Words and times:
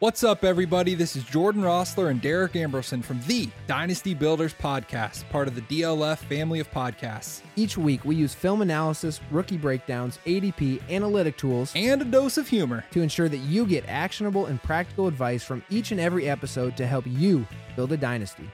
What's 0.00 0.24
up, 0.24 0.42
everybody? 0.42 0.96
This 0.96 1.14
is 1.14 1.22
Jordan 1.22 1.62
Rossler 1.62 2.10
and 2.10 2.20
Derek 2.20 2.56
Ambrosen 2.56 3.00
from 3.00 3.20
the 3.28 3.48
Dynasty 3.68 4.12
Builders 4.12 4.52
Podcast, 4.52 5.22
part 5.30 5.46
of 5.46 5.54
the 5.54 5.60
DLF 5.60 6.18
family 6.18 6.58
of 6.58 6.68
podcasts. 6.72 7.42
Each 7.54 7.78
week, 7.78 8.04
we 8.04 8.16
use 8.16 8.34
film 8.34 8.60
analysis, 8.60 9.20
rookie 9.30 9.56
breakdowns, 9.56 10.18
ADP, 10.26 10.82
analytic 10.90 11.36
tools, 11.36 11.72
and 11.76 12.02
a 12.02 12.04
dose 12.04 12.38
of 12.38 12.48
humor 12.48 12.84
to 12.90 13.02
ensure 13.02 13.28
that 13.28 13.36
you 13.36 13.64
get 13.66 13.84
actionable 13.86 14.46
and 14.46 14.60
practical 14.64 15.06
advice 15.06 15.44
from 15.44 15.62
each 15.70 15.92
and 15.92 16.00
every 16.00 16.28
episode 16.28 16.76
to 16.76 16.88
help 16.88 17.04
you 17.06 17.46
build 17.76 17.92
a 17.92 17.96
dynasty. 17.96 18.50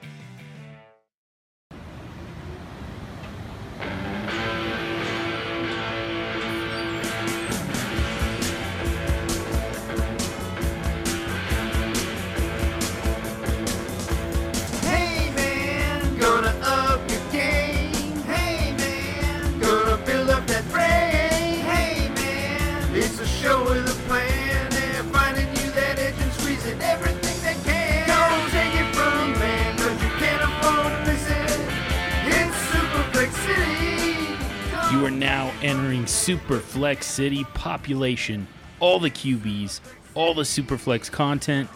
Superflex 36.91 37.03
City 37.05 37.45
population, 37.55 38.49
all 38.80 38.98
the 38.98 39.11
QBs, 39.11 39.81
all 40.15 40.35
the 40.35 40.43
Superflex 40.43 41.11
content, 41.11 41.69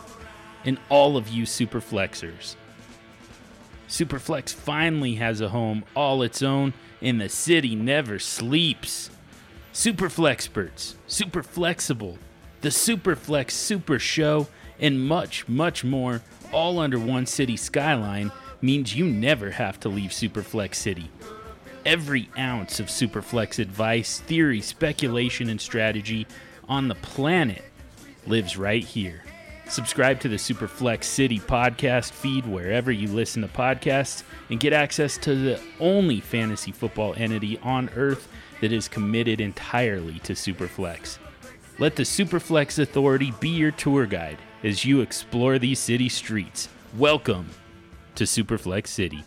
and 0.65 0.77
all 0.89 1.17
of 1.17 1.29
you 1.29 1.45
Superflexers. 1.45 2.57
Superflex 3.89 4.53
finally 4.53 5.15
has 5.17 5.41
a 5.41 5.51
home 5.51 5.85
all 5.95 6.23
its 6.23 6.43
own, 6.43 6.73
and 7.01 7.21
the 7.21 7.29
city 7.29 7.77
never 7.77 8.19
sleeps. 8.19 9.11
Superflexperts, 9.73 10.95
Super 11.07 11.45
Flexible, 11.45 12.19
the 12.63 12.71
Superflex 12.71 13.53
Super 13.53 14.01
Show, 14.01 14.49
and 14.81 15.07
much, 15.07 15.47
much 15.49 15.85
more, 15.85 16.23
all 16.53 16.81
under 16.81 16.99
one 16.99 17.27
city 17.27 17.57
skyline, 17.57 18.33
means 18.61 18.97
you 18.97 19.05
never 19.05 19.53
have 19.53 19.79
to 19.81 19.89
leave 19.89 20.11
Superflex 20.11 20.75
City. 20.75 21.09
Every 21.85 22.31
ounce 22.39 22.81
of 22.81 22.87
Superflex 22.87 23.59
advice, 23.59 24.21
theory, 24.21 24.63
speculation, 24.63 25.51
and 25.51 25.61
strategy 25.61 26.27
on 26.67 26.89
the 26.89 26.95
planet 26.95 27.63
lives 28.27 28.57
right 28.57 28.83
here. 28.83 29.23
Subscribe 29.69 30.19
to 30.21 30.29
the 30.29 30.37
Superflex 30.37 31.05
City 31.05 31.39
podcast 31.39 32.13
feed 32.13 32.47
wherever 32.47 32.91
you 32.91 33.09
listen 33.09 33.43
to 33.43 33.49
podcasts 33.49 34.23
and 34.49 34.61
get 34.61 34.73
access 34.73 35.19
to 35.19 35.35
the 35.35 35.61
only 35.79 36.21
fantasy 36.21 36.73
football 36.73 37.13
entity 37.19 37.59
on 37.59 37.91
earth 37.97 38.29
that 38.63 38.73
is 38.73 38.89
committed 38.89 39.43
entirely 39.43 40.19
to 40.21 40.33
Superflex. 40.33 41.19
Let 41.79 41.97
the 41.97 42.05
Superflex 42.05 42.79
Authority 42.79 43.35
be 43.41 43.51
your 43.51 43.73
tour 43.73 44.07
guide 44.07 44.39
as 44.63 44.87
you 44.87 45.03
explore 45.03 45.59
these 45.59 45.81
city 45.81 46.09
streets. 46.09 46.71
Welcome 46.97 47.51
to 48.15 48.25
Superflex 48.25 48.87
City. 48.87 49.25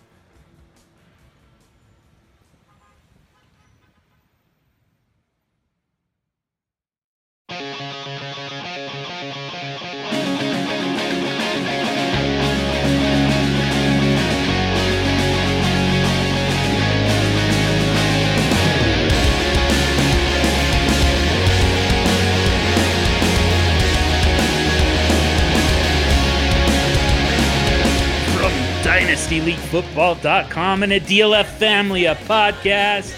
DynastyLeagueFootball.com 29.81 30.83
and 30.83 30.93
a 30.93 30.99
DLF 30.99 31.45
family 31.45 32.07
of 32.07 32.17
podcasts. 32.19 33.13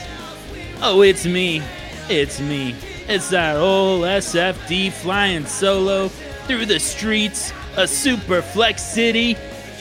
Oh, 0.81 1.01
it's 1.01 1.25
me. 1.25 1.61
It's 2.09 2.39
me. 2.39 2.75
It's 3.07 3.29
that 3.29 3.57
old 3.57 4.03
SFD 4.03 4.91
flying 4.91 5.45
solo 5.45 6.09
through 6.09 6.65
the 6.65 6.79
streets 6.79 7.53
of 7.77 7.89
Super 7.89 8.41
Flex 8.41 8.83
City. 8.83 9.35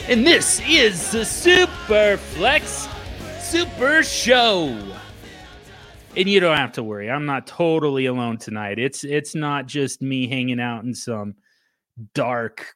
And 0.07 0.25
this 0.25 0.61
is 0.67 1.11
the 1.11 1.25
Super 1.25 2.17
Flex 2.17 2.87
Super 3.39 4.03
Show. 4.03 4.95
And 6.15 6.29
you 6.29 6.39
don't 6.39 6.57
have 6.57 6.73
to 6.73 6.83
worry. 6.83 7.09
I'm 7.09 7.25
not 7.25 7.45
totally 7.45 8.07
alone 8.07 8.37
tonight. 8.37 8.79
It's 8.79 9.03
it's 9.03 9.35
not 9.35 9.67
just 9.67 10.01
me 10.01 10.27
hanging 10.27 10.59
out 10.59 10.83
in 10.83 10.93
some 10.95 11.35
dark 12.13 12.75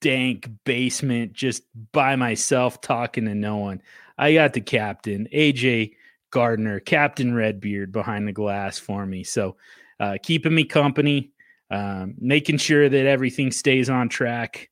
dank 0.00 0.48
basement 0.64 1.32
just 1.32 1.62
by 1.92 2.16
myself 2.16 2.80
talking 2.80 3.24
to 3.26 3.34
no 3.34 3.56
one. 3.56 3.82
I 4.18 4.34
got 4.34 4.52
the 4.52 4.60
captain, 4.60 5.28
AJ 5.32 5.94
Gardner, 6.30 6.80
Captain 6.80 7.34
Redbeard 7.34 7.92
behind 7.92 8.26
the 8.26 8.32
glass 8.32 8.78
for 8.78 9.06
me. 9.06 9.24
So 9.24 9.56
uh, 10.00 10.18
keeping 10.22 10.54
me 10.54 10.64
company, 10.64 11.32
um, 11.70 12.14
making 12.18 12.58
sure 12.58 12.88
that 12.88 13.06
everything 13.06 13.50
stays 13.50 13.90
on 13.90 14.08
track. 14.08 14.70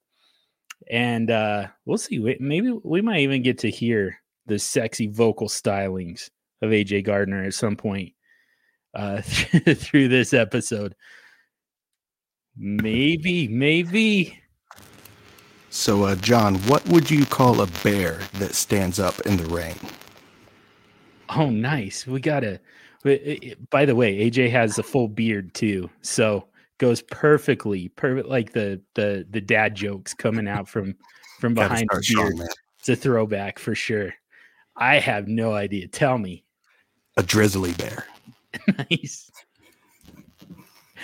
And 0.90 1.30
uh, 1.30 1.68
we'll 1.86 1.98
see. 1.98 2.18
Maybe 2.40 2.72
we 2.82 3.00
might 3.00 3.20
even 3.20 3.42
get 3.42 3.58
to 3.60 3.70
hear 3.70 4.20
the 4.46 4.58
sexy 4.58 5.06
vocal 5.06 5.48
stylings 5.48 6.30
of 6.60 6.70
AJ 6.70 7.04
Gardner 7.04 7.44
at 7.44 7.54
some 7.54 7.76
point 7.76 8.12
uh, 8.94 9.20
through 9.22 10.08
this 10.08 10.34
episode. 10.34 10.94
Maybe, 12.56 13.48
maybe. 13.48 14.38
So, 15.74 16.04
uh, 16.04 16.14
John, 16.14 16.54
what 16.68 16.86
would 16.88 17.10
you 17.10 17.26
call 17.26 17.60
a 17.60 17.66
bear 17.82 18.20
that 18.34 18.54
stands 18.54 19.00
up 19.00 19.18
in 19.22 19.36
the 19.36 19.44
rain? 19.46 19.74
Oh, 21.30 21.50
nice. 21.50 22.06
We 22.06 22.20
got 22.20 22.40
to. 22.40 22.60
By 23.70 23.84
the 23.84 23.96
way, 23.96 24.30
AJ 24.30 24.50
has 24.52 24.78
a 24.78 24.84
full 24.84 25.08
beard 25.08 25.52
too, 25.52 25.90
so 26.00 26.46
goes 26.78 27.02
perfectly, 27.02 27.88
perfect 27.88 28.28
like 28.28 28.52
the 28.52 28.80
the 28.94 29.26
the 29.28 29.40
dad 29.40 29.74
jokes 29.74 30.14
coming 30.14 30.46
out 30.46 30.68
from 30.68 30.94
from 31.40 31.54
behind 31.54 31.88
start 31.90 32.04
his 32.04 32.08
strong, 32.08 32.48
It's 32.78 32.88
a 32.88 32.96
throwback 32.96 33.58
for 33.58 33.74
sure. 33.74 34.14
I 34.76 35.00
have 35.00 35.26
no 35.26 35.54
idea. 35.54 35.88
Tell 35.88 36.18
me. 36.18 36.44
A 37.16 37.22
drizzly 37.24 37.72
bear. 37.72 38.06
nice. 38.90 39.28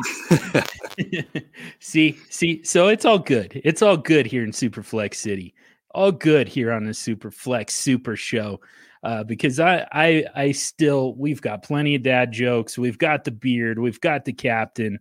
see, 1.80 2.18
see, 2.30 2.64
so 2.64 2.88
it's 2.88 3.06
all 3.06 3.20
good. 3.20 3.62
It's 3.64 3.82
all 3.82 3.98
good 3.98 4.26
here 4.26 4.44
in 4.44 4.52
Superflex 4.52 5.16
City. 5.16 5.54
All 5.92 6.12
good 6.12 6.48
here 6.48 6.72
on 6.72 6.86
the 6.86 6.92
Superflex 6.92 7.72
Super 7.72 8.16
Show. 8.16 8.60
Uh, 9.04 9.24
because 9.24 9.60
I, 9.60 9.88
I, 9.92 10.26
I 10.36 10.52
still, 10.52 11.14
we've 11.16 11.42
got 11.42 11.64
plenty 11.64 11.96
of 11.96 12.04
dad 12.04 12.32
jokes. 12.32 12.78
We've 12.78 12.98
got 12.98 13.24
the 13.24 13.32
beard. 13.32 13.78
We've 13.78 14.02
got 14.02 14.26
the 14.26 14.34
captain, 14.34 14.98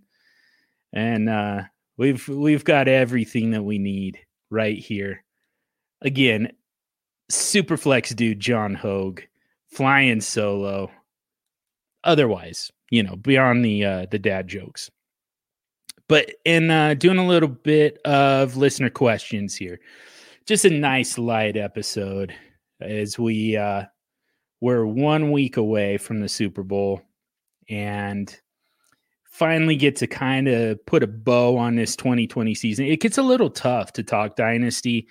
and 0.92 1.28
uh, 1.28 1.62
we've, 1.96 2.26
we've 2.28 2.64
got 2.64 2.86
everything 2.86 3.52
that 3.52 3.62
we 3.62 3.78
need 3.78 4.18
right 4.50 4.78
here. 4.78 5.24
Again, 6.02 6.52
Superflex 7.32 8.14
dude 8.14 8.40
John 8.40 8.74
Hogue 8.74 9.22
flying 9.70 10.20
solo. 10.20 10.90
Otherwise, 12.04 12.70
you 12.94 13.02
know, 13.02 13.16
beyond 13.16 13.64
the 13.64 13.84
uh, 13.84 14.06
the 14.12 14.20
dad 14.20 14.46
jokes. 14.46 14.88
But 16.08 16.30
in 16.44 16.70
uh, 16.70 16.94
doing 16.94 17.18
a 17.18 17.26
little 17.26 17.48
bit 17.48 17.98
of 18.04 18.56
listener 18.56 18.88
questions 18.88 19.56
here, 19.56 19.80
just 20.46 20.64
a 20.64 20.70
nice 20.70 21.18
light 21.18 21.56
episode 21.56 22.32
as 22.80 23.18
we 23.18 23.56
uh, 23.56 23.82
we're 24.60 24.86
one 24.86 25.32
week 25.32 25.56
away 25.56 25.98
from 25.98 26.20
the 26.20 26.28
Super 26.28 26.62
Bowl 26.62 27.02
and 27.68 28.40
finally 29.24 29.74
get 29.74 29.96
to 29.96 30.06
kind 30.06 30.46
of 30.46 30.86
put 30.86 31.02
a 31.02 31.08
bow 31.08 31.56
on 31.56 31.74
this 31.74 31.96
2020 31.96 32.54
season. 32.54 32.86
It 32.86 33.00
gets 33.00 33.18
a 33.18 33.22
little 33.22 33.50
tough 33.50 33.92
to 33.94 34.04
talk 34.04 34.36
dynasty 34.36 35.08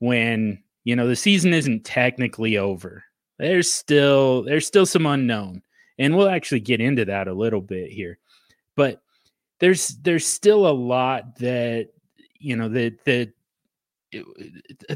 when 0.00 0.60
you 0.82 0.96
know 0.96 1.06
the 1.06 1.14
season 1.14 1.54
isn't 1.54 1.84
technically 1.84 2.56
over. 2.56 3.04
There's 3.38 3.72
still 3.72 4.42
there's 4.42 4.66
still 4.66 4.84
some 4.84 5.06
unknown, 5.06 5.62
and 6.00 6.16
we'll 6.16 6.30
actually 6.30 6.60
get 6.60 6.80
into 6.80 7.04
that 7.04 7.28
a 7.28 7.32
little 7.32 7.60
bit 7.60 7.92
here. 7.92 8.18
But 8.74 9.02
there's 9.60 9.88
there's 9.88 10.26
still 10.26 10.66
a 10.66 10.72
lot 10.72 11.36
that 11.38 11.90
you 12.38 12.56
know 12.56 12.70
that 12.70 13.04
that 13.04 13.32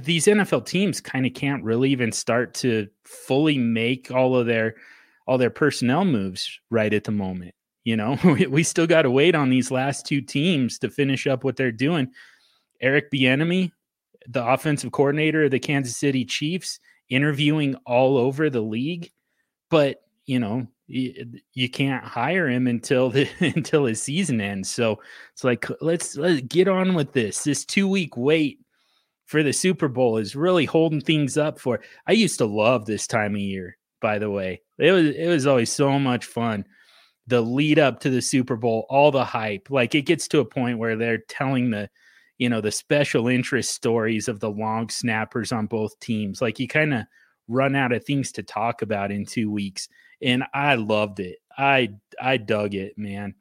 these 0.02 0.26
NFL 0.26 0.66
teams 0.66 1.00
kind 1.00 1.26
of 1.26 1.34
can't 1.34 1.62
really 1.62 1.90
even 1.90 2.10
start 2.10 2.54
to 2.54 2.88
fully 3.04 3.58
make 3.58 4.10
all 4.10 4.34
of 4.34 4.46
their 4.46 4.74
all 5.26 5.38
their 5.38 5.50
personnel 5.50 6.04
moves 6.04 6.58
right 6.70 6.92
at 6.92 7.04
the 7.04 7.12
moment. 7.12 7.54
You 7.84 7.96
know, 7.96 8.18
we, 8.48 8.62
still 8.62 8.86
got 8.86 9.02
to 9.02 9.10
wait 9.10 9.34
on 9.34 9.50
these 9.50 9.70
last 9.70 10.06
two 10.06 10.22
teams 10.22 10.78
to 10.78 10.88
finish 10.88 11.26
up 11.26 11.44
what 11.44 11.56
they're 11.56 11.70
doing. 11.70 12.10
Eric 12.80 13.10
Bieniemy, 13.12 13.70
the 14.26 14.44
offensive 14.44 14.90
coordinator 14.90 15.44
of 15.44 15.50
the 15.50 15.58
Kansas 15.58 15.96
City 15.96 16.24
Chiefs, 16.24 16.80
interviewing 17.10 17.74
all 17.84 18.16
over 18.16 18.48
the 18.48 18.62
league, 18.62 19.12
but 19.68 20.03
you 20.26 20.38
know 20.38 20.66
you, 20.86 21.68
can't 21.70 22.04
hire 22.04 22.48
him 22.48 22.66
until 22.66 23.10
the 23.10 23.28
until 23.40 23.86
his 23.86 24.02
season 24.02 24.40
ends. 24.40 24.70
So 24.70 25.00
it's 25.32 25.44
like 25.44 25.66
let's 25.80 26.16
let's 26.16 26.42
get 26.42 26.68
on 26.68 26.94
with 26.94 27.12
this. 27.12 27.44
This 27.44 27.64
two 27.64 27.88
week 27.88 28.16
wait 28.16 28.60
for 29.26 29.42
the 29.42 29.52
Super 29.52 29.88
Bowl 29.88 30.18
is 30.18 30.36
really 30.36 30.66
holding 30.66 31.00
things 31.00 31.38
up 31.38 31.58
for. 31.58 31.80
I 32.06 32.12
used 32.12 32.38
to 32.38 32.46
love 32.46 32.86
this 32.86 33.06
time 33.06 33.34
of 33.34 33.40
year. 33.40 33.76
By 34.00 34.18
the 34.18 34.30
way, 34.30 34.60
it 34.78 34.92
was 34.92 35.06
it 35.06 35.28
was 35.28 35.46
always 35.46 35.72
so 35.72 35.98
much 35.98 36.26
fun. 36.26 36.64
The 37.26 37.40
lead 37.40 37.78
up 37.78 38.00
to 38.00 38.10
the 38.10 38.20
Super 38.20 38.56
Bowl, 38.56 38.84
all 38.90 39.10
the 39.10 39.24
hype. 39.24 39.68
Like 39.70 39.94
it 39.94 40.02
gets 40.02 40.28
to 40.28 40.40
a 40.40 40.44
point 40.44 40.78
where 40.78 40.96
they're 40.96 41.22
telling 41.28 41.70
the 41.70 41.88
you 42.36 42.50
know 42.50 42.60
the 42.60 42.72
special 42.72 43.28
interest 43.28 43.70
stories 43.70 44.28
of 44.28 44.40
the 44.40 44.50
long 44.50 44.90
snappers 44.90 45.52
on 45.52 45.66
both 45.66 45.98
teams. 46.00 46.42
Like 46.42 46.58
you 46.58 46.68
kind 46.68 46.92
of 46.92 47.04
run 47.48 47.74
out 47.74 47.92
of 47.92 48.04
things 48.04 48.32
to 48.32 48.42
talk 48.42 48.82
about 48.82 49.10
in 49.12 49.24
two 49.26 49.50
weeks 49.50 49.88
and 50.24 50.44
I 50.54 50.74
loved 50.74 51.20
it. 51.20 51.38
I 51.56 51.90
I 52.20 52.38
dug 52.38 52.74
it, 52.74 52.98
man. 52.98 53.34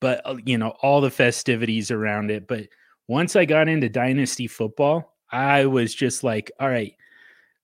But 0.00 0.22
uh, 0.24 0.36
you 0.44 0.56
know, 0.56 0.70
all 0.80 1.00
the 1.00 1.10
festivities 1.10 1.90
around 1.90 2.30
it, 2.30 2.46
but 2.46 2.68
once 3.08 3.36
I 3.36 3.44
got 3.44 3.68
into 3.68 3.88
dynasty 3.88 4.46
football, 4.46 5.16
I 5.30 5.66
was 5.66 5.94
just 5.94 6.24
like, 6.24 6.50
all 6.60 6.68
right, 6.68 6.94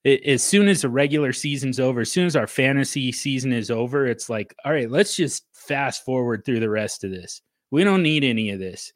as 0.05 0.43
soon 0.43 0.69
as 0.69 0.82
the 0.82 0.88
regular 0.88 1.32
season's 1.32 1.81
over, 1.81 2.00
as 2.00 2.12
soon 2.12 2.26
as 2.26 2.37
our 2.37 2.46
fantasy 2.46 3.12
season 3.12 3.52
is 3.52 3.70
over, 3.70 4.06
it's 4.06 4.29
like, 4.29 4.55
all 4.64 4.73
right, 4.73 4.90
let's 4.90 5.17
just 5.17 5.44
fast 5.52 6.05
forward 6.05 6.44
through 6.44 6.61
the 6.61 6.70
rest 6.70 7.05
of 7.05 7.11
this. 7.11 7.40
We 7.70 7.85
don't 7.85 8.02
need 8.02 8.25
any 8.25 8.50
of 8.50 8.58
this 8.58 8.93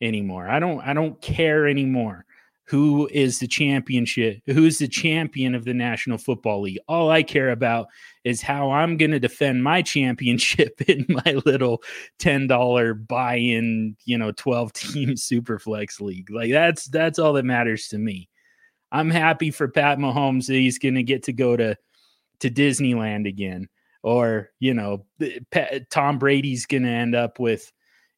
anymore. 0.00 0.48
I 0.48 0.58
don't 0.58 0.80
I 0.80 0.94
don't 0.94 1.20
care 1.20 1.68
anymore 1.68 2.24
who 2.66 3.08
is 3.12 3.38
the 3.38 3.46
championship 3.46 4.40
who's 4.46 4.78
the 4.78 4.88
champion 4.88 5.54
of 5.54 5.64
the 5.64 5.74
national 5.74 6.18
football 6.18 6.62
league. 6.62 6.78
All 6.88 7.10
i 7.10 7.22
care 7.22 7.50
about 7.50 7.88
is 8.24 8.40
how 8.40 8.70
i'm 8.70 8.96
going 8.96 9.10
to 9.10 9.20
defend 9.20 9.62
my 9.62 9.82
championship 9.82 10.80
in 10.88 11.06
my 11.08 11.40
little 11.44 11.82
$10 12.20 13.06
buy-in 13.06 13.96
you 14.04 14.18
know 14.18 14.32
12 14.32 14.72
team 14.72 15.08
superflex 15.14 16.00
league. 16.00 16.30
Like 16.30 16.50
that's 16.50 16.86
that's 16.86 17.18
all 17.18 17.34
that 17.34 17.44
matters 17.44 17.88
to 17.88 17.98
me. 17.98 18.28
I'm 18.90 19.10
happy 19.10 19.50
for 19.50 19.68
pat 19.68 19.98
mahomes 19.98 20.46
that 20.46 20.54
he's 20.54 20.78
going 20.78 20.94
to 20.94 21.02
get 21.02 21.24
to 21.24 21.32
go 21.32 21.56
to 21.56 21.76
to 22.40 22.50
disneyland 22.50 23.28
again. 23.28 23.68
Or 24.02 24.50
you 24.58 24.74
know 24.74 25.06
tom 25.90 26.18
brady's 26.18 26.66
going 26.66 26.82
to 26.84 26.90
end 26.90 27.14
up 27.14 27.38
with 27.38 27.70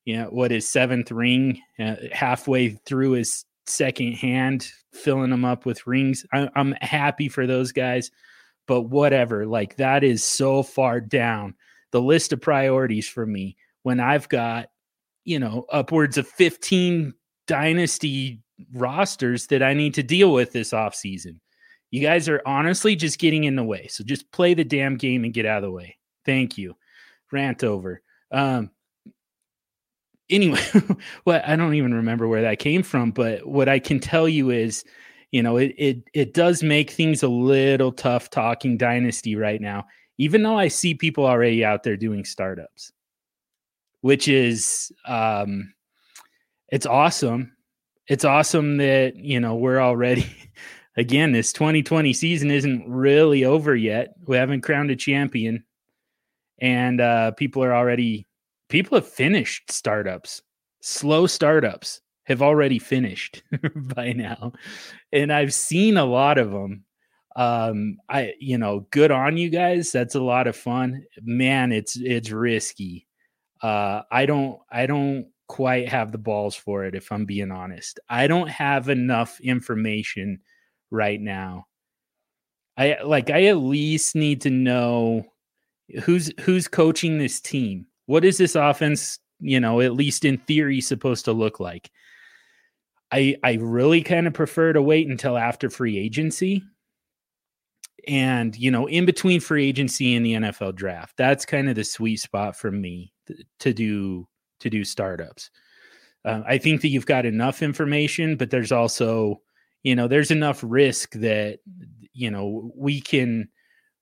you 0.05 0.17
know 0.17 0.27
what 0.27 0.53
his 0.53 0.69
seventh 0.69 1.11
ring 1.11 1.61
uh, 1.79 1.97
halfway 2.13 2.71
through 2.71 3.13
his 3.13 3.45
second 3.67 4.13
hand, 4.15 4.71
filling 4.93 5.31
them 5.31 5.45
up 5.45 5.67
with 5.67 5.87
rings. 5.87 6.25
I, 6.33 6.49
I'm 6.55 6.73
happy 6.81 7.29
for 7.29 7.47
those 7.47 7.73
guys, 7.73 8.11
but 8.67 8.83
whatever. 8.83 9.47
Like 9.47 9.77
that 9.77 10.05
is 10.05 10.25
so 10.25 10.63
far 10.63 11.01
down 11.01 11.55
the 11.93 12.01
list 12.01 12.33
of 12.33 12.41
priorities 12.41 13.09
for 13.09 13.27
me 13.27 13.57
when 13.83 14.01
I've 14.01 14.29
got, 14.29 14.69
you 15.25 15.39
know, 15.39 15.67
upwards 15.71 16.19
of 16.19 16.29
15 16.29 17.15
dynasty 17.47 18.43
rosters 18.73 19.47
that 19.49 19.63
I 19.63 19.75
need 19.75 19.95
to 19.95 20.03
deal 20.03 20.33
with 20.33 20.53
this 20.53 20.71
offseason. 20.71 21.41
You 21.91 22.01
guys 22.01 22.29
are 22.29 22.43
honestly 22.45 22.97
just 22.97 23.19
getting 23.19 23.45
in 23.45 23.57
the 23.57 23.65
way. 23.65 23.87
So 23.89 24.03
just 24.03 24.31
play 24.33 24.55
the 24.55 24.65
damn 24.65 24.97
game 24.97 25.25
and 25.25 25.33
get 25.33 25.47
out 25.47 25.59
of 25.59 25.63
the 25.63 25.71
way. 25.71 25.97
Thank 26.25 26.59
you. 26.59 26.77
Rant 27.31 27.63
over. 27.63 28.03
Um, 28.33 28.71
anyway, 30.31 30.61
well, 31.25 31.43
I 31.47 31.57
don't 31.57 31.75
even 31.75 31.95
remember 31.95 32.29
where 32.29 32.43
that 32.43 32.59
came 32.59 32.83
from, 32.83 33.11
but 33.11 33.47
what 33.47 33.69
I 33.69 33.79
can 33.79 34.01
tell 34.01 34.29
you 34.29 34.51
is, 34.51 34.85
you 35.31 35.43
know, 35.43 35.57
it 35.57 35.75
it 35.77 36.03
it 36.15 36.35
does 36.35 36.63
make 36.63 36.91
things 36.91 37.23
a 37.23 37.29
little 37.29 37.93
tough 37.93 38.31
talking 38.31 38.77
dynasty 38.77 39.37
right 39.37 39.61
now, 39.61 39.87
even 40.19 40.43
though 40.43 40.59
I 40.59 40.69
see 40.69 40.95
people 40.95 41.27
already 41.27 41.65
out 41.65 41.83
there 41.83 41.97
doing 41.97 42.25
startups, 42.25 42.93
which 44.01 44.29
is 44.29 44.93
um 45.07 45.73
it's 46.69 46.87
awesome. 46.87 47.53
It's 48.09 48.25
awesome 48.25 48.77
that, 48.79 49.17
you 49.17 49.41
know, 49.41 49.57
we're 49.57 49.81
already 49.81 50.27
again, 50.97 51.33
this 51.33 51.53
2020 51.53 52.13
season 52.13 52.51
isn't 52.51 52.89
really 52.89 53.45
over 53.45 53.75
yet. 53.75 54.15
We 54.27 54.37
haven't 54.37 54.63
crowned 54.63 54.91
a 54.91 54.97
champion. 54.97 55.65
And 56.61 57.01
uh 57.01 57.33
people 57.33 57.63
are 57.65 57.75
already 57.75 58.27
people 58.69 58.99
have 58.99 59.09
finished 59.09 59.71
startups. 59.71 60.43
Slow 60.81 61.27
startups 61.27 62.01
have 62.25 62.43
already 62.43 62.79
finished 62.79 63.43
by 63.77 64.13
now. 64.13 64.53
And 65.13 65.33
I've 65.33 65.55
seen 65.55 65.97
a 65.97 66.05
lot 66.05 66.39
of 66.39 66.51
them. 66.51 66.85
Um, 67.37 67.99
I, 68.09 68.33
you 68.41 68.59
know, 68.59 68.87
good 68.91 69.11
on 69.11 69.37
you 69.37 69.51
guys. 69.51 69.93
That's 69.93 70.15
a 70.15 70.23
lot 70.23 70.47
of 70.47 70.57
fun. 70.57 71.05
Man, 71.23 71.71
it's 71.71 71.97
it's 71.97 72.31
risky. 72.31 73.07
Uh, 73.63 74.03
I 74.11 74.27
don't 74.27 74.59
I 74.71 74.87
don't 74.87 75.27
quite 75.49 75.89
have 75.89 76.13
the 76.13 76.19
balls 76.19 76.57
for 76.57 76.85
it 76.85 76.95
if 76.95 77.13
I'm 77.13 77.27
being 77.27 77.51
honest. 77.51 78.01
I 78.09 78.27
don't 78.27 78.49
have 78.49 78.89
enough 78.89 79.39
information 79.41 80.41
right 80.91 81.21
now. 81.21 81.67
I 82.79 82.99
like 83.05 83.31
I 83.31 83.45
at 83.47 83.59
least 83.59 84.17
need 84.17 84.41
to 84.43 84.51
know 84.51 85.27
who's 86.05 86.33
who's 86.41 86.69
coaching 86.69 87.19
this 87.19 87.41
team 87.41 87.87
what 88.07 88.25
is 88.25 88.39
this 88.39 88.55
offense, 88.55 89.19
you 89.41 89.61
know, 89.61 89.81
at 89.81 89.95
least 89.95 90.25
in 90.25 90.39
theory, 90.39 90.81
supposed 90.81 91.25
to 91.27 91.33
look 91.33 91.61
like? 91.61 91.91
I 93.13 93.37
I 93.45 93.55
really 93.55 94.03
kind 94.03 94.27
of 94.27 94.35
prefer 94.35 94.73
to 94.73 94.83
wait 94.83 95.09
until 95.09 95.37
after 95.37 95.71
free 95.71 95.99
agency. 95.99 96.63
And, 98.09 98.57
you 98.57 98.71
know, 98.71 98.87
in 98.87 99.05
between 99.05 99.41
free 99.41 99.69
agency 99.69 100.15
and 100.15 100.25
the 100.25 100.35
NFL 100.35 100.77
draft. 100.77 101.17
That's 101.17 101.45
kind 101.45 101.69
of 101.69 101.75
the 101.75 101.83
sweet 101.83 102.21
spot 102.21 102.57
for 102.57 102.71
me 102.71 103.13
to 103.61 103.73
do 103.73 104.29
to 104.61 104.71
do 104.71 104.85
startups. 104.85 105.51
Uh, 106.25 106.43
I 106.47 106.59
think 106.59 106.81
that 106.81 106.89
you've 106.89 107.07
got 107.07 107.27
enough 107.27 107.63
information, 107.63 108.37
but 108.37 108.51
there's 108.51 108.73
also, 108.73 109.41
you 109.83 109.95
know, 109.95 110.09
there's 110.09 110.31
enough 110.31 110.61
risk 110.67 111.13
that, 111.15 111.61
you 112.13 112.31
know, 112.31 112.73
we 112.77 113.01
can 113.01 113.49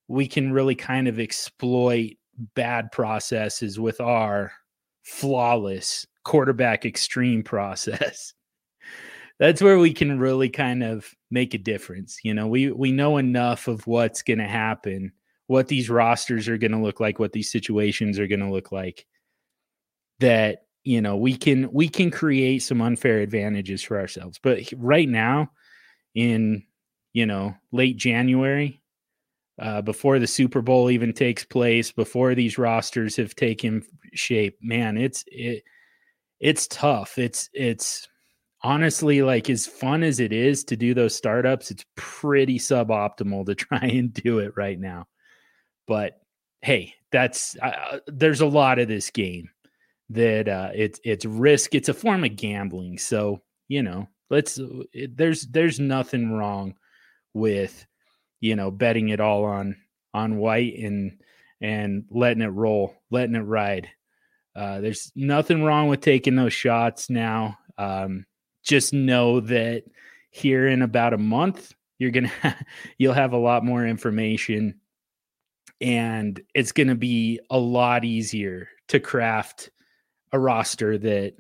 we 0.09 0.27
can 0.27 0.53
really 0.53 0.75
kind 0.75 1.09
of 1.09 1.19
exploit 1.19 2.17
bad 2.55 2.91
processes 2.93 3.79
with 3.79 4.01
our 4.01 4.53
flawless 5.03 6.07
quarterback 6.25 6.85
extreme 6.85 7.43
process. 7.43 8.33
That's 9.41 9.61
where 9.61 9.79
we 9.79 9.93
can 9.93 10.19
really 10.19 10.49
kind 10.49 10.85
of 10.85 11.09
make 11.31 11.55
a 11.55 11.59
difference. 11.59 12.19
You 12.23 12.35
know, 12.35 12.47
we 12.47 12.71
we 12.71 12.93
know 12.93 13.17
enough 13.17 13.67
of 13.67 13.87
what's 13.87 14.23
going 14.23 14.39
to 14.39 14.47
happen, 14.47 15.13
what 15.49 15.67
these 15.67 15.91
rosters 15.91 16.49
are 16.49 16.59
going 16.59 16.71
to 16.73 16.79
look 16.79 17.01
like, 17.01 17.19
what 17.19 17.33
these 17.33 17.51
situations 17.51 18.19
are 18.19 18.29
going 18.29 18.41
to 18.41 18.51
look 18.51 18.71
like 18.71 19.07
that 20.21 20.65
you 20.85 21.01
know 21.01 21.17
we 21.17 21.37
can 21.37 21.71
we 21.73 21.89
can 21.89 22.11
create 22.11 22.61
some 22.61 22.81
unfair 22.81 23.21
advantages 23.21 23.83
for 23.83 23.99
ourselves 23.99 24.39
but 24.43 24.61
right 24.77 25.09
now 25.09 25.51
in 26.15 26.63
you 27.13 27.27
know 27.27 27.55
late 27.73 27.97
january 27.97 28.81
uh, 29.59 29.83
before 29.83 30.19
the 30.19 30.27
Super 30.27 30.63
Bowl 30.63 30.91
even 30.91 31.13
takes 31.13 31.45
place, 31.45 31.93
before 31.93 32.35
these 32.35 32.59
rosters 32.59 33.17
have 33.17 33.35
taken 33.37 33.83
shape. 34.13 34.59
Man, 34.61 34.97
it's 34.97 35.25
it 35.29 35.65
it's 36.41 36.67
tough. 36.69 37.19
It's 37.19 37.49
it's 37.53 38.09
honestly 38.63 39.23
like 39.23 39.49
as 39.49 39.67
fun 39.67 40.03
as 40.03 40.21
it 40.21 40.33
is 40.33 40.65
to 40.65 40.77
do 40.77 40.95
those 40.95 41.15
startups, 41.15 41.71
it's 41.71 41.85
pretty 41.97 42.59
suboptimal 42.59 43.47
to 43.47 43.55
try 43.55 43.79
and 43.79 44.13
do 44.13 44.41
it 44.41 44.53
right 44.57 44.79
now. 44.79 45.07
But 45.87 46.21
hey, 46.63 46.95
that's 47.13 47.57
uh, 47.63 48.01
there's 48.07 48.41
a 48.41 48.47
lot 48.47 48.79
of 48.79 48.89
this 48.89 49.11
game 49.11 49.51
that 50.11 50.49
uh, 50.49 50.71
it's 50.75 51.01
it's 51.05 51.25
risk. 51.25 51.75
It's 51.75 51.89
a 51.89 51.95
form 51.95 52.25
of 52.25 52.37
gambling. 52.37 52.99
So 52.99 53.43
you 53.69 53.83
know, 53.83 54.09
let's. 54.31 54.59
It, 54.93 55.17
there's 55.17 55.47
there's 55.47 55.79
nothing 55.79 56.33
wrong 56.33 56.75
with 57.35 57.87
you 58.41 58.57
know, 58.57 58.71
betting 58.71 59.09
it 59.09 59.21
all 59.21 59.45
on 59.45 59.77
on 60.13 60.37
white 60.37 60.77
and 60.79 61.21
and 61.61 62.05
letting 62.11 62.43
it 62.43 62.49
roll, 62.49 62.95
letting 63.11 63.37
it 63.37 63.41
ride. 63.41 63.89
Uh, 64.55 64.81
there's 64.81 65.11
nothing 65.17 65.65
wrong 65.65 65.89
with 65.89 66.01
taking 66.01 66.37
those 66.37 66.53
shots 66.53 67.11
now. 67.11 67.59
Um, 67.77 68.27
just 68.63 68.93
know 68.93 69.41
that 69.41 69.85
here 70.31 70.69
in 70.69 70.83
about 70.83 71.15
a 71.15 71.19
month, 71.19 71.75
you're 71.99 72.11
gonna 72.11 72.31
you'll 72.99 73.13
have 73.13 73.33
a 73.33 73.39
lot 73.39 73.65
more 73.65 73.87
information, 73.87 74.81
and 75.81 76.41
it's 76.55 76.73
gonna 76.73 76.95
be 76.95 77.41
a 77.51 77.59
lot 77.59 78.05
easier 78.05 78.69
to 78.89 79.01
craft 79.01 79.71
a 80.33 80.39
roster 80.39 80.99
that 80.99 81.35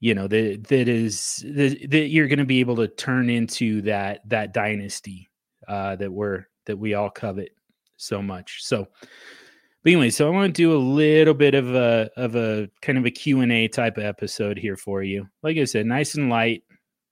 you 0.00 0.14
know 0.14 0.26
that 0.26 0.64
that 0.68 0.88
is 0.88 1.42
that, 1.46 1.90
that 1.90 2.08
you're 2.08 2.28
going 2.28 2.38
to 2.38 2.44
be 2.44 2.60
able 2.60 2.76
to 2.76 2.88
turn 2.88 3.30
into 3.30 3.80
that 3.82 4.20
that 4.28 4.52
dynasty 4.52 5.30
uh, 5.72 5.96
that 5.96 6.12
we're 6.12 6.44
that 6.66 6.76
we 6.76 6.92
all 6.92 7.08
covet 7.08 7.56
so 7.96 8.20
much. 8.20 8.62
So, 8.62 8.86
but 9.82 9.90
anyway, 9.90 10.10
so 10.10 10.26
I 10.26 10.30
want 10.30 10.54
to 10.54 10.62
do 10.62 10.76
a 10.76 10.76
little 10.76 11.32
bit 11.32 11.54
of 11.54 11.74
a 11.74 12.10
of 12.18 12.36
a 12.36 12.68
kind 12.82 12.98
of 12.98 13.06
a 13.06 13.10
Q&A 13.10 13.68
type 13.68 13.96
of 13.96 14.04
episode 14.04 14.58
here 14.58 14.76
for 14.76 15.02
you. 15.02 15.26
Like 15.42 15.56
I 15.56 15.64
said, 15.64 15.86
nice 15.86 16.14
and 16.14 16.28
light. 16.28 16.64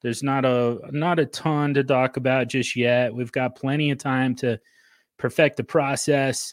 There's 0.02 0.22
not 0.22 0.44
a 0.44 0.78
not 0.90 1.18
a 1.18 1.24
ton 1.24 1.72
to 1.72 1.82
talk 1.82 2.18
about 2.18 2.48
just 2.48 2.76
yet. 2.76 3.14
We've 3.14 3.32
got 3.32 3.56
plenty 3.56 3.90
of 3.92 3.98
time 3.98 4.34
to 4.36 4.60
perfect 5.16 5.56
the 5.56 5.64
process. 5.64 6.52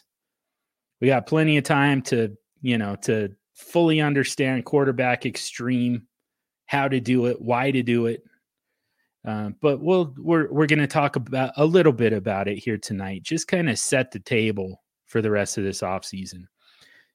We 1.02 1.08
got 1.08 1.26
plenty 1.26 1.58
of 1.58 1.64
time 1.64 2.00
to, 2.02 2.34
you 2.62 2.78
know, 2.78 2.96
to 3.02 3.34
fully 3.54 4.00
understand 4.00 4.64
quarterback 4.64 5.26
extreme, 5.26 6.06
how 6.64 6.88
to 6.88 7.00
do 7.00 7.26
it, 7.26 7.40
why 7.40 7.70
to 7.70 7.82
do 7.82 8.06
it. 8.06 8.22
Uh, 9.26 9.50
but 9.60 9.80
we'll 9.80 10.14
we're 10.16 10.50
we're 10.52 10.66
going 10.66 10.78
to 10.78 10.86
talk 10.86 11.16
about 11.16 11.52
a 11.56 11.64
little 11.64 11.92
bit 11.92 12.12
about 12.12 12.48
it 12.48 12.56
here 12.56 12.78
tonight. 12.78 13.22
Just 13.22 13.48
kind 13.48 13.68
of 13.68 13.78
set 13.78 14.10
the 14.10 14.20
table 14.20 14.82
for 15.06 15.20
the 15.20 15.30
rest 15.30 15.58
of 15.58 15.64
this 15.64 15.82
off 15.82 16.04
season. 16.04 16.48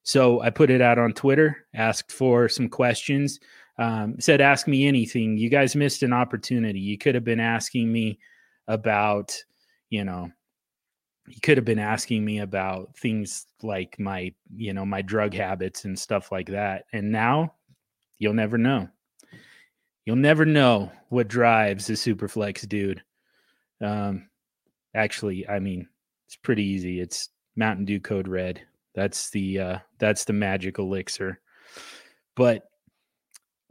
So 0.04 0.42
I 0.42 0.50
put 0.50 0.70
it 0.70 0.82
out 0.82 1.00
on 1.00 1.14
Twitter, 1.14 1.66
asked 1.74 2.12
for 2.12 2.50
some 2.50 2.68
questions, 2.68 3.40
um, 3.78 4.20
said, 4.20 4.42
ask 4.42 4.68
me 4.68 4.86
anything. 4.86 5.38
You 5.38 5.50
guys 5.50 5.76
missed 5.76 6.04
an 6.04 6.12
opportunity. 6.14 6.80
You 6.80 6.98
could 6.98 7.16
have 7.16 7.24
been 7.24 7.40
asking 7.40 7.92
me 7.92 8.20
about, 8.68 9.36
you 9.90 10.04
know, 10.04 10.30
you 11.28 11.40
could 11.42 11.58
have 11.58 11.66
been 11.66 11.80
asking 11.80 12.26
me 12.26 12.40
about 12.40 12.98
things 12.98 13.48
like 13.62 13.98
my, 13.98 14.34
you 14.54 14.74
know, 14.74 14.86
my 14.86 15.02
drug 15.02 15.34
habits 15.34 15.86
and 15.86 15.98
stuff 15.98 16.32
like 16.32 16.48
that. 16.50 16.86
And 16.92 17.12
now 17.12 17.54
you'll 18.20 18.34
never 18.34 18.58
know. 18.58 18.90
You'll 20.06 20.16
never 20.18 20.46
know 20.46 20.92
what 21.10 21.28
drives 21.28 21.90
a 21.90 21.94
superflex 21.94 22.68
dude. 22.68 23.02
Um, 23.82 24.30
actually, 24.94 25.48
I 25.48 25.60
mean, 25.60 25.88
it's 26.28 26.36
pretty 26.36 26.64
easy. 26.64 27.00
It's 27.00 27.30
Mountain 27.56 27.86
Dew 27.86 28.00
Code 28.00 28.28
Red. 28.28 28.62
That's 28.96 29.30
the 29.30 29.60
uh, 29.60 29.80
that's 30.00 30.26
the 30.26 30.34
magic 30.34 30.78
elixir. 30.78 31.40
But 32.36 32.64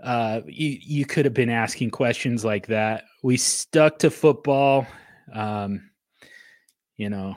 uh, 0.02 0.40
you 0.46 0.78
you 0.80 1.04
could 1.04 1.24
have 1.24 1.34
been 1.34 1.50
asking 1.50 1.90
questions 1.90 2.44
like 2.44 2.66
that. 2.68 3.04
We 3.22 3.36
stuck 3.36 3.98
to 4.00 4.10
football. 4.10 4.86
Um, 5.32 5.90
you 6.96 7.10
know, 7.10 7.36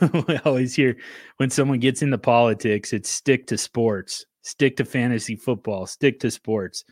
we 0.28 0.38
always 0.44 0.74
hear 0.74 0.96
when 1.38 1.50
someone 1.50 1.80
gets 1.80 2.02
into 2.02 2.18
politics, 2.18 2.92
it's 2.92 3.10
stick 3.10 3.46
to 3.48 3.58
sports, 3.58 4.24
stick 4.42 4.76
to 4.76 4.84
fantasy 4.84 5.36
football, 5.36 5.86
stick 5.86 6.20
to 6.20 6.30
sports. 6.30 6.84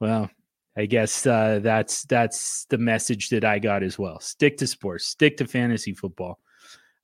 Well, 0.00 0.30
I 0.76 0.86
guess 0.86 1.26
uh, 1.26 1.60
that's 1.62 2.04
that's 2.04 2.66
the 2.66 2.78
message 2.78 3.30
that 3.30 3.44
I 3.44 3.58
got 3.58 3.82
as 3.82 3.98
well. 3.98 4.20
Stick 4.20 4.58
to 4.58 4.66
sports, 4.66 5.06
stick 5.06 5.38
to 5.38 5.46
fantasy 5.46 5.94
football. 5.94 6.38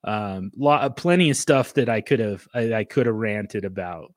Um 0.04 0.50
lot 0.56 0.96
plenty 0.96 1.30
of 1.30 1.36
stuff 1.36 1.74
that 1.74 1.88
i 1.88 2.00
could 2.00 2.18
have 2.18 2.46
i, 2.54 2.74
I 2.74 2.84
could 2.84 3.06
have 3.06 3.14
ranted 3.14 3.64
about. 3.64 4.12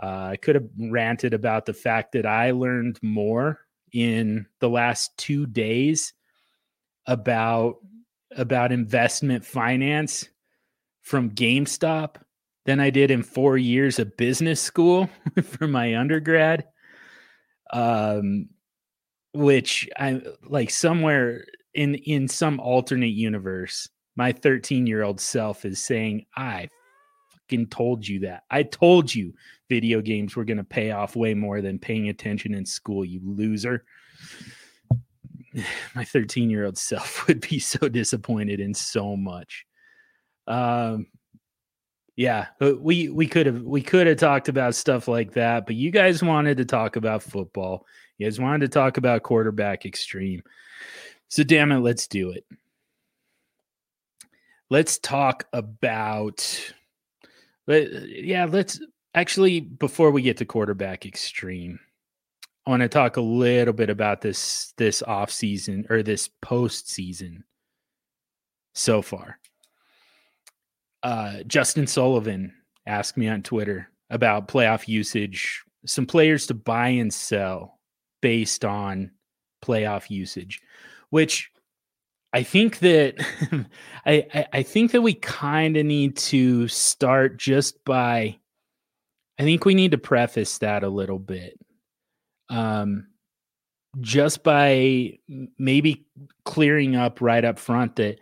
Uh, 0.00 0.30
i 0.30 0.36
could 0.36 0.54
have 0.54 0.68
ranted 0.78 1.34
about 1.34 1.66
the 1.66 1.72
fact 1.74 2.12
that 2.12 2.24
i 2.24 2.52
learned 2.52 3.00
more 3.02 3.58
in 3.92 4.46
the 4.60 4.68
last 4.68 5.16
two 5.18 5.44
days 5.44 6.12
about 7.06 7.78
about 8.36 8.70
investment 8.70 9.44
finance 9.44 10.28
from 11.02 11.30
gamestop 11.30 12.14
than 12.64 12.78
i 12.78 12.90
did 12.90 13.10
in 13.10 13.24
four 13.24 13.58
years 13.58 13.98
of 13.98 14.16
business 14.16 14.60
school 14.60 15.10
for 15.42 15.66
my 15.66 15.96
undergrad. 15.96 16.64
Um 17.72 18.50
which 19.34 19.88
i 19.98 20.20
like 20.44 20.70
somewhere 20.70 21.44
in 21.74 21.94
in 21.94 22.28
some 22.28 22.58
alternate 22.60 23.06
universe 23.06 23.88
my 24.18 24.32
13 24.32 24.86
year 24.88 25.04
old 25.04 25.20
self 25.20 25.64
is 25.64 25.78
saying, 25.78 26.26
I 26.36 26.68
fucking 27.30 27.68
told 27.68 28.06
you 28.06 28.18
that. 28.20 28.42
I 28.50 28.64
told 28.64 29.14
you 29.14 29.32
video 29.68 30.00
games 30.00 30.34
were 30.34 30.44
going 30.44 30.56
to 30.56 30.64
pay 30.64 30.90
off 30.90 31.14
way 31.14 31.34
more 31.34 31.60
than 31.60 31.78
paying 31.78 32.08
attention 32.08 32.52
in 32.52 32.66
school, 32.66 33.04
you 33.04 33.20
loser. 33.22 33.84
My 35.94 36.02
13 36.02 36.50
year 36.50 36.66
old 36.66 36.76
self 36.76 37.26
would 37.28 37.40
be 37.48 37.60
so 37.60 37.88
disappointed 37.88 38.58
in 38.58 38.74
so 38.74 39.16
much. 39.16 39.64
Um, 40.48 41.06
yeah, 42.16 42.46
we 42.60 43.08
we 43.10 43.28
could 43.28 43.46
have 43.46 43.62
we 43.62 43.82
could 43.82 44.08
have 44.08 44.16
talked 44.16 44.48
about 44.48 44.74
stuff 44.74 45.06
like 45.06 45.34
that, 45.34 45.64
but 45.64 45.76
you 45.76 45.92
guys 45.92 46.24
wanted 46.24 46.56
to 46.56 46.64
talk 46.64 46.96
about 46.96 47.22
football. 47.22 47.86
You 48.18 48.26
guys 48.26 48.40
wanted 48.40 48.60
to 48.60 48.68
talk 48.68 48.96
about 48.96 49.22
quarterback 49.22 49.86
extreme. 49.86 50.42
So 51.28 51.44
damn 51.44 51.72
it, 51.72 51.78
let's 51.78 52.06
do 52.06 52.30
it. 52.30 52.44
Let's 54.70 54.98
talk 54.98 55.46
about 55.52 56.72
yeah 57.68 58.46
let's 58.46 58.80
actually 59.14 59.60
before 59.60 60.10
we 60.10 60.22
get 60.22 60.38
to 60.38 60.44
quarterback 60.44 61.04
extreme 61.04 61.78
i 62.66 62.70
want 62.70 62.80
to 62.82 62.88
talk 62.88 63.16
a 63.16 63.20
little 63.20 63.74
bit 63.74 63.90
about 63.90 64.20
this 64.20 64.72
this 64.78 65.02
off 65.02 65.30
season 65.30 65.86
or 65.90 66.02
this 66.02 66.28
post 66.40 66.88
season 66.90 67.44
so 68.74 69.02
far. 69.02 69.38
Uh 71.02 71.42
justin 71.46 71.86
sullivan 71.86 72.54
asked 72.86 73.16
me 73.16 73.28
on 73.28 73.42
twitter 73.42 73.88
about 74.10 74.48
playoff 74.48 74.88
usage 74.88 75.62
some 75.84 76.06
players 76.06 76.46
to 76.46 76.54
buy 76.54 76.88
and 76.88 77.12
sell 77.12 77.77
based 78.20 78.64
on 78.64 79.10
playoff 79.62 80.10
usage 80.10 80.60
which 81.10 81.50
I 82.32 82.42
think 82.42 82.80
that 82.80 83.14
I, 84.06 84.46
I 84.52 84.62
think 84.62 84.92
that 84.92 85.02
we 85.02 85.14
kind 85.14 85.76
of 85.76 85.86
need 85.86 86.16
to 86.18 86.68
start 86.68 87.38
just 87.38 87.82
by 87.84 88.38
I 89.38 89.44
think 89.44 89.64
we 89.64 89.74
need 89.74 89.92
to 89.92 89.98
preface 89.98 90.58
that 90.58 90.82
a 90.82 90.88
little 90.88 91.18
bit. 91.18 91.58
Um 92.48 93.08
just 94.00 94.42
by 94.42 95.18
maybe 95.58 96.06
clearing 96.44 96.94
up 96.94 97.20
right 97.20 97.44
up 97.44 97.58
front 97.58 97.96
that 97.96 98.20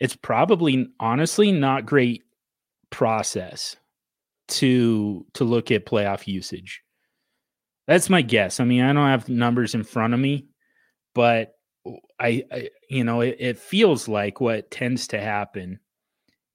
it's 0.00 0.16
probably 0.16 0.88
honestly 0.98 1.52
not 1.52 1.86
great 1.86 2.24
process 2.90 3.76
to 4.48 5.24
to 5.34 5.44
look 5.44 5.70
at 5.70 5.86
playoff 5.86 6.26
usage. 6.26 6.83
That's 7.86 8.08
my 8.08 8.22
guess. 8.22 8.60
I 8.60 8.64
mean, 8.64 8.82
I 8.82 8.92
don't 8.92 9.08
have 9.08 9.28
numbers 9.28 9.74
in 9.74 9.84
front 9.84 10.14
of 10.14 10.20
me, 10.20 10.46
but 11.14 11.54
I, 12.18 12.44
I 12.50 12.70
you 12.88 13.04
know, 13.04 13.20
it, 13.20 13.36
it 13.38 13.58
feels 13.58 14.08
like 14.08 14.40
what 14.40 14.70
tends 14.70 15.08
to 15.08 15.20
happen 15.20 15.80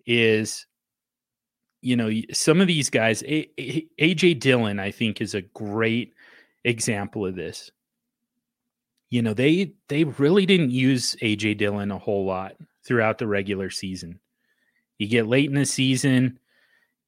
is 0.06 0.66
you 1.82 1.96
know 1.96 2.12
some 2.34 2.62
of 2.62 2.68
these 2.68 2.90
guys 2.90 3.24
aj 3.24 4.40
dillon 4.40 4.80
i 4.80 4.92
think 4.92 5.22
is 5.22 5.34
a 5.34 5.42
great 5.42 6.14
example 6.64 7.26
of 7.26 7.36
this 7.36 7.72
you 9.10 9.22
know 9.22 9.34
they 9.34 9.74
they 9.88 10.04
really 10.04 10.46
didn't 10.46 10.72
use 10.72 11.16
aj 11.22 11.58
dillon 11.58 11.92
a 11.92 11.98
whole 11.98 12.26
lot 12.26 12.56
throughout 12.86 13.18
the 13.18 13.28
regular 13.28 13.70
season 13.70 14.20
you 14.98 15.08
get 15.08 15.28
late 15.28 15.50
in 15.50 15.56
the 15.56 15.66
season 15.66 16.40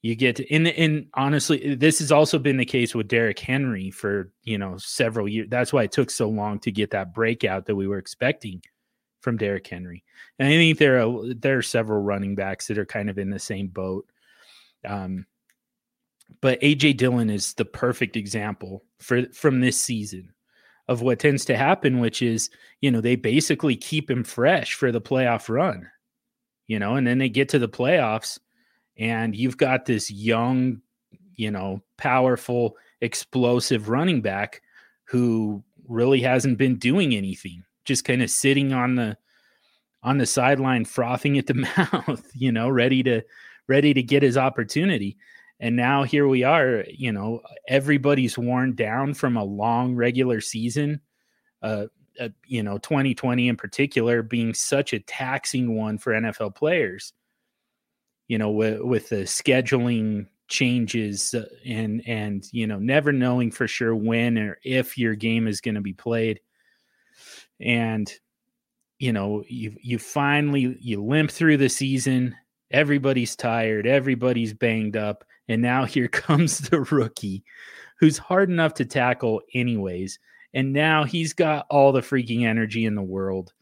you 0.02 0.16
get 0.16 0.38
to, 0.38 0.52
and 0.54 0.68
and 0.68 1.08
honestly, 1.14 1.76
this 1.76 2.00
has 2.00 2.12
also 2.12 2.40
been 2.40 2.58
the 2.58 2.66
case 2.66 2.96
with 2.96 3.08
Derrick 3.08 3.40
Henry 3.40 3.92
for 3.92 4.32
you 4.44 4.58
know 4.58 4.78
several 4.78 5.28
years. 5.28 5.48
That's 5.50 5.72
why 5.72 5.84
it 5.84 5.92
took 5.92 6.10
so 6.10 6.28
long 6.28 6.60
to 6.60 6.72
get 6.72 6.92
that 6.92 7.14
breakout 7.14 7.66
that 7.68 7.76
we 7.76 7.88
were 7.88 8.00
expecting 8.00 8.64
from 9.22 9.38
Derrick 9.38 9.68
Henry. 9.68 10.04
And 10.40 10.48
I 10.48 10.52
think 10.52 10.80
there 10.80 11.06
are 11.06 11.34
there 11.36 11.60
are 11.60 11.64
several 11.64 12.02
running 12.02 12.34
backs 12.34 12.68
that 12.68 12.80
are 12.80 12.86
kind 12.86 13.10
of 13.10 13.20
in 13.20 13.30
the 13.30 13.40
same 13.40 13.68
boat. 13.68 14.08
Um, 14.84 15.28
but 16.42 16.60
AJ 16.62 16.98
Dillon 16.98 17.30
is 17.30 17.54
the 17.54 17.66
perfect 17.66 18.16
example 18.16 18.84
for 19.00 19.26
from 19.34 19.62
this 19.62 19.80
season 19.80 20.34
of 20.88 21.04
what 21.04 21.20
tends 21.20 21.46
to 21.46 21.56
happen, 21.56 22.00
which 22.00 22.24
is 22.24 22.50
you 22.80 22.90
know 22.90 23.02
they 23.02 23.16
basically 23.16 23.76
keep 23.76 24.10
him 24.10 24.24
fresh 24.24 24.74
for 24.74 24.92
the 24.92 25.02
playoff 25.02 25.48
run, 25.48 25.88
you 26.66 26.80
know, 26.80 26.96
and 26.96 27.06
then 27.06 27.20
they 27.20 27.30
get 27.30 27.50
to 27.50 27.60
the 27.60 27.70
playoffs 27.70 28.40
and 29.02 29.36
you've 29.36 29.58
got 29.58 29.86
this 29.86 30.12
young, 30.12 30.80
you 31.36 31.50
know, 31.50 31.82
powerful, 31.98 32.78
explosive 33.02 33.90
running 33.90 34.22
back 34.22 34.62
who 35.06 35.64
really 35.88 36.22
hasn't 36.22 36.60
been 36.60 36.78
doing 36.78 37.16
anything, 37.16 37.64
just 37.84 38.06
kind 38.06 38.22
of 38.22 38.30
sitting 38.30 38.74
on 38.74 38.96
the 38.96 39.18
on 40.04 40.20
the 40.20 40.26
sideline 40.28 40.86
frothing 40.86 41.40
at 41.40 41.48
the 41.48 41.54
mouth, 41.78 42.32
you 42.36 42.52
know, 42.52 42.70
ready 42.70 43.02
to 43.02 43.24
ready 43.68 43.92
to 43.92 44.04
get 44.04 44.22
his 44.22 44.38
opportunity. 44.38 45.18
And 45.60 45.76
now 45.76 46.04
here 46.04 46.28
we 46.28 46.44
are, 46.44 46.86
you 46.88 47.12
know, 47.12 47.42
everybody's 47.68 48.38
worn 48.38 48.76
down 48.76 49.16
from 49.16 49.36
a 49.36 49.44
long 49.44 49.96
regular 49.96 50.42
season. 50.42 51.02
Uh, 51.64 51.88
uh, 52.20 52.30
you 52.46 52.62
know, 52.62 52.78
2020 52.78 53.48
in 53.48 53.56
particular 53.56 54.22
being 54.22 54.54
such 54.54 54.94
a 54.94 55.00
taxing 55.00 55.76
one 55.76 55.98
for 55.98 56.14
NFL 56.14 56.54
players 56.54 57.14
you 58.32 58.38
know, 58.38 58.50
with, 58.50 58.80
with 58.80 59.10
the 59.10 59.24
scheduling 59.24 60.26
changes 60.48 61.34
uh, 61.34 61.46
and 61.66 62.02
and 62.08 62.48
you 62.52 62.68
know 62.68 62.78
never 62.78 63.12
knowing 63.12 63.52
for 63.52 63.68
sure 63.68 63.96
when 63.96 64.38
or 64.38 64.58
if 64.64 64.98
your 64.98 65.16
game 65.16 65.48
is 65.48 65.62
going 65.62 65.76
to 65.76 65.82
be 65.82 65.94
played 65.94 66.42
and 67.62 68.12
you 69.00 69.14
know 69.14 69.44
you 69.48 69.74
you 69.82 69.98
finally 69.98 70.78
you 70.82 71.02
limp 71.02 71.32
through 71.32 71.56
the 71.56 71.70
season 71.70 72.36
everybody's 72.70 73.34
tired 73.34 73.88
everybody's 73.88 74.54
banged 74.54 74.98
up 74.98 75.24
And 75.48 75.62
now 75.62 75.86
here 75.96 76.08
comes 76.08 76.60
the 76.60 76.82
rookie 76.82 77.44
who's 78.02 78.18
hard 78.18 78.50
enough 78.50 78.74
to 78.74 78.86
tackle, 78.86 79.42
anyways. 79.54 80.20
And 80.54 80.74
now 80.74 81.06
he's 81.06 81.34
got 81.34 81.68
all 81.70 81.92
the 81.92 82.02
freaking 82.02 82.46
energy 82.46 82.86
in 82.86 82.96
the 82.96 83.02
world. 83.02 83.54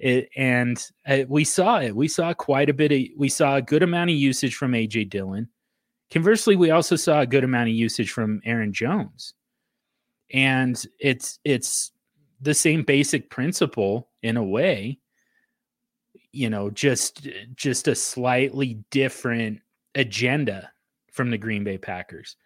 It, 0.00 0.30
and 0.34 0.82
uh, 1.06 1.24
we 1.28 1.44
saw 1.44 1.80
it. 1.80 1.94
We 1.94 2.08
saw 2.08 2.32
quite 2.32 2.70
a 2.70 2.74
bit 2.74 2.90
of, 2.90 3.00
we 3.18 3.28
saw 3.28 3.56
a 3.56 3.62
good 3.62 3.82
amount 3.82 4.10
of 4.10 4.16
usage 4.16 4.56
from 4.56 4.72
AJ 4.72 5.10
Dillon. 5.10 5.48
Conversely, 6.10 6.56
we 6.56 6.70
also 6.70 6.96
saw 6.96 7.20
a 7.20 7.26
good 7.26 7.44
amount 7.44 7.68
of 7.68 7.74
usage 7.74 8.10
from 8.10 8.40
Aaron 8.44 8.72
Jones. 8.72 9.34
And 10.32 10.82
it's, 10.98 11.38
it's 11.44 11.92
the 12.40 12.54
same 12.54 12.82
basic 12.82 13.30
principle 13.30 14.08
in 14.22 14.36
a 14.36 14.42
way, 14.42 14.98
you 16.32 16.48
know, 16.48 16.70
just, 16.70 17.28
just 17.54 17.86
a 17.86 17.94
slightly 17.94 18.82
different 18.90 19.60
agenda 19.94 20.70
from 21.12 21.30
the 21.30 21.38
Green 21.38 21.62
Bay 21.62 21.78
Packers. 21.78 22.36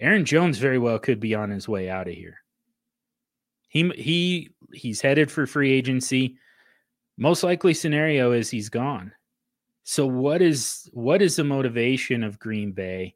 Aaron 0.00 0.24
Jones 0.24 0.58
very 0.58 0.78
well 0.78 0.98
could 0.98 1.20
be 1.20 1.34
on 1.34 1.50
his 1.50 1.68
way 1.68 1.90
out 1.90 2.08
of 2.08 2.14
here. 2.14 2.38
He 3.68 3.88
he 3.90 4.50
he's 4.72 5.00
headed 5.00 5.30
for 5.30 5.46
free 5.46 5.72
agency. 5.72 6.36
Most 7.20 7.42
likely 7.44 7.74
scenario 7.74 8.32
is 8.32 8.48
he's 8.48 8.70
gone. 8.70 9.12
So 9.84 10.06
what 10.06 10.40
is 10.40 10.88
what 10.94 11.20
is 11.20 11.36
the 11.36 11.44
motivation 11.44 12.24
of 12.24 12.38
Green 12.38 12.72
Bay 12.72 13.14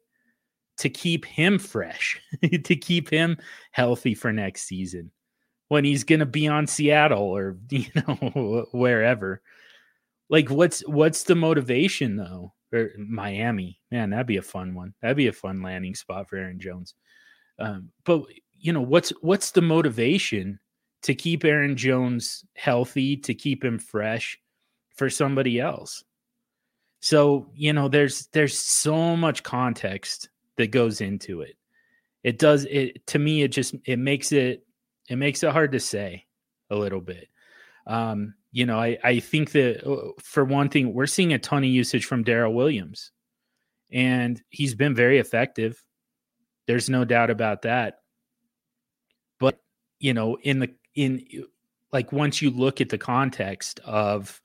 to 0.77 0.89
keep 0.89 1.25
him 1.25 1.57
fresh, 1.57 2.21
to 2.63 2.75
keep 2.75 3.09
him 3.09 3.37
healthy 3.71 4.13
for 4.13 4.31
next 4.31 4.67
season 4.67 5.11
when 5.69 5.83
he's 5.83 6.03
going 6.03 6.19
to 6.19 6.27
be 6.27 6.47
on 6.47 6.67
Seattle 6.67 7.23
or 7.23 7.57
you 7.71 7.87
know 7.95 8.67
wherever? 8.71 9.41
Like 10.29 10.51
what's 10.51 10.81
what's 10.87 11.23
the 11.23 11.35
motivation 11.35 12.15
though? 12.15 12.53
Or 12.71 12.91
Miami. 12.99 13.79
Man, 13.89 14.11
that'd 14.11 14.27
be 14.27 14.37
a 14.37 14.43
fun 14.43 14.75
one. 14.75 14.93
That'd 15.01 15.17
be 15.17 15.27
a 15.27 15.33
fun 15.33 15.63
landing 15.63 15.95
spot 15.95 16.29
for 16.29 16.37
Aaron 16.37 16.59
Jones. 16.59 16.93
Um, 17.57 17.89
but 18.03 18.21
you 18.53 18.71
know 18.71 18.81
what's 18.81 19.09
what's 19.21 19.49
the 19.49 19.63
motivation 19.63 20.59
to 21.05 21.15
keep 21.15 21.45
Aaron 21.45 21.77
Jones 21.77 22.45
healthy, 22.55 23.17
to 23.17 23.33
keep 23.35 23.65
him 23.65 23.79
fresh 23.79 24.39
for 24.95 25.09
somebody 25.09 25.59
else? 25.61 26.03
So, 27.01 27.51
you 27.55 27.73
know, 27.73 27.87
there's 27.87 28.27
there's 28.33 28.57
so 28.59 29.15
much 29.15 29.43
context 29.43 30.29
that 30.57 30.71
goes 30.71 31.01
into 31.01 31.41
it. 31.41 31.57
It 32.23 32.39
does 32.39 32.65
it 32.65 33.05
to 33.07 33.19
me 33.19 33.43
it 33.43 33.49
just 33.49 33.75
it 33.85 33.99
makes 33.99 34.31
it 34.31 34.65
it 35.09 35.17
makes 35.17 35.43
it 35.43 35.51
hard 35.51 35.71
to 35.73 35.79
say 35.79 36.25
a 36.71 36.75
little 36.75 37.01
bit. 37.01 37.29
Um, 37.87 38.35
you 38.51 38.65
know, 38.65 38.79
I 38.79 38.97
I 39.03 39.19
think 39.19 39.51
that 39.53 39.85
uh, 39.87 40.11
for 40.23 40.45
one 40.45 40.69
thing, 40.69 40.93
we're 40.93 41.07
seeing 41.07 41.33
a 41.33 41.39
ton 41.39 41.63
of 41.63 41.69
usage 41.69 42.05
from 42.05 42.23
Darrel 42.23 42.53
Williams. 42.53 43.11
And 43.91 44.41
he's 44.49 44.75
been 44.75 44.95
very 44.95 45.19
effective. 45.19 45.83
There's 46.67 46.89
no 46.89 47.05
doubt 47.05 47.29
about 47.29 47.63
that 47.63 47.99
But, 49.39 49.59
you 49.99 50.13
know 50.13 50.37
in 50.43 50.59
the 50.59 50.73
in 50.95 51.25
like 51.91 52.11
once 52.11 52.41
you 52.41 52.49
look 52.49 52.81
at 52.81 52.89
the 52.89 52.97
context 52.97 53.79
of 53.85 54.41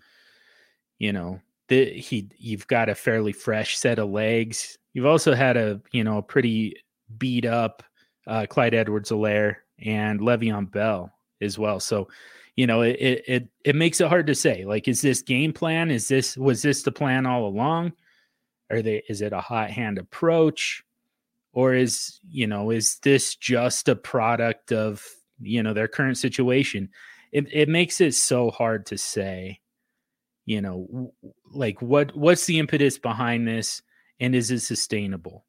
you 0.98 1.12
know 1.12 1.40
the 1.68 1.86
he 1.92 2.28
you've 2.38 2.66
got 2.66 2.88
a 2.88 2.94
fairly 2.94 3.32
fresh 3.32 3.78
set 3.78 3.98
of 3.98 4.10
legs. 4.10 4.78
You've 4.92 5.06
also 5.06 5.34
had 5.34 5.56
a 5.56 5.80
you 5.92 6.04
know 6.04 6.18
a 6.18 6.22
pretty 6.22 6.76
beat 7.18 7.44
up 7.44 7.82
uh, 8.26 8.46
Clyde 8.48 8.74
Edwards-Helaire 8.74 9.56
and 9.78 10.20
Le'Veon 10.20 10.70
Bell 10.70 11.12
as 11.40 11.58
well. 11.58 11.80
So 11.80 12.08
you 12.56 12.66
know 12.66 12.82
it, 12.82 12.96
it 13.00 13.24
it 13.26 13.48
it 13.64 13.76
makes 13.76 14.00
it 14.00 14.08
hard 14.08 14.26
to 14.26 14.34
say 14.34 14.64
like 14.64 14.88
is 14.88 15.00
this 15.00 15.22
game 15.22 15.52
plan? 15.52 15.90
Is 15.90 16.08
this 16.08 16.36
was 16.36 16.62
this 16.62 16.82
the 16.82 16.92
plan 16.92 17.26
all 17.26 17.46
along? 17.46 17.92
Are 18.70 18.82
they 18.82 19.02
is 19.08 19.22
it 19.22 19.32
a 19.32 19.40
hot 19.40 19.70
hand 19.70 19.98
approach? 19.98 20.82
Or 21.52 21.74
is 21.74 22.20
you 22.28 22.46
know 22.46 22.70
is 22.70 22.98
this 22.98 23.34
just 23.34 23.88
a 23.88 23.96
product 23.96 24.72
of 24.72 25.04
you 25.40 25.62
know 25.62 25.72
their 25.72 25.88
current 25.88 26.18
situation 26.18 26.88
it, 27.32 27.46
it 27.52 27.68
makes 27.68 28.00
it 28.00 28.14
so 28.14 28.50
hard 28.50 28.86
to 28.86 28.98
say 28.98 29.60
you 30.46 30.60
know 30.60 31.12
like 31.52 31.80
what 31.80 32.14
what's 32.16 32.46
the 32.46 32.58
impetus 32.58 32.98
behind 32.98 33.46
this 33.46 33.82
and 34.20 34.34
is 34.34 34.50
it 34.50 34.60
sustainable? 34.60 35.46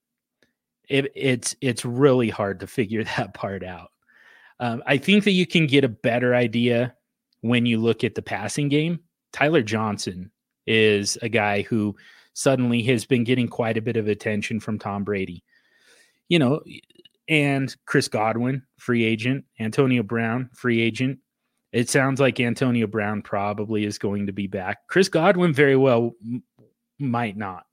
It, 0.89 1.11
it's 1.15 1.55
it's 1.61 1.85
really 1.85 2.29
hard 2.29 2.61
to 2.61 2.67
figure 2.79 3.03
that 3.03 3.33
part 3.33 3.63
out. 3.63 3.91
Um, 4.59 4.83
i 4.85 4.97
think 4.97 5.23
that 5.23 5.31
you 5.31 5.47
can 5.47 5.65
get 5.65 5.83
a 5.83 5.89
better 5.89 6.35
idea 6.35 6.95
when 7.41 7.65
you 7.65 7.79
look 7.79 8.03
at 8.03 8.15
the 8.15 8.21
passing 8.21 8.69
game. 8.69 8.99
Tyler 9.33 9.63
johnson 9.63 10.31
is 10.67 11.17
a 11.21 11.29
guy 11.29 11.63
who 11.63 11.95
suddenly 12.33 12.83
has 12.83 13.05
been 13.05 13.23
getting 13.23 13.47
quite 13.47 13.77
a 13.77 13.81
bit 13.81 13.97
of 13.97 14.07
attention 14.07 14.59
from 14.59 14.77
tom 14.77 15.03
brady. 15.03 15.43
You 16.29 16.39
know 16.39 16.61
and 17.27 17.75
Chris 17.85 18.07
Godwin, 18.07 18.63
free 18.77 19.03
agent, 19.03 19.45
Antonio 19.59 20.03
Brown, 20.03 20.49
free 20.53 20.81
agent. 20.81 21.19
It 21.71 21.89
sounds 21.89 22.19
like 22.19 22.39
Antonio 22.39 22.87
Brown 22.87 23.21
probably 23.21 23.85
is 23.85 23.97
going 23.97 24.27
to 24.27 24.33
be 24.33 24.47
back. 24.47 24.79
Chris 24.89 25.07
Godwin 25.07 25.53
very 25.53 25.77
well 25.77 26.11
m- 26.23 26.43
might 26.99 27.37
not. 27.37 27.63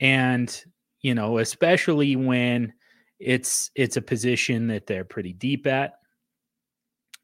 And, 0.00 0.64
you 1.00 1.14
know, 1.14 1.38
especially 1.38 2.16
when 2.16 2.72
it's 3.18 3.70
it's 3.74 3.96
a 3.96 4.02
position 4.02 4.68
that 4.68 4.86
they're 4.86 5.04
pretty 5.04 5.32
deep 5.32 5.66
at. 5.66 5.94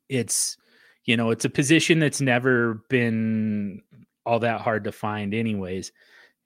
It's 0.09 0.57
you 1.05 1.17
know, 1.17 1.31
it's 1.31 1.45
a 1.45 1.51
position 1.51 1.99
that's 1.99 2.21
never 2.21 2.85
been 2.89 3.83
all 4.27 4.39
that 4.41 4.61
hard 4.61 4.85
to 4.85 4.93
find 4.93 5.35
anyways. 5.35 5.93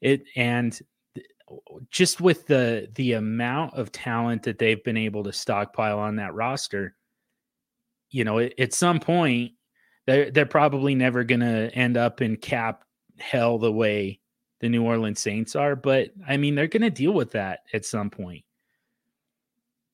It 0.01 0.25
and 0.37 0.79
just 1.91 2.21
with 2.21 2.47
the 2.47 2.89
the 2.95 3.13
amount 3.13 3.75
of 3.75 3.93
talent 3.93 4.45
that 4.45 4.59
they've 4.59 4.83
been 4.83 4.97
able 4.97 5.25
to 5.25 5.33
stockpile 5.33 5.99
on 5.99 6.17
that 6.17 6.35
roster, 6.35 6.97
you 8.11 8.25
know, 8.25 8.39
at, 8.39 8.73
some 8.73 9.01
point 9.01 9.53
they're 10.07 10.31
they're 10.31 10.47
probably 10.47 10.95
never 10.95 11.25
going 11.25 11.41
to 11.41 11.71
end 11.75 11.97
up 11.97 12.21
in 12.23 12.37
cap 12.37 12.85
hell 13.19 13.59
the 13.59 13.73
way 13.73 14.21
the 14.61 14.69
New 14.69 14.85
Orleans 14.85 15.21
Saints 15.21 15.55
are, 15.57 15.77
but 15.77 16.11
I 16.27 16.37
mean 16.37 16.55
they're 16.55 16.67
going 16.67 16.83
to 16.83 16.91
deal 16.91 17.13
with 17.13 17.33
that 17.33 17.61
at 17.73 17.85
some 17.85 18.11
point. 18.11 18.45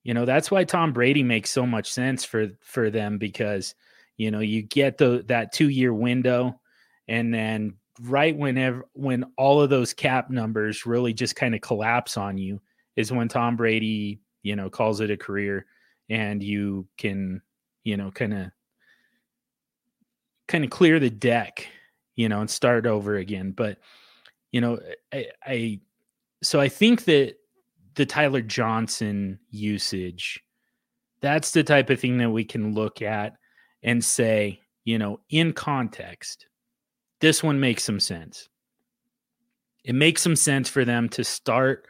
You 0.02 0.14
know, 0.14 0.24
that's 0.24 0.50
why 0.50 0.64
Tom 0.64 0.92
Brady 0.92 1.22
makes 1.22 1.50
so 1.50 1.66
much 1.66 1.92
sense 1.92 2.24
for 2.24 2.48
for 2.60 2.90
them 2.90 3.18
because 3.18 3.74
you 4.16 4.30
know, 4.30 4.40
you 4.40 4.60
get 4.60 4.98
the 4.98 5.24
that 5.28 5.54
2-year 5.54 5.94
window 5.94 6.60
and 7.08 7.32
then 7.32 7.74
right 8.02 8.36
whenever 8.36 8.86
when 8.94 9.24
all 9.36 9.60
of 9.60 9.70
those 9.70 9.92
cap 9.92 10.30
numbers 10.30 10.86
really 10.86 11.12
just 11.12 11.36
kind 11.36 11.54
of 11.54 11.60
collapse 11.60 12.16
on 12.16 12.38
you 12.38 12.60
is 12.96 13.12
when 13.12 13.28
Tom 13.28 13.56
Brady, 13.56 14.20
you 14.42 14.56
know, 14.56 14.70
calls 14.70 15.00
it 15.00 15.10
a 15.10 15.16
career 15.16 15.66
and 16.08 16.42
you 16.42 16.86
can, 16.96 17.42
you 17.84 17.96
know, 17.96 18.10
kind 18.10 18.34
of 18.34 18.50
kind 20.48 20.64
of 20.64 20.70
clear 20.70 20.98
the 20.98 21.10
deck, 21.10 21.66
you 22.16 22.28
know, 22.28 22.40
and 22.40 22.50
start 22.50 22.86
over 22.86 23.16
again. 23.16 23.52
But, 23.52 23.78
you 24.50 24.60
know, 24.60 24.78
I, 25.12 25.26
I 25.46 25.80
so 26.42 26.60
I 26.60 26.68
think 26.68 27.04
that 27.04 27.36
the 27.94 28.06
Tyler 28.06 28.40
Johnson 28.40 29.38
usage, 29.50 30.42
that's 31.20 31.50
the 31.52 31.62
type 31.62 31.90
of 31.90 32.00
thing 32.00 32.18
that 32.18 32.30
we 32.30 32.44
can 32.44 32.74
look 32.74 33.02
at 33.02 33.34
and 33.82 34.04
say, 34.04 34.60
you 34.84 34.98
know, 34.98 35.20
in 35.30 35.52
context, 35.52 36.46
this 37.20 37.42
one 37.42 37.60
makes 37.60 37.84
some 37.84 38.00
sense. 38.00 38.48
It 39.84 39.94
makes 39.94 40.22
some 40.22 40.36
sense 40.36 40.68
for 40.68 40.84
them 40.84 41.08
to 41.10 41.24
start 41.24 41.86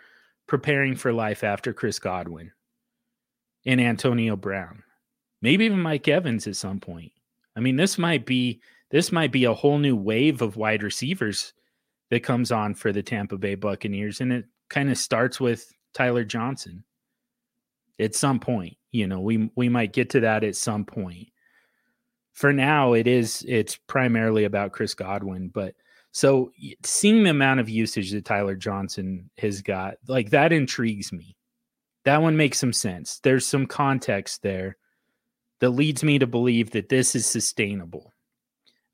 preparing 0.46 0.96
for 0.96 1.12
life 1.12 1.44
after 1.44 1.72
Chris 1.72 1.98
Godwin 1.98 2.52
and 3.66 3.80
Antonio 3.80 4.36
Brown. 4.36 4.82
Maybe 5.42 5.64
even 5.64 5.80
Mike 5.80 6.08
Evans 6.08 6.46
at 6.46 6.56
some 6.56 6.80
point. 6.80 7.12
I 7.56 7.60
mean, 7.60 7.76
this 7.76 7.98
might 7.98 8.26
be 8.26 8.60
this 8.90 9.12
might 9.12 9.32
be 9.32 9.44
a 9.44 9.54
whole 9.54 9.78
new 9.78 9.94
wave 9.96 10.42
of 10.42 10.56
wide 10.56 10.82
receivers 10.82 11.52
that 12.10 12.24
comes 12.24 12.50
on 12.50 12.74
for 12.74 12.92
the 12.92 13.02
Tampa 13.02 13.38
Bay 13.38 13.54
Buccaneers 13.54 14.20
and 14.20 14.32
it 14.32 14.46
kind 14.68 14.90
of 14.90 14.98
starts 14.98 15.40
with 15.40 15.72
Tyler 15.94 16.24
Johnson. 16.24 16.84
At 18.00 18.14
some 18.14 18.40
point, 18.40 18.76
you 18.90 19.06
know, 19.06 19.20
we 19.20 19.50
we 19.56 19.68
might 19.68 19.92
get 19.92 20.10
to 20.10 20.20
that 20.20 20.42
at 20.42 20.56
some 20.56 20.84
point 20.84 21.28
for 22.32 22.52
now 22.52 22.92
it 22.92 23.06
is 23.06 23.44
it's 23.48 23.76
primarily 23.76 24.44
about 24.44 24.72
Chris 24.72 24.94
Godwin, 24.94 25.48
but 25.48 25.74
so 26.12 26.50
seeing 26.84 27.22
the 27.22 27.30
amount 27.30 27.60
of 27.60 27.68
usage 27.68 28.10
that 28.12 28.24
Tyler 28.24 28.56
Johnson 28.56 29.30
has 29.38 29.62
got, 29.62 29.94
like 30.08 30.30
that 30.30 30.52
intrigues 30.52 31.12
me. 31.12 31.36
That 32.04 32.22
one 32.22 32.36
makes 32.36 32.58
some 32.58 32.72
sense. 32.72 33.20
There's 33.22 33.46
some 33.46 33.66
context 33.66 34.42
there 34.42 34.76
that 35.60 35.70
leads 35.70 36.02
me 36.02 36.18
to 36.18 36.26
believe 36.26 36.70
that 36.70 36.88
this 36.88 37.14
is 37.14 37.26
sustainable. 37.26 38.12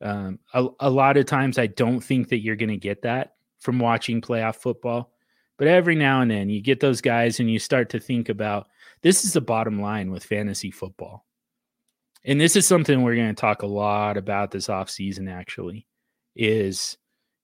Um, 0.03 0.41
a, 0.53 0.67
a 0.81 0.91
lot 0.91 1.17
of 1.17 1.25
times, 1.25 1.59
I 1.59 1.69
don't 1.69 2.01
think 2.01 2.29
that 2.29 2.41
you're 2.41 2.57
going 2.57 2.69
to 2.69 2.77
get 2.77 3.03
that 3.03 3.35
from 3.61 3.79
watching 3.79 4.21
playoff 4.21 4.57
football, 4.57 5.13
but 5.57 5.69
every 5.69 5.95
now 5.95 6.21
and 6.21 6.31
then 6.31 6.51
you 6.51 6.61
get 6.61 6.81
those 6.81 7.01
guys 7.01 7.41
and 7.41 7.51
you 7.51 7.59
start 7.59 7.89
to 7.91 8.01
think 8.01 8.29
about 8.29 8.67
this 9.03 9.25
is 9.25 9.33
the 9.33 9.41
bottom 9.41 9.81
line 9.81 10.11
with 10.11 10.25
fantasy 10.25 10.71
football 10.71 11.26
and 12.27 12.41
this 12.41 12.57
is 12.57 12.67
something 12.67 13.03
we're 13.03 13.17
going 13.17 13.35
to 13.35 13.41
talk 13.41 13.63
a 13.63 13.67
lot 13.67 14.17
about 14.17 14.51
this 14.51 14.69
off 14.69 14.91
season 14.91 15.29
actually 15.29 15.87
is 16.35 16.99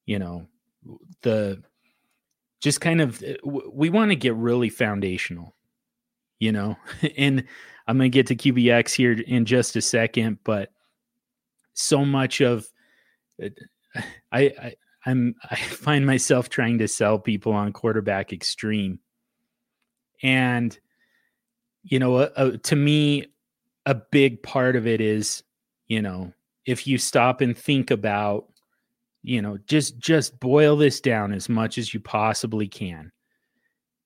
you 0.04 0.18
know 0.18 0.46
the 1.22 1.62
just 2.62 2.80
kind 2.80 3.00
of 3.00 3.22
uh, 3.22 3.34
we 3.44 3.90
want 3.90 4.10
to 4.10 4.16
get 4.16 4.34
really 4.34 4.70
foundational, 4.70 5.54
you 6.38 6.52
know. 6.52 6.76
and 7.18 7.44
I'm 7.86 7.98
going 7.98 8.10
to 8.10 8.14
get 8.14 8.28
to 8.28 8.36
QBX 8.36 8.94
here 8.94 9.12
in 9.12 9.44
just 9.44 9.76
a 9.76 9.82
second, 9.82 10.38
but 10.44 10.70
so 11.74 12.04
much 12.04 12.40
of 12.40 12.66
uh, 13.42 13.48
I, 14.30 14.40
I 14.40 14.74
I'm 15.04 15.34
I 15.50 15.56
find 15.56 16.06
myself 16.06 16.48
trying 16.48 16.78
to 16.78 16.88
sell 16.88 17.18
people 17.18 17.52
on 17.52 17.72
quarterback 17.72 18.32
extreme. 18.32 19.00
And 20.22 20.78
you 21.82 21.98
know, 21.98 22.14
uh, 22.14 22.30
uh, 22.36 22.50
to 22.62 22.76
me 22.76 23.26
a 23.86 23.94
big 23.94 24.42
part 24.42 24.76
of 24.76 24.86
it 24.86 25.00
is, 25.00 25.42
you 25.88 26.02
know, 26.02 26.32
if 26.66 26.86
you 26.86 26.98
stop 26.98 27.40
and 27.40 27.56
think 27.56 27.90
about 27.90 28.46
you 29.22 29.40
know 29.40 29.56
just 29.66 29.98
just 29.98 30.38
boil 30.40 30.76
this 30.76 31.00
down 31.00 31.32
as 31.32 31.48
much 31.48 31.78
as 31.78 31.94
you 31.94 32.00
possibly 32.00 32.68
can. 32.68 33.12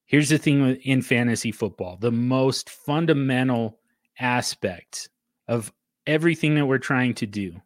Here's 0.06 0.28
the 0.28 0.38
thing 0.38 0.76
in 0.76 1.02
fantasy 1.02 1.52
football 1.52 1.96
the 1.96 2.12
most 2.12 2.70
fundamental 2.70 3.78
aspect 4.18 5.08
of 5.48 5.72
everything 6.06 6.54
that 6.54 6.66
we're 6.66 6.78
trying 6.78 7.14
to 7.14 7.26
do 7.26 7.60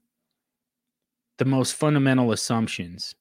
the 1.39 1.45
most 1.45 1.75
fundamental 1.75 2.33
assumptions 2.33 3.15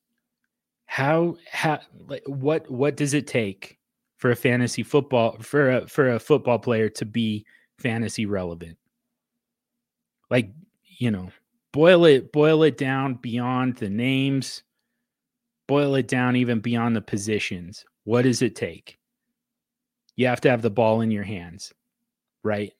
how 0.89 1.37
how 1.51 1.79
like 2.07 2.23
what 2.25 2.69
what 2.71 2.97
does 2.97 3.13
it 3.13 3.27
take 3.27 3.77
for 4.17 4.31
a 4.31 4.35
fantasy 4.35 4.81
football 4.81 5.37
for 5.39 5.69
a 5.69 5.87
for 5.87 6.09
a 6.13 6.19
football 6.19 6.57
player 6.57 6.89
to 6.89 7.05
be 7.05 7.45
fantasy 7.77 8.25
relevant 8.25 8.75
like 10.29 10.51
you 10.97 11.11
know 11.11 11.31
boil 11.71 12.05
it 12.05 12.31
boil 12.31 12.63
it 12.63 12.77
down 12.77 13.15
beyond 13.15 13.75
the 13.77 13.89
names 13.89 14.63
boil 15.67 15.95
it 15.95 16.07
down 16.07 16.35
even 16.35 16.59
beyond 16.59 16.95
the 16.95 17.01
positions. 17.01 17.85
What 18.03 18.23
does 18.23 18.41
it 18.41 18.55
take? 18.55 18.97
You 20.15 20.27
have 20.27 20.41
to 20.41 20.49
have 20.49 20.63
the 20.63 20.71
ball 20.71 21.01
in 21.01 21.11
your 21.11 21.23
hands 21.23 21.73
right? 22.43 22.73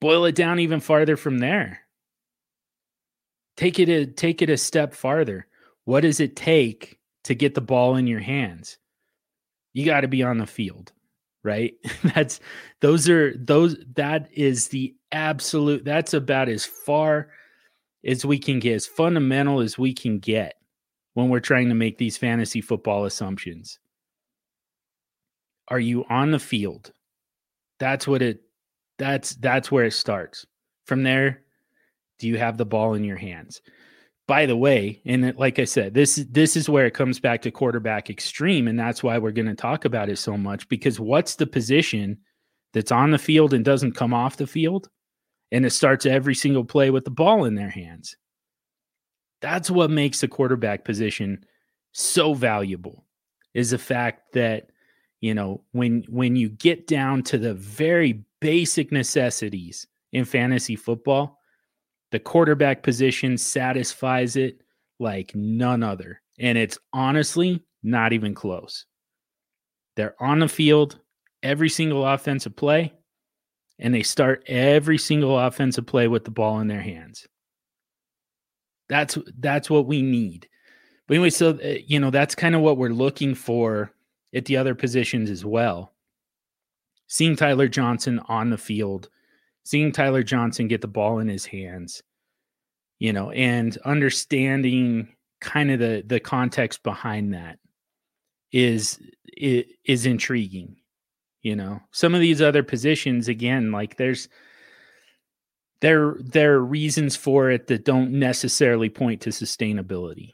Boil 0.00 0.24
it 0.24 0.34
down 0.34 0.58
even 0.58 0.80
farther 0.80 1.16
from 1.16 1.38
there. 1.38 1.80
Take 3.56 3.78
it 3.78 3.88
a 3.88 4.06
take 4.06 4.42
it 4.42 4.50
a 4.50 4.56
step 4.56 4.94
farther. 4.94 5.46
What 5.84 6.00
does 6.00 6.20
it 6.20 6.36
take 6.36 6.98
to 7.24 7.34
get 7.34 7.54
the 7.54 7.60
ball 7.60 7.96
in 7.96 8.06
your 8.06 8.20
hands? 8.20 8.78
You 9.72 9.84
got 9.84 10.00
to 10.00 10.08
be 10.08 10.22
on 10.22 10.38
the 10.38 10.46
field 10.46 10.92
right 11.44 11.74
that's 12.14 12.40
those 12.80 13.08
are 13.08 13.36
those 13.36 13.76
that 13.94 14.28
is 14.32 14.68
the 14.68 14.94
absolute 15.12 15.84
that's 15.84 16.14
about 16.14 16.48
as 16.48 16.64
far 16.64 17.28
as 18.04 18.24
we 18.24 18.38
can 18.38 18.58
get, 18.58 18.74
as 18.74 18.86
fundamental 18.86 19.60
as 19.60 19.78
we 19.78 19.94
can 19.94 20.18
get 20.18 20.54
when 21.14 21.28
we're 21.28 21.40
trying 21.40 21.68
to 21.68 21.74
make 21.74 21.98
these 21.98 22.16
fantasy 22.16 22.60
football 22.60 23.04
assumptions. 23.04 23.78
Are 25.68 25.80
you 25.80 26.04
on 26.08 26.30
the 26.30 26.38
field? 26.38 26.92
That's 27.78 28.06
what 28.06 28.22
it 28.22 28.40
that's 28.98 29.34
that's 29.36 29.70
where 29.70 29.84
it 29.84 29.92
starts. 29.92 30.46
From 30.86 31.02
there, 31.02 31.42
do 32.18 32.28
you 32.28 32.38
have 32.38 32.56
the 32.56 32.66
ball 32.66 32.94
in 32.94 33.04
your 33.04 33.16
hands? 33.16 33.62
By 34.28 34.46
the 34.46 34.56
way, 34.56 35.02
and 35.04 35.36
like 35.36 35.58
I 35.58 35.64
said, 35.64 35.94
this 35.94 36.24
this 36.30 36.56
is 36.56 36.68
where 36.68 36.86
it 36.86 36.94
comes 36.94 37.18
back 37.18 37.42
to 37.42 37.50
quarterback 37.50 38.08
extreme 38.08 38.68
and 38.68 38.78
that's 38.78 39.02
why 39.02 39.18
we're 39.18 39.32
going 39.32 39.46
to 39.46 39.54
talk 39.54 39.84
about 39.84 40.08
it 40.08 40.18
so 40.18 40.36
much 40.36 40.68
because 40.68 41.00
what's 41.00 41.34
the 41.34 41.46
position 41.46 42.18
that's 42.72 42.92
on 42.92 43.10
the 43.10 43.18
field 43.18 43.52
and 43.52 43.64
doesn't 43.64 43.96
come 43.96 44.14
off 44.14 44.36
the 44.36 44.46
field? 44.46 44.88
and 45.52 45.66
it 45.66 45.70
starts 45.70 46.06
every 46.06 46.34
single 46.34 46.64
play 46.64 46.90
with 46.90 47.04
the 47.04 47.10
ball 47.10 47.44
in 47.44 47.54
their 47.54 47.70
hands. 47.70 48.16
That's 49.42 49.70
what 49.70 49.90
makes 49.90 50.20
the 50.20 50.28
quarterback 50.28 50.84
position 50.84 51.44
so 51.92 52.32
valuable 52.32 53.04
is 53.54 53.70
the 53.70 53.78
fact 53.78 54.32
that 54.32 54.70
you 55.20 55.34
know 55.34 55.62
when 55.72 56.04
when 56.08 56.34
you 56.36 56.48
get 56.48 56.86
down 56.86 57.22
to 57.24 57.38
the 57.38 57.54
very 57.54 58.24
basic 58.40 58.90
necessities 58.90 59.86
in 60.12 60.24
fantasy 60.24 60.74
football 60.74 61.38
the 62.12 62.20
quarterback 62.20 62.82
position 62.82 63.36
satisfies 63.36 64.36
it 64.36 64.60
like 65.00 65.32
none 65.34 65.82
other 65.82 66.20
and 66.38 66.56
it's 66.56 66.78
honestly 66.92 67.62
not 67.82 68.12
even 68.12 68.34
close 68.34 68.86
they're 69.96 70.14
on 70.20 70.38
the 70.38 70.48
field 70.48 70.98
every 71.42 71.68
single 71.68 72.06
offensive 72.06 72.54
play 72.54 72.92
and 73.82 73.92
they 73.92 74.02
start 74.02 74.44
every 74.46 74.96
single 74.96 75.38
offensive 75.38 75.86
play 75.86 76.06
with 76.06 76.24
the 76.24 76.30
ball 76.30 76.60
in 76.60 76.68
their 76.68 76.80
hands. 76.80 77.26
That's 78.88 79.18
that's 79.38 79.68
what 79.68 79.86
we 79.86 80.02
need. 80.02 80.48
But 81.08 81.14
anyway, 81.14 81.30
so 81.30 81.50
uh, 81.50 81.74
you 81.86 81.98
know 81.98 82.10
that's 82.10 82.34
kind 82.34 82.54
of 82.54 82.60
what 82.60 82.76
we're 82.76 82.90
looking 82.90 83.34
for 83.34 83.92
at 84.34 84.44
the 84.44 84.56
other 84.56 84.74
positions 84.74 85.30
as 85.30 85.44
well. 85.44 85.92
Seeing 87.08 87.36
Tyler 87.36 87.68
Johnson 87.68 88.20
on 88.28 88.50
the 88.50 88.56
field, 88.56 89.08
seeing 89.64 89.92
Tyler 89.92 90.22
Johnson 90.22 90.68
get 90.68 90.80
the 90.80 90.88
ball 90.88 91.18
in 91.18 91.28
his 91.28 91.46
hands, 91.46 92.02
you 92.98 93.12
know, 93.12 93.30
and 93.30 93.76
understanding 93.84 95.08
kind 95.40 95.70
of 95.70 95.78
the 95.78 96.04
the 96.06 96.20
context 96.20 96.82
behind 96.82 97.34
that 97.34 97.58
is 98.52 99.00
is 99.36 100.06
intriguing 100.06 100.76
you 101.42 101.56
know? 101.56 101.80
Some 101.90 102.14
of 102.14 102.20
these 102.20 102.40
other 102.40 102.62
positions 102.62 103.28
again 103.28 103.72
like 103.72 103.96
there's 103.96 104.28
there 105.80 106.14
there 106.20 106.54
are 106.54 106.64
reasons 106.64 107.16
for 107.16 107.50
it 107.50 107.66
that 107.66 107.84
don't 107.84 108.12
necessarily 108.12 108.88
point 108.88 109.20
to 109.22 109.30
sustainability. 109.30 110.30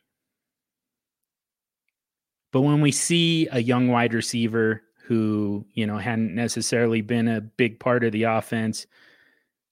But 2.52 2.62
when 2.62 2.80
we 2.80 2.92
see 2.92 3.48
a 3.50 3.60
young 3.60 3.88
wide 3.88 4.14
receiver 4.14 4.82
who 5.04 5.66
you 5.72 5.86
know 5.86 5.96
hadn't 5.96 6.34
necessarily 6.34 7.00
been 7.00 7.28
a 7.28 7.40
big 7.40 7.80
part 7.80 8.04
of 8.04 8.12
the 8.12 8.24
offense 8.24 8.86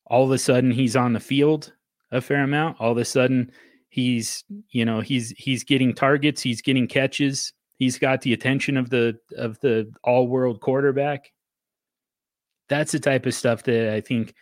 all 0.07 0.25
of 0.25 0.31
a 0.31 0.39
sudden 0.39 0.71
he's 0.71 0.97
on 0.97 1.13
the 1.13 1.21
field 1.21 1.73
a 2.13 2.21
fair 2.21 2.43
amount 2.43 2.77
all 2.81 2.93
of 2.93 2.99
a 2.99 3.05
sudden 3.05 3.51
he's 3.89 4.45
you 4.71 4.85
know 4.85 5.01
he's 5.01 5.31
he's 5.37 5.65
getting 5.65 5.95
targets 5.95 6.43
he's 6.43 6.63
getting 6.63 6.87
catches 6.87 7.53
He's 7.79 7.99
got 7.99 8.23
the 8.23 8.33
attention 8.33 8.77
of 8.77 8.91
the 8.91 9.19
of 9.37 9.61
the 9.61 9.93
all 10.03 10.27
world 10.27 10.61
quarterback. 10.61 11.33
That's 12.69 12.93
the 12.93 12.99
type 12.99 13.27
of 13.27 13.35
stuff 13.35 13.63
that 13.65 13.93
I 13.93 14.01
think, 14.01 14.35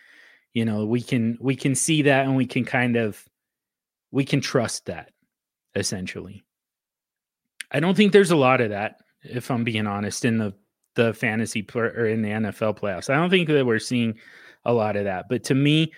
you 0.53 0.63
know, 0.65 0.85
we 0.85 1.01
can 1.01 1.37
we 1.41 1.55
can 1.55 1.75
see 1.75 2.01
that 2.03 2.25
and 2.25 2.35
we 2.35 2.45
can 2.45 2.63
kind 2.63 2.95
of 2.95 3.23
we 4.11 4.23
can 4.23 4.39
trust 4.39 4.85
that 4.85 5.11
essentially. 5.75 6.45
I 7.71 7.81
don't 7.81 7.95
think 7.95 8.13
there's 8.13 8.31
a 8.31 8.37
lot 8.37 8.61
of 8.61 8.69
that, 8.69 9.01
if 9.21 9.51
I'm 9.51 9.65
being 9.65 9.85
honest, 9.85 10.23
in 10.23 10.37
the 10.37 10.53
the 10.95 11.13
fantasy 11.13 11.65
or 11.75 12.05
in 12.05 12.21
the 12.21 12.29
NFL 12.29 12.79
playoffs. 12.79 13.09
I 13.09 13.17
don't 13.17 13.29
think 13.29 13.49
that 13.49 13.65
we're 13.65 13.79
seeing 13.79 14.17
a 14.65 14.73
lot 14.73 14.95
of 14.95 15.05
that. 15.05 15.25
But 15.29 15.43
to 15.45 15.55
me, 15.55 15.93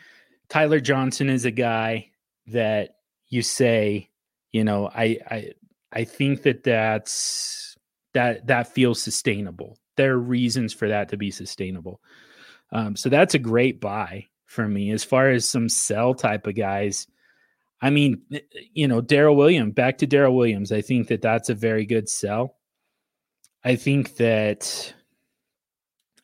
Tyler 0.49 0.79
Johnson 0.79 1.29
is 1.29 1.45
a 1.45 1.51
guy 1.51 2.11
that 2.47 2.95
you 3.29 3.41
say, 3.41 4.09
you 4.51 4.63
know, 4.63 4.89
I 4.93 5.17
I 5.29 5.51
I 5.91 6.03
think 6.03 6.43
that 6.43 6.63
that's 6.63 7.75
that 8.13 8.47
that 8.47 8.73
feels 8.73 9.01
sustainable. 9.01 9.77
There 9.95 10.13
are 10.13 10.19
reasons 10.19 10.73
for 10.73 10.87
that 10.87 11.09
to 11.09 11.17
be 11.17 11.31
sustainable. 11.31 12.01
Um, 12.71 12.95
so 12.95 13.09
that's 13.09 13.33
a 13.33 13.39
great 13.39 13.79
buy 13.79 14.25
for 14.45 14.67
me. 14.67 14.91
As 14.91 15.03
far 15.03 15.29
as 15.29 15.47
some 15.47 15.69
sell 15.69 16.13
type 16.13 16.47
of 16.47 16.55
guys, 16.55 17.07
I 17.81 17.89
mean, 17.89 18.21
eh, 18.31 18.39
you 18.73 18.87
know, 18.87 19.01
Darrel 19.01 19.35
Williams. 19.35 19.73
Back 19.73 19.97
to 19.99 20.07
Darrel 20.07 20.35
Williams. 20.35 20.71
I 20.71 20.81
think 20.81 21.07
that 21.07 21.21
that's 21.21 21.49
a 21.49 21.55
very 21.55 21.85
good 21.85 22.09
sell. 22.09 22.55
I 23.63 23.75
think 23.75 24.15
that 24.17 24.93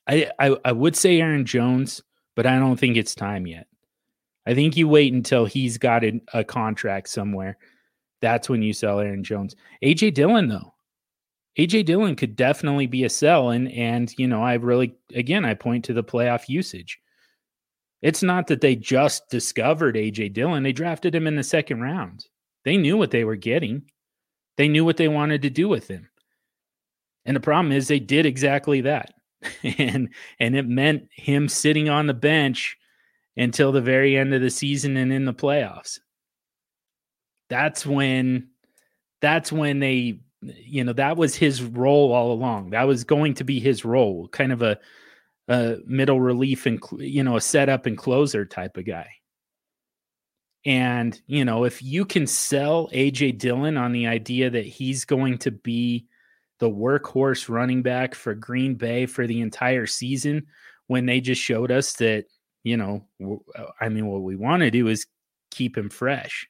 I, 0.07 0.29
I 0.39 0.57
I 0.65 0.71
would 0.71 0.95
say 0.95 1.19
Aaron 1.19 1.45
Jones, 1.45 2.01
but 2.35 2.45
I 2.45 2.57
don't 2.59 2.79
think 2.79 2.97
it's 2.97 3.15
time 3.15 3.47
yet. 3.47 3.67
I 4.45 4.53
think 4.53 4.75
you 4.75 4.87
wait 4.87 5.13
until 5.13 5.45
he's 5.45 5.77
got 5.77 6.03
a, 6.03 6.19
a 6.33 6.43
contract 6.43 7.09
somewhere 7.09 7.57
that's 8.23 8.47
when 8.47 8.61
you 8.61 8.71
sell 8.71 9.01
Aaron 9.01 9.21
Jones. 9.21 9.53
AJ 9.83 10.13
Dillon, 10.13 10.47
though, 10.47 10.73
AJ 11.59 11.85
Dillon 11.85 12.15
could 12.15 12.37
definitely 12.37 12.87
be 12.87 13.03
a 13.03 13.09
sell. 13.09 13.49
And 13.49 13.69
and 13.73 14.17
you 14.17 14.27
know, 14.29 14.41
I 14.41 14.53
really 14.53 14.95
again 15.13 15.43
I 15.43 15.53
point 15.53 15.83
to 15.85 15.93
the 15.93 16.05
playoff 16.05 16.47
usage. 16.47 16.99
It's 18.01 18.23
not 18.23 18.47
that 18.47 18.61
they 18.61 18.77
just 18.77 19.29
discovered 19.29 19.95
AJ 19.95 20.33
Dillon, 20.33 20.63
they 20.63 20.71
drafted 20.71 21.13
him 21.13 21.27
in 21.27 21.35
the 21.35 21.43
second 21.43 21.81
round. 21.81 22.25
They 22.63 22.77
knew 22.77 22.95
what 22.95 23.11
they 23.11 23.25
were 23.25 23.35
getting. 23.35 23.83
They 24.55 24.69
knew 24.69 24.85
what 24.85 24.95
they 24.95 25.09
wanted 25.09 25.41
to 25.41 25.49
do 25.49 25.67
with 25.67 25.89
him. 25.89 26.07
And 27.25 27.35
the 27.35 27.41
problem 27.41 27.73
is 27.73 27.87
they 27.89 27.99
did 27.99 28.25
exactly 28.25 28.81
that. 28.81 29.13
and 29.77 30.09
and 30.39 30.55
it 30.55 30.67
meant 30.67 31.09
him 31.11 31.47
sitting 31.47 31.89
on 31.89 32.07
the 32.07 32.13
bench 32.13 32.77
until 33.35 33.71
the 33.71 33.81
very 33.81 34.17
end 34.17 34.33
of 34.33 34.41
the 34.41 34.49
season 34.49 34.97
and 34.97 35.11
in 35.11 35.25
the 35.25 35.33
playoffs. 35.33 35.99
That's 37.49 37.85
when 37.85 38.49
that's 39.21 39.51
when 39.51 39.79
they 39.79 40.19
you 40.41 40.83
know 40.83 40.93
that 40.93 41.17
was 41.17 41.35
his 41.35 41.61
role 41.63 42.11
all 42.13 42.31
along. 42.31 42.71
That 42.71 42.83
was 42.83 43.03
going 43.03 43.35
to 43.35 43.43
be 43.43 43.59
his 43.59 43.85
role 43.85 44.27
kind 44.29 44.51
of 44.51 44.61
a, 44.61 44.79
a 45.47 45.77
middle 45.85 46.19
relief 46.19 46.65
and 46.65 46.81
you 46.97 47.23
know 47.23 47.37
a 47.37 47.41
setup 47.41 47.85
and 47.85 47.97
closer 47.97 48.45
type 48.45 48.77
of 48.77 48.85
guy. 48.85 49.07
And 50.65 51.19
you 51.27 51.45
know 51.45 51.63
if 51.63 51.81
you 51.81 52.05
can 52.05 52.27
sell 52.27 52.89
aj 52.93 53.37
dillon 53.37 53.77
on 53.77 53.91
the 53.91 54.07
idea 54.07 54.49
that 54.49 54.65
he's 54.65 55.05
going 55.05 55.37
to 55.39 55.51
be 55.51 56.07
the 56.59 56.69
workhorse 56.69 57.49
running 57.49 57.81
back 57.81 58.15
for 58.15 58.33
Green 58.33 58.75
Bay 58.75 59.05
for 59.05 59.27
the 59.27 59.41
entire 59.41 59.85
season 59.85 60.45
when 60.87 61.05
they 61.05 61.19
just 61.19 61.41
showed 61.41 61.71
us 61.71 61.93
that, 61.93 62.25
you 62.63 62.77
know, 62.77 63.05
I 63.81 63.89
mean, 63.89 64.07
what 64.07 64.21
we 64.21 64.35
want 64.35 64.61
to 64.61 64.71
do 64.71 64.87
is 64.87 65.07
keep 65.51 65.77
him 65.77 65.89
fresh 65.89 66.47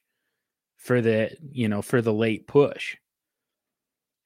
for 0.76 1.00
the, 1.00 1.30
you 1.50 1.68
know, 1.68 1.82
for 1.82 2.00
the 2.02 2.12
late 2.12 2.46
push. 2.46 2.96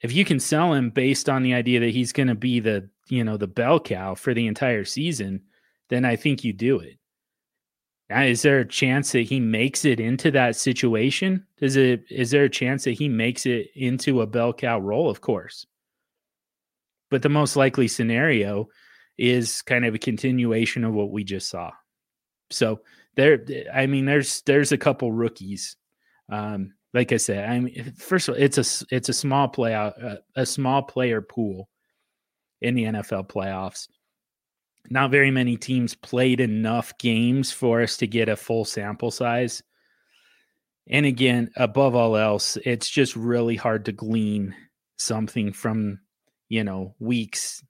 If 0.01 0.12
you 0.12 0.25
can 0.25 0.41
sell 0.41 0.75
him 0.75 0.91
based 0.91 1.29
on 1.29 1.43
the 1.43 1.55
idea 1.55 1.81
that 1.81 1.91
he's 1.91 2.12
going 2.12 2.29
to 2.29 2.35
be 2.35 2.61
the, 2.61 2.88
you 3.09 3.25
know, 3.25 3.37
the 3.37 3.47
bell 3.47 3.81
cow 3.81 4.14
for 4.14 4.35
the 4.35 4.47
entire 4.47 4.85
season, 4.85 5.43
then 5.88 6.05
I 6.05 6.17
think 6.17 6.45
you 6.45 6.53
do 6.53 6.79
it. 6.81 6.99
Is 8.11 8.40
there 8.42 8.61
a 8.61 8.68
chance 8.68 9.12
that 9.12 9.21
he 9.23 9.38
makes 9.38 9.85
it 9.85 10.01
into 10.01 10.31
that 10.31 10.57
situation? 10.57 11.47
Is 11.61 11.77
it 11.77 12.05
is 12.11 12.31
there 12.31 12.44
a 12.44 12.51
chance 12.51 12.85
that 12.85 12.92
he 12.92 13.09
makes 13.09 13.44
it 13.44 13.68
into 13.75 14.23
a 14.23 14.27
bell 14.27 14.53
cow 14.55 14.79
role? 14.79 15.11
Of 15.11 15.21
course. 15.21 15.66
But 17.11 17.23
the 17.23 17.29
most 17.29 17.55
likely 17.55 17.87
scenario 17.88 18.68
is 19.18 19.62
kind 19.62 19.85
of 19.85 19.94
a 19.94 19.99
continuation 19.99 20.85
of 20.85 20.94
what 20.94 21.11
we 21.11 21.23
just 21.23 21.51
saw. 21.51 21.73
So 22.51 22.81
there, 23.16 23.44
I 23.73 23.87
mean, 23.87 24.07
there's 24.07 24.40
there's 24.42 24.73
a 24.73 24.79
couple 24.79 25.12
rookies. 25.12 25.77
Um, 26.31 26.75
like 26.94 27.12
I 27.12 27.18
said, 27.18 27.49
I 27.49 27.61
mean, 27.61 27.92
first 27.99 28.29
of 28.29 28.35
all, 28.35 28.40
it's 28.40 28.57
a 28.57 28.87
it's 28.90 29.11
a 29.11 29.14
small 29.14 29.49
play 29.49 29.75
out, 29.75 30.03
uh, 30.03 30.16
a 30.35 30.47
small 30.47 30.83
player 30.83 31.21
pool 31.21 31.68
in 32.62 32.75
the 32.75 32.85
NFL 32.85 33.29
playoffs 33.29 33.88
not 34.90 35.11
very 35.11 35.31
many 35.31 35.57
teams 35.57 35.94
played 35.94 36.40
enough 36.40 36.96
games 36.98 37.53
for 37.53 37.83
us 37.83 37.96
to 37.98 38.07
get 38.07 38.29
a 38.29 38.37
full 38.37 38.64
sample 38.64 39.11
size. 39.11 39.62
And 40.88 41.05
again, 41.05 41.51
above 41.57 41.94
all 41.94 42.16
else, 42.16 42.57
it's 42.64 42.88
just 42.88 43.14
really 43.14 43.57
hard 43.57 43.85
to 43.85 43.92
glean 43.92 44.55
something 44.96 45.53
from, 45.53 46.01
you 46.48 46.64
know, 46.64 46.94
weeks, 46.98 47.62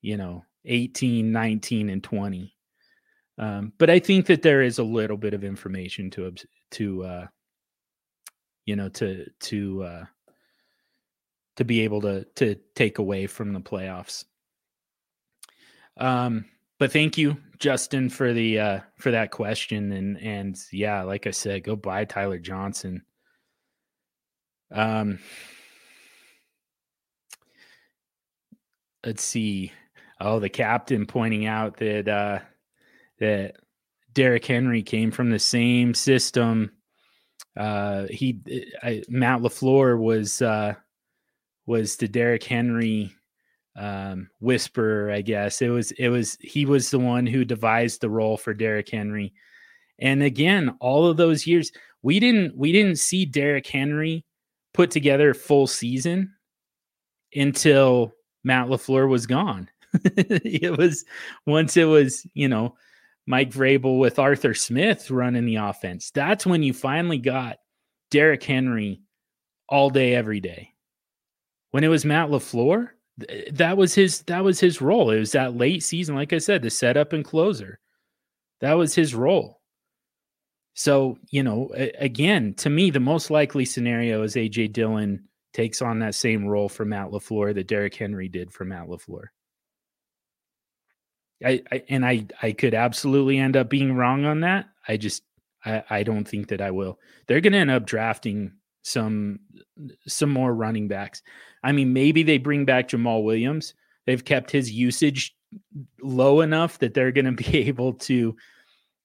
you 0.00 0.16
know, 0.16 0.44
18, 0.64 1.32
19, 1.32 1.90
and 1.90 2.02
20. 2.02 2.56
Um, 3.38 3.72
but 3.78 3.90
I 3.90 3.98
think 3.98 4.26
that 4.26 4.42
there 4.42 4.62
is 4.62 4.78
a 4.78 4.84
little 4.84 5.16
bit 5.16 5.34
of 5.34 5.44
information 5.44 6.10
to, 6.12 6.34
to, 6.72 7.04
uh, 7.04 7.26
you 8.64 8.76
know, 8.76 8.88
to, 8.90 9.26
to, 9.40 9.82
uh, 9.82 10.04
to 11.56 11.64
be 11.64 11.80
able 11.82 12.00
to, 12.02 12.24
to 12.36 12.56
take 12.74 12.98
away 12.98 13.26
from 13.26 13.52
the 13.52 13.60
playoffs. 13.60 14.24
Um, 16.00 16.46
but 16.78 16.92
thank 16.92 17.18
you, 17.18 17.36
Justin, 17.58 18.08
for 18.08 18.32
the 18.32 18.58
uh, 18.58 18.80
for 18.96 19.10
that 19.10 19.30
question. 19.30 19.92
And 19.92 20.18
and 20.20 20.58
yeah, 20.72 21.02
like 21.02 21.26
I 21.26 21.30
said, 21.30 21.64
go 21.64 21.76
buy 21.76 22.04
Tyler 22.04 22.38
Johnson. 22.38 23.04
Um, 24.72 25.18
let's 29.04 29.22
see. 29.22 29.72
Oh, 30.20 30.38
the 30.38 30.48
captain 30.48 31.06
pointing 31.06 31.46
out 31.46 31.76
that 31.76 32.08
uh, 32.08 32.38
that 33.18 33.56
Derrick 34.14 34.46
Henry 34.46 34.82
came 34.82 35.10
from 35.10 35.30
the 35.30 35.38
same 35.38 35.94
system. 35.94 36.72
Uh, 37.56 38.06
he 38.10 38.40
I, 38.82 39.02
Matt 39.08 39.40
Lafleur 39.40 39.98
was 39.98 40.40
uh, 40.40 40.74
was 41.66 41.96
the 41.96 42.08
Derrick 42.08 42.44
Henry 42.44 43.14
um, 43.76 44.28
whisperer, 44.40 45.10
I 45.10 45.22
guess. 45.22 45.62
It 45.62 45.68
was 45.68 45.92
it 45.92 46.08
was 46.08 46.36
he 46.40 46.66
was 46.66 46.90
the 46.90 46.98
one 46.98 47.26
who 47.26 47.44
devised 47.44 48.00
the 48.00 48.10
role 48.10 48.36
for 48.36 48.54
Derrick 48.54 48.88
Henry. 48.88 49.32
And 49.98 50.22
again, 50.22 50.76
all 50.80 51.06
of 51.06 51.16
those 51.16 51.46
years, 51.46 51.72
we 52.02 52.20
didn't 52.20 52.56
we 52.56 52.72
didn't 52.72 52.98
see 52.98 53.24
Derrick 53.24 53.66
Henry 53.66 54.24
put 54.72 54.90
together 54.90 55.34
full 55.34 55.66
season 55.66 56.32
until 57.34 58.12
Matt 58.44 58.68
LaFleur 58.68 59.08
was 59.08 59.26
gone. 59.26 59.68
it 60.04 60.76
was 60.76 61.04
once 61.46 61.76
it 61.76 61.84
was, 61.84 62.26
you 62.34 62.48
know, 62.48 62.74
Mike 63.26 63.50
Vrabel 63.50 63.98
with 63.98 64.18
Arthur 64.18 64.54
Smith 64.54 65.10
running 65.10 65.46
the 65.46 65.56
offense. 65.56 66.10
That's 66.10 66.46
when 66.46 66.62
you 66.62 66.72
finally 66.72 67.18
got 67.18 67.58
Derrick 68.10 68.42
Henry 68.42 69.02
all 69.68 69.90
day, 69.90 70.14
every 70.14 70.40
day. 70.40 70.72
When 71.70 71.84
it 71.84 71.88
was 71.88 72.04
Matt 72.04 72.30
LaFleur, 72.30 72.88
that 73.52 73.76
was 73.76 73.94
his 73.94 74.22
that 74.22 74.44
was 74.44 74.60
his 74.60 74.80
role. 74.80 75.10
It 75.10 75.18
was 75.18 75.32
that 75.32 75.56
late 75.56 75.82
season, 75.82 76.14
like 76.14 76.32
I 76.32 76.38
said, 76.38 76.62
the 76.62 76.70
setup 76.70 77.12
and 77.12 77.24
closer. 77.24 77.78
That 78.60 78.74
was 78.74 78.94
his 78.94 79.14
role. 79.14 79.60
So, 80.74 81.18
you 81.30 81.42
know, 81.42 81.70
again, 81.98 82.54
to 82.54 82.70
me, 82.70 82.90
the 82.90 83.00
most 83.00 83.30
likely 83.30 83.64
scenario 83.64 84.22
is 84.22 84.34
AJ 84.34 84.72
Dillon 84.72 85.28
takes 85.52 85.82
on 85.82 85.98
that 85.98 86.14
same 86.14 86.46
role 86.46 86.68
for 86.68 86.84
Matt 86.84 87.08
LaFleur 87.08 87.54
that 87.54 87.66
Derrick 87.66 87.94
Henry 87.94 88.28
did 88.28 88.52
for 88.52 88.64
Matt 88.64 88.86
LaFleur. 88.86 89.24
I, 91.44 91.62
I 91.72 91.82
and 91.88 92.04
I 92.04 92.26
I 92.42 92.52
could 92.52 92.74
absolutely 92.74 93.38
end 93.38 93.56
up 93.56 93.70
being 93.70 93.96
wrong 93.96 94.24
on 94.26 94.40
that. 94.40 94.68
I 94.86 94.96
just 94.96 95.22
I, 95.64 95.82
I 95.88 96.02
don't 96.02 96.26
think 96.28 96.48
that 96.48 96.60
I 96.60 96.70
will. 96.70 96.98
They're 97.26 97.40
gonna 97.40 97.56
end 97.56 97.70
up 97.70 97.86
drafting 97.86 98.52
some 98.82 99.40
some 100.06 100.30
more 100.30 100.54
running 100.54 100.88
backs. 100.88 101.22
I 101.62 101.72
mean, 101.72 101.92
maybe 101.92 102.22
they 102.22 102.38
bring 102.38 102.64
back 102.64 102.88
Jamaal 102.88 103.24
Williams. 103.24 103.74
They've 104.06 104.24
kept 104.24 104.50
his 104.50 104.72
usage 104.72 105.36
low 106.00 106.40
enough 106.40 106.78
that 106.78 106.94
they're 106.94 107.12
going 107.12 107.24
to 107.36 107.50
be 107.50 107.58
able 107.68 107.94
to, 107.94 108.36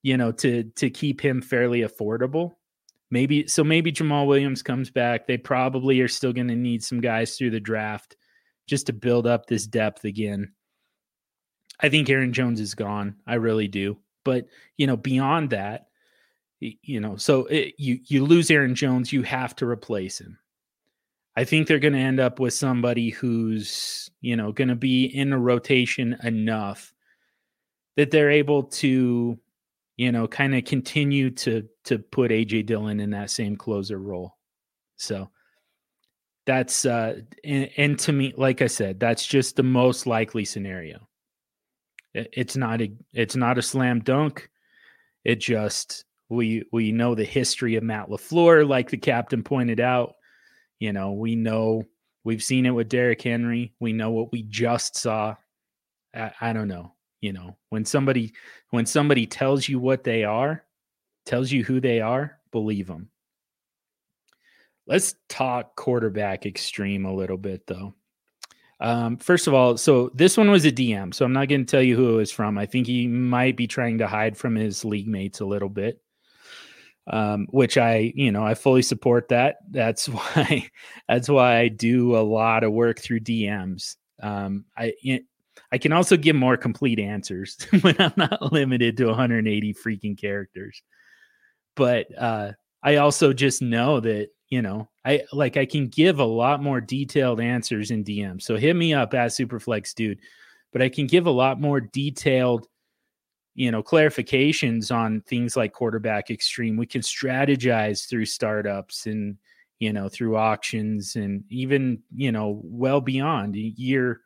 you 0.03 0.17
know, 0.17 0.31
to 0.33 0.63
to 0.63 0.89
keep 0.89 1.21
him 1.21 1.41
fairly 1.41 1.81
affordable. 1.81 2.53
Maybe 3.11 3.47
so. 3.47 3.63
Maybe 3.63 3.91
Jamaal 3.91 4.27
Williams 4.27 4.63
comes 4.63 4.89
back. 4.89 5.27
They 5.27 5.38
probably 5.38 6.01
are 6.01 6.07
still 6.07 6.33
going 6.33 6.47
to 6.47 6.55
need 6.55 6.83
some 6.83 7.01
guys 7.01 7.38
through 7.38 7.51
the 7.51 7.59
draft 7.59 8.15
just 8.67 8.88
to 8.88 8.93
build 8.93 9.27
up 9.27 9.45
this 9.45 9.67
depth 9.67 10.05
again. 10.05 10.53
I 11.79 11.89
think 11.89 12.09
Aaron 12.09 12.33
Jones 12.33 12.59
is 12.59 12.73
gone. 12.73 13.17
I 13.27 13.35
really 13.35 13.67
do. 13.67 13.97
But 14.23 14.47
you 14.77 14.88
know, 14.88 14.97
beyond 14.97 15.51
that, 15.51 15.88
you 16.59 16.99
know, 16.99 17.15
so 17.17 17.45
it, 17.45 17.75
you 17.77 17.99
you 18.05 18.25
lose 18.25 18.49
Aaron 18.49 18.75
Jones, 18.75 19.11
you 19.11 19.23
have 19.23 19.55
to 19.57 19.67
replace 19.67 20.19
him. 20.19 20.37
I 21.35 21.43
think 21.43 21.67
they're 21.67 21.79
going 21.79 21.93
to 21.93 21.99
end 21.99 22.19
up 22.19 22.39
with 22.39 22.53
somebody 22.53 23.09
who's, 23.09 24.09
you 24.21 24.37
know, 24.37 24.53
going 24.53 24.69
to 24.69 24.75
be 24.75 25.05
in 25.05 25.33
a 25.33 25.39
rotation 25.39 26.17
enough 26.23 26.93
that 27.97 28.09
they're 28.09 28.31
able 28.31 28.63
to, 28.63 29.37
you 29.97 30.11
know, 30.11 30.27
kind 30.27 30.55
of 30.55 30.63
continue 30.63 31.29
to 31.31 31.67
to 31.85 31.99
put 31.99 32.31
AJ 32.31 32.65
Dillon 32.67 32.99
in 32.99 33.09
that 33.11 33.29
same 33.31 33.57
closer 33.57 33.97
role. 33.97 34.37
So 34.97 35.29
that's 36.45 36.85
uh 36.85 37.21
and, 37.43 37.69
and 37.75 37.99
to 37.99 38.13
me 38.13 38.33
like 38.37 38.61
I 38.61 38.67
said, 38.67 38.99
that's 38.99 39.25
just 39.25 39.55
the 39.55 39.63
most 39.63 40.07
likely 40.07 40.45
scenario. 40.45 41.07
it's 42.13 42.55
not 42.55 42.81
a 42.81 42.93
it's 43.13 43.35
not 43.35 43.57
a 43.57 43.61
slam 43.61 43.99
dunk. 43.99 44.49
It 45.25 45.39
just 45.39 46.05
we 46.29 46.63
we 46.71 46.91
know 46.91 47.15
the 47.15 47.23
history 47.23 47.75
of 47.75 47.83
Matt 47.83 48.09
LaFleur 48.09 48.67
like 48.67 48.89
the 48.89 48.97
captain 48.97 49.43
pointed 49.43 49.79
out 49.79 50.15
you 50.79 50.93
know, 50.93 51.13
we 51.13 51.35
know 51.35 51.85
we've 52.23 52.43
seen 52.43 52.65
it 52.65 52.71
with 52.71 52.89
Derrick 52.89 53.21
Henry. 53.21 53.73
We 53.79 53.93
know 53.93 54.11
what 54.11 54.31
we 54.31 54.43
just 54.43 54.97
saw. 54.97 55.35
I, 56.13 56.31
I 56.41 56.53
don't 56.53 56.67
know. 56.67 56.93
You 57.21 57.33
know, 57.33 57.57
when 57.69 57.85
somebody 57.85 58.33
when 58.69 58.85
somebody 58.85 59.25
tells 59.25 59.67
you 59.67 59.79
what 59.79 60.03
they 60.03 60.23
are, 60.25 60.63
tells 61.25 61.51
you 61.51 61.63
who 61.63 61.79
they 61.79 62.01
are, 62.01 62.39
believe 62.51 62.88
them. 62.88 63.09
Let's 64.85 65.15
talk 65.27 65.75
quarterback 65.75 66.45
extreme 66.45 67.05
a 67.05 67.15
little 67.15 67.38
bit 67.38 67.65
though. 67.65 67.95
Um, 68.79 69.17
first 69.17 69.47
of 69.47 69.53
all, 69.53 69.77
so 69.77 70.11
this 70.13 70.38
one 70.38 70.51
was 70.51 70.65
a 70.65 70.71
DM, 70.71 71.13
so 71.13 71.25
I'm 71.25 71.33
not 71.33 71.47
going 71.47 71.65
to 71.65 71.71
tell 71.71 71.81
you 71.81 71.95
who 71.95 72.13
it 72.13 72.17
was 72.17 72.31
from. 72.31 72.57
I 72.57 72.65
think 72.65 72.85
he 72.85 73.07
might 73.07 73.55
be 73.55 73.65
trying 73.65 73.97
to 73.99 74.07
hide 74.07 74.38
from 74.38 74.53
his 74.53 74.83
league 74.85 75.07
mates 75.07 75.39
a 75.39 75.45
little 75.45 75.69
bit 75.69 76.01
um, 77.07 77.47
which 77.51 77.77
I, 77.77 78.13
you 78.15 78.31
know, 78.31 78.43
I 78.43 78.55
fully 78.55 78.81
support 78.81 79.29
that. 79.29 79.57
That's 79.69 80.07
why, 80.09 80.69
that's 81.07 81.29
why 81.29 81.57
I 81.57 81.67
do 81.67 82.15
a 82.15 82.23
lot 82.23 82.63
of 82.63 82.71
work 82.71 82.99
through 82.99 83.21
DMs. 83.21 83.95
Um, 84.21 84.65
I, 84.77 84.93
I 85.71 85.77
can 85.77 85.91
also 85.91 86.17
give 86.17 86.35
more 86.35 86.57
complete 86.57 86.99
answers 86.99 87.57
when 87.81 87.95
I'm 87.99 88.13
not 88.15 88.51
limited 88.51 88.97
to 88.97 89.07
180 89.07 89.73
freaking 89.73 90.19
characters. 90.19 90.81
But 91.75 92.07
uh, 92.17 92.53
I 92.81 92.97
also 92.97 93.33
just 93.33 93.61
know 93.61 93.99
that 93.99 94.29
you 94.49 94.61
know 94.61 94.89
I 95.03 95.23
like 95.33 95.57
I 95.57 95.65
can 95.65 95.87
give 95.87 96.19
a 96.19 96.25
lot 96.25 96.63
more 96.63 96.79
detailed 96.79 97.41
answers 97.41 97.91
in 97.91 98.03
DM. 98.03 98.41
So 98.41 98.55
hit 98.55 98.75
me 98.75 98.93
up 98.93 99.13
at 99.13 99.31
Superflex 99.31 99.93
dude, 99.95 100.19
but 100.71 100.81
I 100.81 100.89
can 100.89 101.07
give 101.07 101.25
a 101.25 101.31
lot 101.31 101.59
more 101.59 101.81
detailed 101.81 102.67
you 103.55 103.71
know 103.71 103.81
clarifications 103.81 104.93
on 104.93 105.21
things 105.21 105.55
like 105.57 105.73
quarterback 105.73 106.29
extreme. 106.29 106.77
We 106.77 106.85
can 106.85 107.01
strategize 107.01 108.07
through 108.07 108.25
startups 108.25 109.05
and 109.07 109.37
you 109.79 109.91
know 109.93 110.09
through 110.09 110.37
auctions 110.37 111.15
and 111.15 111.43
even 111.49 112.01
you 112.13 112.31
know 112.31 112.61
well 112.63 113.01
beyond 113.01 113.55
year 113.55 114.21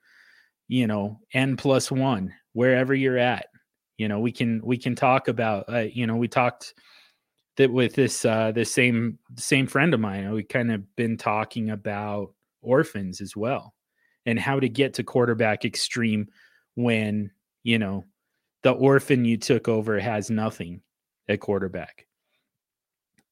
you 0.67 0.87
know 0.87 1.19
n 1.33 1.57
plus 1.57 1.91
one 1.91 2.33
wherever 2.53 2.93
you're 2.93 3.17
at. 3.17 3.47
You 3.97 4.07
know 4.07 4.19
we 4.19 4.31
can 4.31 4.61
we 4.63 4.77
can 4.77 4.95
talk 4.95 5.27
about 5.27 5.65
uh, 5.69 5.87
you 5.91 6.07
know 6.07 6.15
we 6.15 6.27
talked 6.27 6.73
that 7.57 7.71
with 7.71 7.95
this 7.95 8.25
uh 8.25 8.51
the 8.51 8.65
same 8.65 9.19
same 9.37 9.67
friend 9.67 9.93
of 9.93 9.99
mine 9.99 10.31
we 10.31 10.43
kind 10.43 10.71
of 10.71 10.95
been 10.95 11.17
talking 11.17 11.71
about 11.71 12.33
orphans 12.61 13.19
as 13.19 13.35
well 13.35 13.73
and 14.25 14.39
how 14.39 14.59
to 14.59 14.69
get 14.69 14.93
to 14.93 15.03
quarterback 15.03 15.65
extreme 15.65 16.27
when, 16.75 17.31
you 17.63 17.79
know, 17.79 18.05
the 18.63 18.71
orphan 18.71 19.25
you 19.25 19.37
took 19.37 19.67
over 19.67 19.99
has 19.99 20.29
nothing 20.29 20.81
at 21.27 21.39
quarterback. 21.39 22.05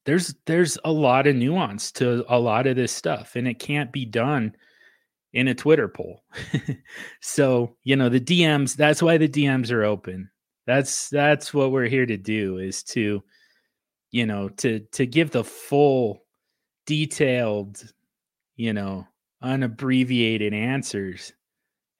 There's 0.06 0.34
there's 0.46 0.78
a 0.84 0.92
lot 0.92 1.26
of 1.26 1.36
nuance 1.36 1.92
to 1.92 2.24
a 2.28 2.38
lot 2.38 2.66
of 2.66 2.76
this 2.76 2.92
stuff 2.92 3.36
and 3.36 3.46
it 3.46 3.58
can't 3.58 3.92
be 3.92 4.06
done 4.06 4.54
in 5.34 5.48
a 5.48 5.54
Twitter 5.54 5.88
poll. 5.88 6.24
so, 7.20 7.76
you 7.84 7.96
know, 7.96 8.08
the 8.08 8.20
DMs, 8.20 8.74
that's 8.74 9.02
why 9.02 9.18
the 9.18 9.28
DMs 9.28 9.70
are 9.70 9.84
open. 9.84 10.30
That's 10.66 11.08
that's 11.10 11.52
what 11.52 11.72
we're 11.72 11.88
here 11.88 12.06
to 12.06 12.16
do 12.16 12.58
is 12.58 12.82
to 12.84 13.22
you 14.10 14.26
know, 14.26 14.48
to 14.48 14.80
to 14.92 15.06
give 15.06 15.30
the 15.30 15.44
full 15.44 16.24
detailed, 16.86 17.82
you 18.56 18.72
know, 18.72 19.06
unabbreviated 19.42 20.52
answers 20.52 21.32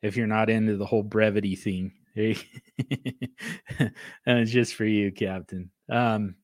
if 0.03 0.17
you're 0.17 0.27
not 0.27 0.51
into 0.51 0.77
the 0.77 0.87
whole 0.87 1.03
brevity 1.03 1.57
thing. 1.57 1.93
uh, 4.27 4.45
just 4.45 4.75
for 4.75 4.85
you, 4.85 5.13
Captain. 5.13 5.71
Um, 5.91 6.37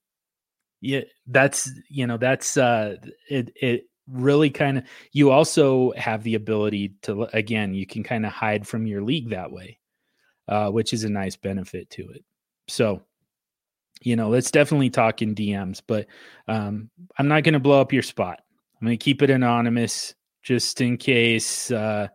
yeah, 0.80 1.02
that's 1.26 1.70
you 1.88 2.06
know 2.06 2.16
that's 2.16 2.56
uh, 2.56 2.96
it. 3.28 3.52
It 3.56 3.88
really 4.06 4.50
kind 4.50 4.78
of 4.78 4.84
you 5.12 5.30
also 5.30 5.92
have 5.92 6.22
the 6.22 6.34
ability 6.34 6.94
to 7.02 7.22
again 7.32 7.72
you 7.72 7.86
can 7.86 8.02
kind 8.02 8.26
of 8.26 8.32
hide 8.32 8.66
from 8.66 8.86
your 8.86 9.02
league 9.02 9.30
that 9.30 9.50
way, 9.50 9.78
uh, 10.48 10.70
which 10.70 10.92
is 10.92 11.04
a 11.04 11.08
nice 11.08 11.36
benefit 11.36 11.88
to 11.90 12.02
it. 12.10 12.24
So 12.68 13.02
you 14.02 14.16
know, 14.16 14.28
let's 14.28 14.50
definitely 14.50 14.90
talk 14.90 15.22
in 15.22 15.34
DMs, 15.34 15.80
but 15.86 16.06
um, 16.46 16.90
I'm 17.18 17.28
not 17.28 17.42
going 17.42 17.54
to 17.54 17.60
blow 17.60 17.80
up 17.80 17.92
your 17.92 18.02
spot. 18.02 18.40
I'm 18.80 18.86
going 18.86 18.98
to 18.98 19.02
keep 19.02 19.22
it 19.22 19.30
anonymous 19.30 20.14
just 20.42 20.80
in 20.82 20.98
case, 20.98 21.70
uh, 21.70 22.08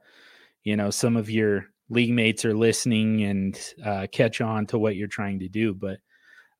you 0.63 0.77
know, 0.77 0.91
some 0.91 1.17
of 1.17 1.29
your 1.31 1.65
league 1.89 2.11
mates 2.13 2.45
are 2.45 2.53
listening 2.53 3.23
and 3.23 3.59
uh, 3.83 4.07
catch 4.11 4.41
on 4.41 4.65
to 4.67 4.77
what 4.77 4.95
you're 4.95 5.07
trying 5.07 5.39
to 5.39 5.49
do. 5.49 5.73
But 5.73 5.99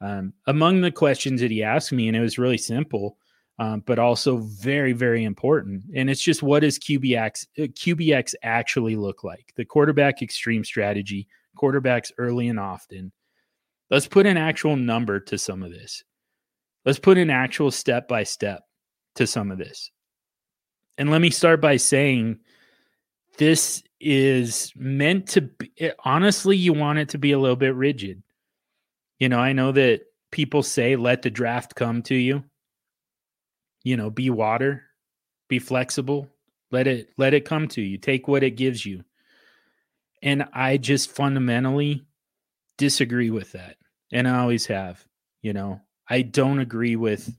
um, 0.02 0.34
among 0.48 0.82
the 0.82 0.92
questions 0.92 1.42
that 1.42 1.52
he 1.52 1.64
asked 1.64 1.92
me, 1.92 2.08
and 2.08 2.18
it 2.18 2.22
was 2.22 2.38
really 2.38 2.58
simple, 2.58 3.18
um, 3.60 3.84
but 3.86 4.00
also 4.00 4.38
very, 4.38 4.94
very 4.94 5.26
important. 5.26 5.84
And 5.94 6.10
it's 6.10 6.22
just 6.22 6.42
what 6.42 6.62
does 6.62 6.80
QBX, 6.80 7.46
uh, 7.60 7.64
QBX 7.64 8.34
actually 8.42 8.96
look 8.96 9.24
like? 9.24 9.54
The 9.58 9.66
quarterback 9.66 10.22
extreme 10.22 10.64
strategy, 10.64 11.28
quarterbacks 11.58 12.12
early 12.18 12.48
and 12.48 12.60
often. 12.60 13.12
Let's 13.90 14.08
put 14.08 14.26
an 14.26 14.38
actual 14.38 14.78
number 14.78 15.20
to 15.20 15.38
some 15.38 15.62
of 15.62 15.72
this. 15.72 16.04
Let's 16.86 17.00
put 17.00 17.18
an 17.18 17.30
actual 17.30 17.72
step 17.72 18.08
by 18.08 18.24
step 18.24 18.64
to 19.16 19.28
some 19.28 19.52
of 19.52 19.58
this. 19.58 19.92
And 20.98 21.12
let 21.12 21.20
me 21.20 21.30
start 21.30 21.60
by 21.62 21.78
saying 21.78 22.40
this 23.38 23.84
is 24.00 24.72
meant 24.76 25.28
to 25.30 25.42
be 25.42 25.72
eh, 25.80 25.92
honestly, 26.06 26.56
you 26.56 26.74
want 26.74 27.00
it 27.00 27.10
to 27.10 27.18
be 27.18 27.32
a 27.32 27.40
little 27.40 27.56
bit 27.56 27.76
rigid. 27.76 28.24
You 29.20 29.30
know, 29.30 29.40
I 29.40 29.54
know 29.54 29.72
that 29.74 30.02
people 30.32 30.64
say 30.64 30.96
let 30.96 31.22
the 31.22 31.30
draft 31.30 31.76
come 31.76 32.02
to 32.04 32.16
you. 32.16 32.44
You 33.84 33.98
know, 33.98 34.10
be 34.10 34.30
water, 34.30 34.84
be 35.48 35.60
flexible, 35.60 36.28
let 36.72 36.88
it 36.88 37.10
let 37.18 37.34
it 37.34 37.46
come 37.46 37.68
to 37.70 37.82
you. 37.82 37.98
Take 37.98 38.28
what 38.28 38.44
it 38.44 38.52
gives 38.52 38.86
you. 38.86 39.04
And 40.22 40.46
I 40.54 40.78
just 40.78 41.12
fundamentally 41.12 42.06
disagree 42.78 43.30
with 43.30 43.54
that. 43.54 43.78
And 44.12 44.28
I 44.28 44.40
always 44.40 44.66
have, 44.68 45.06
you 45.42 45.54
know. 45.54 45.82
I 46.12 46.24
don't 46.24 46.60
agree 46.60 46.96
with 46.96 47.32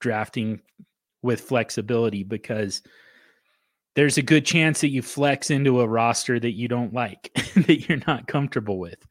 drafting 0.00 0.60
with 1.22 1.40
flexibility 1.40 2.24
because 2.24 2.82
there's 3.96 4.18
a 4.18 4.22
good 4.22 4.44
chance 4.44 4.82
that 4.82 4.90
you 4.90 5.00
flex 5.00 5.50
into 5.50 5.80
a 5.80 5.88
roster 5.88 6.38
that 6.38 6.52
you 6.52 6.68
don't 6.68 6.92
like, 6.92 7.32
that 7.54 7.88
you're 7.88 8.02
not 8.06 8.28
comfortable 8.28 8.78
with. 8.78 9.04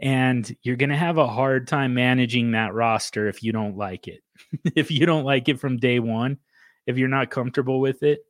And 0.00 0.54
you're 0.62 0.76
going 0.76 0.90
to 0.90 0.96
have 0.96 1.18
a 1.18 1.26
hard 1.26 1.68
time 1.68 1.94
managing 1.94 2.50
that 2.50 2.74
roster 2.74 3.28
if 3.28 3.44
you 3.44 3.52
don't 3.52 3.76
like 3.76 4.08
it. 4.08 4.20
if 4.74 4.90
you 4.90 5.06
don't 5.06 5.24
like 5.24 5.48
it 5.48 5.60
from 5.60 5.76
day 5.76 6.00
one, 6.00 6.38
if 6.86 6.98
you're 6.98 7.08
not 7.08 7.30
comfortable 7.30 7.80
with 7.80 8.02
it, 8.02 8.26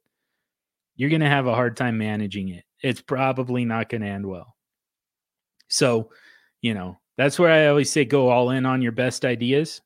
you're 0.94 1.10
going 1.10 1.22
to 1.22 1.28
have 1.28 1.46
a 1.46 1.54
hard 1.54 1.74
time 1.74 1.96
managing 1.96 2.50
it. 2.50 2.64
It's 2.82 3.00
probably 3.00 3.64
not 3.64 3.88
going 3.88 4.02
to 4.02 4.08
end 4.08 4.26
well. 4.26 4.54
So, 5.68 6.10
you 6.60 6.74
know, 6.74 6.98
that's 7.16 7.38
where 7.38 7.50
I 7.50 7.68
always 7.68 7.90
say 7.90 8.04
go 8.04 8.28
all 8.28 8.50
in 8.50 8.66
on 8.66 8.82
your 8.82 8.92
best 8.92 9.24
ideas. 9.24 9.80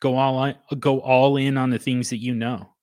Go 0.00 0.16
all 0.16 0.52
go 0.78 1.00
all 1.00 1.36
in 1.38 1.56
on 1.56 1.70
the 1.70 1.78
things 1.78 2.10
that 2.10 2.18
you 2.18 2.34
know. 2.34 2.74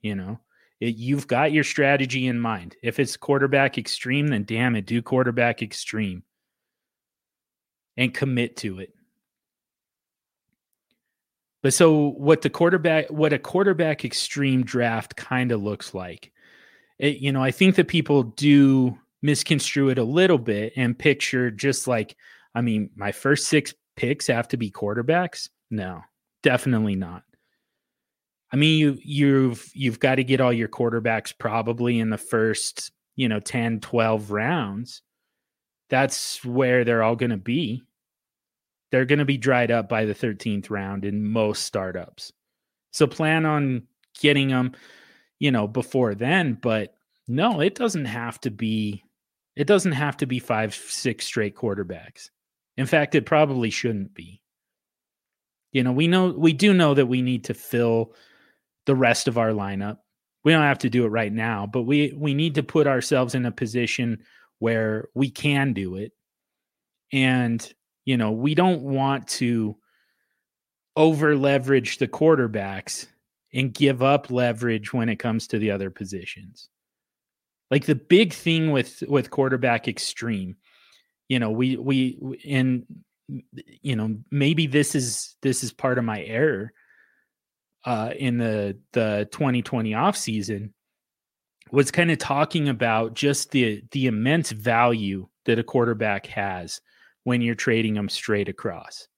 You 0.00 0.14
know, 0.14 0.40
it, 0.80 0.96
you've 0.96 1.26
got 1.26 1.52
your 1.52 1.64
strategy 1.64 2.26
in 2.26 2.38
mind. 2.38 2.76
If 2.82 2.98
it's 2.98 3.16
quarterback 3.16 3.78
extreme, 3.78 4.28
then 4.28 4.44
damn 4.44 4.76
it, 4.76 4.86
do 4.86 5.02
quarterback 5.02 5.62
extreme 5.62 6.22
and 7.96 8.14
commit 8.14 8.56
to 8.58 8.78
it. 8.78 8.94
But 11.62 11.74
so 11.74 12.10
what 12.10 12.42
the 12.42 12.50
quarterback 12.50 13.10
what 13.10 13.32
a 13.32 13.38
quarterback 13.38 14.04
extreme 14.04 14.64
draft 14.64 15.16
kind 15.16 15.50
of 15.50 15.62
looks 15.62 15.92
like. 15.92 16.32
It, 16.98 17.18
you 17.18 17.32
know, 17.32 17.42
I 17.42 17.50
think 17.50 17.74
that 17.76 17.88
people 17.88 18.22
do 18.22 18.96
misconstrue 19.22 19.88
it 19.88 19.98
a 19.98 20.04
little 20.04 20.38
bit 20.38 20.72
and 20.76 20.96
picture 20.96 21.50
just 21.50 21.88
like 21.88 22.16
I 22.54 22.60
mean, 22.60 22.90
my 22.94 23.12
first 23.12 23.48
six 23.48 23.74
picks 23.96 24.28
have 24.28 24.48
to 24.48 24.56
be 24.56 24.70
quarterbacks? 24.70 25.48
No, 25.70 26.02
definitely 26.42 26.94
not. 26.94 27.24
I 28.50 28.56
mean, 28.56 28.78
you 28.78 28.98
you've 29.02 29.70
you've 29.74 30.00
got 30.00 30.16
to 30.16 30.24
get 30.24 30.40
all 30.40 30.52
your 30.52 30.68
quarterbacks 30.68 31.36
probably 31.36 31.98
in 31.98 32.10
the 32.10 32.18
first, 32.18 32.92
you 33.16 33.28
know, 33.28 33.40
10, 33.40 33.80
12 33.80 34.30
rounds. 34.30 35.02
That's 35.90 36.44
where 36.44 36.84
they're 36.84 37.02
all 37.02 37.16
going 37.16 37.30
to 37.30 37.36
be. 37.36 37.82
They're 38.90 39.04
going 39.04 39.18
to 39.18 39.24
be 39.24 39.36
dried 39.36 39.70
up 39.70 39.88
by 39.88 40.06
the 40.06 40.14
13th 40.14 40.70
round 40.70 41.04
in 41.04 41.28
most 41.28 41.64
startups. 41.64 42.32
So 42.90 43.06
plan 43.06 43.44
on 43.44 43.82
getting 44.18 44.48
them, 44.48 44.72
you 45.38 45.50
know, 45.50 45.68
before 45.68 46.14
then, 46.14 46.58
but 46.60 46.94
no, 47.26 47.60
it 47.60 47.74
doesn't 47.74 48.06
have 48.06 48.40
to 48.40 48.50
be 48.50 49.04
it 49.56 49.66
doesn't 49.66 49.92
have 49.92 50.16
to 50.18 50.26
be 50.26 50.38
5 50.38 50.74
6 50.74 51.24
straight 51.24 51.54
quarterbacks. 51.54 52.30
In 52.76 52.86
fact, 52.86 53.14
it 53.14 53.26
probably 53.26 53.70
shouldn't 53.70 54.14
be. 54.14 54.40
You 55.72 55.82
know, 55.82 55.92
we 55.92 56.06
know 56.06 56.30
we 56.30 56.52
do 56.52 56.72
know 56.72 56.94
that 56.94 57.06
we 57.06 57.20
need 57.20 57.44
to 57.44 57.54
fill 57.54 58.14
the 58.88 58.96
rest 58.96 59.28
of 59.28 59.38
our 59.38 59.50
lineup. 59.50 59.98
We 60.44 60.52
don't 60.52 60.62
have 60.62 60.78
to 60.78 60.90
do 60.90 61.04
it 61.04 61.10
right 61.10 61.32
now, 61.32 61.66
but 61.66 61.82
we 61.82 62.12
we 62.16 62.32
need 62.32 62.54
to 62.54 62.62
put 62.62 62.86
ourselves 62.86 63.34
in 63.34 63.44
a 63.44 63.52
position 63.52 64.24
where 64.58 65.08
we 65.14 65.30
can 65.30 65.74
do 65.74 65.96
it. 65.96 66.12
And, 67.12 67.74
you 68.04 68.16
know, 68.16 68.32
we 68.32 68.54
don't 68.54 68.82
want 68.82 69.28
to 69.28 69.76
over 70.96 71.36
leverage 71.36 71.98
the 71.98 72.08
quarterbacks 72.08 73.06
and 73.52 73.74
give 73.74 74.02
up 74.02 74.30
leverage 74.30 74.92
when 74.92 75.08
it 75.08 75.16
comes 75.16 75.48
to 75.48 75.58
the 75.58 75.70
other 75.70 75.90
positions. 75.90 76.68
Like 77.70 77.84
the 77.84 77.94
big 77.94 78.32
thing 78.32 78.70
with 78.72 79.04
with 79.06 79.30
quarterback 79.30 79.86
extreme 79.86 80.56
you 81.28 81.38
know 81.38 81.50
we 81.50 81.76
we 81.76 82.38
and 82.46 82.84
you 83.82 83.94
know 83.94 84.16
maybe 84.30 84.66
this 84.66 84.94
is 84.94 85.36
this 85.42 85.62
is 85.62 85.72
part 85.72 85.98
of 85.98 86.04
my 86.04 86.22
error 86.22 86.72
uh 87.88 88.12
in 88.18 88.36
the 88.36 88.76
the 88.92 89.26
2020 89.32 89.92
offseason 89.92 90.70
was 91.70 91.90
kind 91.90 92.10
of 92.10 92.18
talking 92.18 92.68
about 92.68 93.14
just 93.14 93.50
the 93.50 93.82
the 93.92 94.06
immense 94.06 94.50
value 94.50 95.26
that 95.46 95.58
a 95.58 95.64
quarterback 95.64 96.26
has 96.26 96.80
when 97.24 97.40
you're 97.40 97.54
trading 97.54 97.94
them 97.94 98.08
straight 98.08 98.48
across. 98.48 99.08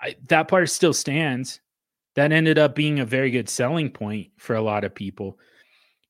I, 0.00 0.14
that 0.28 0.48
part 0.48 0.68
still 0.70 0.92
stands. 0.92 1.60
That 2.14 2.32
ended 2.32 2.58
up 2.58 2.74
being 2.74 3.00
a 3.00 3.04
very 3.04 3.30
good 3.30 3.48
selling 3.48 3.90
point 3.90 4.30
for 4.38 4.54
a 4.54 4.62
lot 4.62 4.84
of 4.84 4.94
people. 4.94 5.38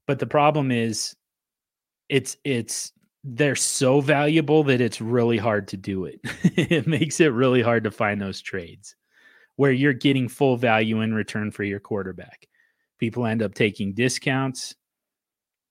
But 0.06 0.18
the 0.18 0.26
problem 0.26 0.70
is 0.70 1.16
it's 2.08 2.36
it's 2.44 2.92
they're 3.24 3.56
so 3.56 4.00
valuable 4.00 4.64
that 4.64 4.80
it's 4.80 5.00
really 5.00 5.38
hard 5.38 5.68
to 5.68 5.76
do 5.76 6.04
it. 6.04 6.20
it 6.44 6.86
makes 6.86 7.20
it 7.20 7.32
really 7.32 7.62
hard 7.62 7.84
to 7.84 7.90
find 7.90 8.20
those 8.20 8.42
trades 8.42 8.94
where 9.56 9.72
you're 9.72 9.92
getting 9.92 10.28
full 10.28 10.56
value 10.56 11.00
in 11.00 11.14
return 11.14 11.50
for 11.50 11.64
your 11.64 11.80
quarterback. 11.80 12.46
People 12.98 13.26
end 13.26 13.42
up 13.42 13.54
taking 13.54 13.94
discounts. 13.94 14.74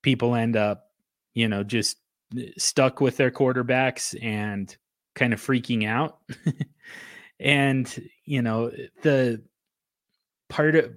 People 0.01 0.35
end 0.35 0.55
up, 0.55 0.89
you 1.33 1.47
know, 1.47 1.63
just 1.63 1.97
eh, 2.37 2.49
stuck 2.57 3.01
with 3.01 3.17
their 3.17 3.31
quarterbacks 3.31 4.15
and 4.23 4.75
kind 5.15 5.33
of 5.33 5.41
freaking 5.41 5.87
out. 5.87 6.19
and, 7.39 8.09
you 8.25 8.41
know, 8.41 8.71
the 9.01 9.41
part 10.49 10.75
of, 10.75 10.91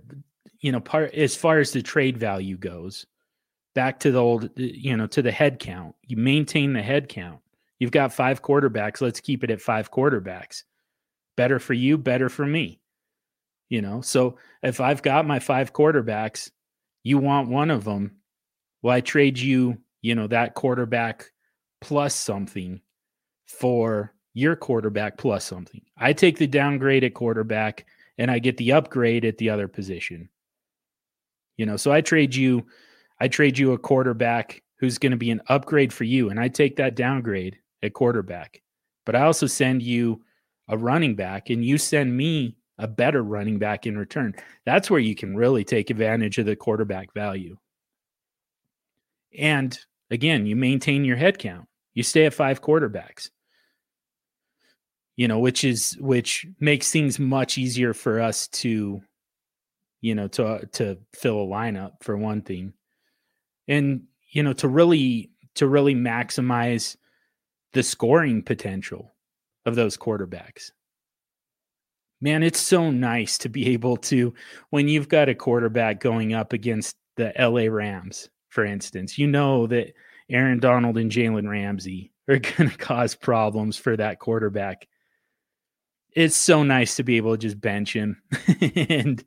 you 0.61 0.72
know, 0.72 0.80
part 0.80 1.14
as 1.14 1.36
far 1.36 1.59
as 1.59 1.72
the 1.72 1.82
trade 1.82 2.18
value 2.18 2.57
goes, 2.57 3.07
back 3.74 4.01
to 4.01 4.11
the 4.11 4.20
old, 4.20 4.45
uh, 4.45 4.49
you 4.57 4.97
know, 4.97 5.07
to 5.07 5.22
the 5.22 5.30
head 5.30 5.59
count. 5.59 5.95
You 6.07 6.16
maintain 6.16 6.72
the 6.72 6.82
head 6.82 7.09
count. 7.09 7.41
You've 7.78 7.93
got 7.93 8.12
five 8.12 8.43
quarterbacks. 8.43 9.01
Let's 9.01 9.20
keep 9.20 9.45
it 9.45 9.51
at 9.51 9.61
five 9.61 9.91
quarterbacks. 9.91 10.64
Better 11.39 11.59
for 11.59 11.72
you, 11.72 11.97
better 11.97 12.28
for 12.28 12.45
me. 12.45 12.80
You 13.70 13.80
know, 13.80 14.03
so 14.03 14.36
if 14.62 14.80
I've 14.80 15.03
got 15.03 15.26
my 15.26 15.39
five 15.39 15.72
quarterbacks, 15.72 16.51
you 17.03 17.16
want 17.16 17.49
one 17.49 17.70
of 17.70 17.84
them. 17.84 18.16
Well, 18.82 18.95
I 18.95 19.01
trade 19.01 19.39
you 19.39 19.78
you 20.03 20.14
know, 20.14 20.26
that 20.28 20.55
quarterback 20.55 21.30
plus 21.80 22.14
something 22.14 22.80
for 23.47 24.14
your 24.34 24.57
quarterback 24.57 25.18
plus 25.18 25.45
something. 25.45 25.82
I 25.97 26.12
take 26.12 26.39
the 26.39 26.47
downgrade 26.47 27.05
at 27.05 27.14
quarterback 27.14 27.86
and 28.18 28.30
I 28.30 28.39
get 28.39 28.57
the 28.57 28.72
upgrade 28.72 29.24
at 29.24 29.39
the 29.39 29.51
other 29.51 29.68
position. 29.68 30.28
You 31.57 31.66
know, 31.66 31.76
so 31.76 31.93
I 31.93 32.01
trade 32.01 32.34
you 32.34 32.66
I 33.20 33.26
trade 33.26 33.59
you 33.59 33.72
a 33.72 33.78
quarterback 33.78 34.62
who's 34.78 34.99
going 34.99 35.11
to 35.11 35.18
be 35.18 35.32
an 35.32 35.43
upgrade 35.49 35.93
for 35.93 36.05
you 36.05 36.30
and 36.30 36.39
I 36.39 36.49
take 36.49 36.76
that 36.76 36.95
downgrade 36.95 37.59
at 37.82 37.95
quarterback. 37.95 38.62
But 39.05 39.16
I 39.16 39.22
also 39.22 39.47
send 39.47 39.82
you 39.82 40.22
a 40.69 40.77
running 40.77 41.14
back 41.14 41.51
and 41.51 41.64
you 41.64 41.79
send 41.79 42.16
me 42.16 42.57
a 42.79 42.87
better 42.87 43.23
running 43.23 43.59
back 43.59 43.87
in 43.87 43.99
return. 43.99 44.35
That's 44.64 44.91
where 44.91 45.01
you 45.01 45.14
can 45.14 45.37
really 45.37 45.64
take 45.64 45.91
advantage 45.91 46.39
of 46.39 46.47
the 46.47 46.57
quarterback 46.57 47.12
value. 47.12 47.57
And 49.37 49.79
again, 50.11 50.47
you 50.47 50.57
maintain 50.57 51.05
your 51.05 51.16
head 51.16 51.39
count. 51.39 51.66
You 51.95 52.03
stay 52.03 52.27
at 52.27 52.35
five 52.35 52.62
quarterbacks. 52.62 53.31
You 55.16 55.27
know, 55.27 55.41
which 55.41 55.64
is 55.64 55.97
which 55.99 56.47
makes 56.61 56.93
things 56.93 57.19
much 57.19 57.59
easier 57.59 57.93
for 57.93 58.21
us 58.21 58.47
to 58.49 59.03
you 60.01 60.14
know 60.14 60.29
to 60.29 60.64
to 60.75 60.97
fill 61.12 61.43
a 61.43 61.47
lineup 61.47 61.95
for 62.03 62.16
one 62.16 62.43
thing. 62.43 62.73
And 63.66 64.03
you 64.31 64.45
know, 64.45 64.53
to 64.55 64.69
really 64.69 65.31
to 65.57 65.66
really 65.66 65.97
maximize 65.97 66.97
the 67.73 67.83
scoring 67.83 68.43
potential 68.43 69.12
of 69.69 69.77
those 69.77 69.97
quarterbacks. 69.97 70.73
Man, 72.21 72.43
it's 72.43 72.59
so 72.59 72.91
nice 72.91 73.39
to 73.39 73.49
be 73.49 73.69
able 73.69 73.97
to 73.99 74.35
when 74.71 74.89
you've 74.89 75.09
got 75.09 75.29
a 75.29 75.35
quarterback 75.37 76.01
going 76.01 76.35
up 76.35 76.53
against 76.53 76.97
the 77.16 77.33
LA 77.39 77.73
Rams, 77.73 78.29
for 78.49 78.64
instance, 78.64 79.19
you 79.19 79.29
know 79.29 79.66
that 79.69 79.93
Aaron 80.31 80.59
Donald 80.59 80.99
and 80.99 81.12
Jalen 81.12 81.49
Ramsey 81.49 82.12
are 82.29 82.39
going 82.57 82.71
to 82.71 82.77
cause 82.77 83.14
problems 83.14 83.77
for 83.77 83.97
that 83.97 84.19
quarterback. 84.19 84.89
It's 86.12 86.37
so 86.37 86.62
nice 86.62 86.97
to 86.97 87.05
be 87.05 87.19
able 87.19 87.33
to 87.33 87.39
just 87.39 87.61
bench 87.61 87.93
him 87.93 88.21
and 88.77 89.23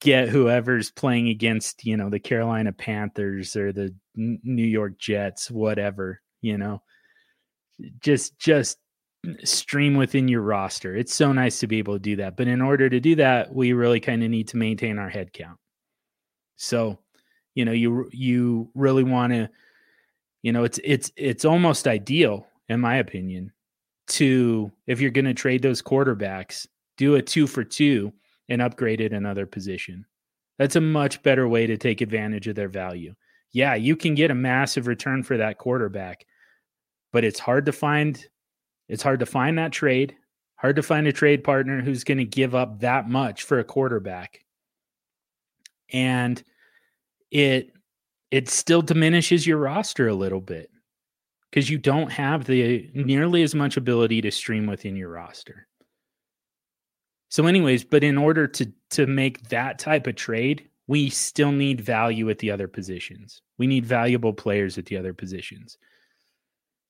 get 0.00 0.28
whoever's 0.28 0.90
playing 0.90 1.28
against, 1.28 1.86
you 1.86 1.96
know, 1.96 2.10
the 2.10 2.18
Carolina 2.18 2.72
Panthers 2.72 3.56
or 3.56 3.72
the 3.72 3.94
New 4.16 4.66
York 4.66 4.98
Jets, 4.98 5.50
whatever, 5.50 6.20
you 6.42 6.58
know. 6.58 6.82
Just 8.00 8.38
just 8.38 8.78
stream 9.44 9.96
within 9.96 10.28
your 10.28 10.42
roster. 10.42 10.96
It's 10.96 11.14
so 11.14 11.32
nice 11.32 11.60
to 11.60 11.66
be 11.66 11.78
able 11.78 11.94
to 11.94 12.00
do 12.00 12.16
that. 12.16 12.36
But 12.36 12.48
in 12.48 12.60
order 12.60 12.88
to 12.88 13.00
do 13.00 13.14
that, 13.16 13.54
we 13.54 13.72
really 13.72 14.00
kind 14.00 14.22
of 14.22 14.30
need 14.30 14.48
to 14.48 14.56
maintain 14.56 14.98
our 14.98 15.08
head 15.08 15.32
count. 15.32 15.58
So, 16.56 16.98
you 17.54 17.64
know, 17.64 17.72
you 17.72 18.08
you 18.12 18.70
really 18.74 19.04
want 19.04 19.32
to 19.32 19.48
you 20.44 20.52
know 20.52 20.62
it's 20.62 20.78
it's 20.84 21.10
it's 21.16 21.44
almost 21.44 21.88
ideal 21.88 22.46
in 22.68 22.78
my 22.78 22.96
opinion 22.96 23.50
to 24.06 24.70
if 24.86 25.00
you're 25.00 25.10
going 25.10 25.24
to 25.24 25.34
trade 25.34 25.62
those 25.62 25.82
quarterbacks 25.82 26.68
do 26.98 27.16
a 27.16 27.22
two 27.22 27.48
for 27.48 27.64
two 27.64 28.12
and 28.50 28.60
upgrade 28.62 29.00
it 29.00 29.12
another 29.12 29.46
position 29.46 30.04
that's 30.58 30.76
a 30.76 30.80
much 30.80 31.22
better 31.22 31.48
way 31.48 31.66
to 31.66 31.78
take 31.78 32.02
advantage 32.02 32.46
of 32.46 32.54
their 32.54 32.68
value 32.68 33.14
yeah 33.52 33.74
you 33.74 33.96
can 33.96 34.14
get 34.14 34.30
a 34.30 34.34
massive 34.34 34.86
return 34.86 35.22
for 35.22 35.38
that 35.38 35.56
quarterback 35.56 36.26
but 37.10 37.24
it's 37.24 37.40
hard 37.40 37.64
to 37.64 37.72
find 37.72 38.28
it's 38.88 39.02
hard 39.02 39.20
to 39.20 39.26
find 39.26 39.58
that 39.58 39.72
trade 39.72 40.16
hard 40.56 40.76
to 40.76 40.82
find 40.82 41.06
a 41.06 41.12
trade 41.12 41.44
partner 41.44 41.82
who's 41.82 42.04
going 42.04 42.18
to 42.18 42.24
give 42.24 42.54
up 42.54 42.80
that 42.80 43.08
much 43.08 43.42
for 43.42 43.58
a 43.58 43.64
quarterback 43.64 44.44
and 45.92 46.42
it 47.30 47.72
it 48.30 48.48
still 48.48 48.82
diminishes 48.82 49.46
your 49.46 49.58
roster 49.58 50.08
a 50.08 50.14
little 50.14 50.40
bit 50.40 50.70
because 51.50 51.70
you 51.70 51.78
don't 51.78 52.10
have 52.10 52.44
the 52.44 52.90
nearly 52.94 53.44
as 53.44 53.54
much 53.54 53.76
ability 53.76 54.20
to 54.20 54.30
stream 54.32 54.66
within 54.66 54.96
your 54.96 55.08
roster. 55.08 55.68
So, 57.28 57.46
anyways, 57.46 57.84
but 57.84 58.02
in 58.02 58.18
order 58.18 58.48
to 58.48 58.72
to 58.90 59.06
make 59.06 59.48
that 59.50 59.78
type 59.78 60.08
of 60.08 60.16
trade, 60.16 60.68
we 60.88 61.10
still 61.10 61.52
need 61.52 61.80
value 61.80 62.28
at 62.28 62.40
the 62.40 62.50
other 62.50 62.66
positions. 62.66 63.40
We 63.56 63.68
need 63.68 63.86
valuable 63.86 64.32
players 64.32 64.78
at 64.78 64.86
the 64.86 64.96
other 64.96 65.14
positions. 65.14 65.78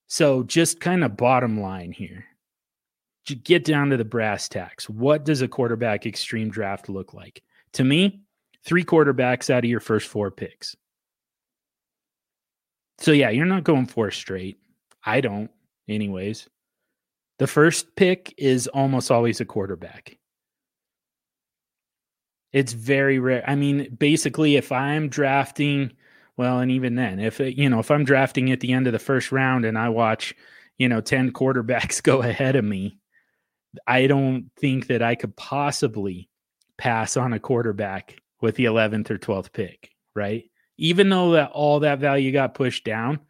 So, 0.06 0.42
just 0.42 0.80
kind 0.80 1.02
of 1.02 1.16
bottom 1.16 1.60
line 1.60 1.92
here, 1.92 2.24
to 3.26 3.34
get 3.34 3.64
down 3.64 3.90
to 3.90 3.96
the 3.96 4.04
brass 4.04 4.48
tacks. 4.48 4.88
What 4.88 5.24
does 5.24 5.42
a 5.42 5.48
quarterback 5.48 6.06
extreme 6.06 6.50
draft 6.50 6.88
look 6.88 7.14
like? 7.14 7.42
To 7.74 7.84
me, 7.84 8.20
three 8.64 8.84
quarterbacks 8.84 9.50
out 9.50 9.64
of 9.64 9.70
your 9.70 9.80
first 9.80 10.08
four 10.08 10.30
picks. 10.30 10.76
So 12.98 13.12
yeah, 13.12 13.30
you're 13.30 13.46
not 13.46 13.64
going 13.64 13.86
four 13.86 14.10
straight. 14.10 14.58
I 15.04 15.20
don't, 15.20 15.50
anyways. 15.88 16.48
The 17.38 17.46
first 17.46 17.96
pick 17.96 18.32
is 18.38 18.68
almost 18.68 19.10
always 19.10 19.40
a 19.40 19.44
quarterback. 19.44 20.16
It's 22.52 22.72
very 22.72 23.18
rare. 23.18 23.42
I 23.48 23.56
mean, 23.56 23.96
basically, 23.98 24.54
if 24.54 24.70
I'm 24.70 25.08
drafting, 25.08 25.92
well, 26.36 26.60
and 26.60 26.70
even 26.70 26.94
then, 26.94 27.20
if 27.20 27.40
you 27.40 27.68
know, 27.68 27.78
if 27.78 27.90
I'm 27.90 28.04
drafting 28.04 28.50
at 28.50 28.60
the 28.60 28.72
end 28.72 28.86
of 28.86 28.92
the 28.92 28.98
first 28.98 29.32
round 29.32 29.64
and 29.64 29.78
I 29.78 29.88
watch, 29.88 30.34
you 30.78 30.88
know, 30.88 31.00
10 31.00 31.32
quarterbacks 31.32 32.02
go 32.02 32.22
ahead 32.22 32.56
of 32.56 32.64
me, 32.64 32.98
I 33.86 34.06
don't 34.06 34.50
think 34.58 34.88
that 34.88 35.02
I 35.02 35.14
could 35.14 35.36
possibly 35.36 36.28
pass 36.78 37.16
on 37.16 37.32
a 37.32 37.40
quarterback 37.40 38.20
with 38.40 38.56
the 38.56 38.64
11th 38.64 39.10
or 39.10 39.18
12th 39.18 39.52
pick, 39.52 39.90
right? 40.14 40.44
even 40.76 41.08
though 41.08 41.32
that 41.32 41.50
all 41.52 41.80
that 41.80 41.98
value 41.98 42.32
got 42.32 42.54
pushed 42.54 42.84
down, 42.84 43.20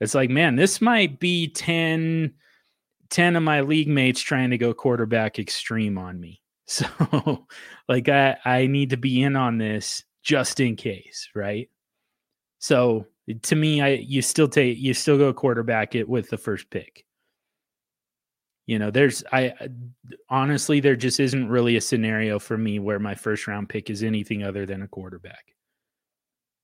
it's 0.00 0.14
like, 0.14 0.30
man, 0.30 0.56
this 0.56 0.80
might 0.80 1.18
be 1.18 1.48
10, 1.48 2.32
10 3.10 3.36
of 3.36 3.42
my 3.42 3.60
league 3.60 3.88
mates 3.88 4.20
trying 4.20 4.50
to 4.50 4.58
go 4.58 4.72
quarterback 4.72 5.38
extreme 5.38 5.98
on 5.98 6.20
me. 6.20 6.40
So 6.70 7.48
like 7.88 8.08
I 8.08 8.36
I 8.44 8.68
need 8.68 8.90
to 8.90 8.96
be 8.96 9.24
in 9.24 9.34
on 9.34 9.58
this 9.58 10.04
just 10.22 10.60
in 10.60 10.76
case, 10.76 11.28
right? 11.34 11.68
So 12.60 13.06
to 13.42 13.56
me, 13.56 13.80
I 13.80 13.88
you 13.88 14.22
still 14.22 14.48
take 14.48 14.78
you 14.78 14.94
still 14.94 15.18
go 15.18 15.32
quarterback 15.32 15.94
it 15.94 16.08
with 16.08 16.30
the 16.30 16.38
first 16.38 16.70
pick. 16.70 17.04
You 18.66 18.78
know, 18.78 18.90
there's 18.90 19.24
I 19.32 19.54
honestly 20.28 20.78
there 20.78 20.94
just 20.94 21.18
isn't 21.18 21.48
really 21.48 21.76
a 21.76 21.80
scenario 21.80 22.38
for 22.38 22.56
me 22.56 22.78
where 22.78 23.00
my 23.00 23.14
first 23.14 23.48
round 23.48 23.68
pick 23.68 23.90
is 23.90 24.02
anything 24.02 24.44
other 24.44 24.66
than 24.66 24.82
a 24.82 24.88
quarterback. 24.88 25.54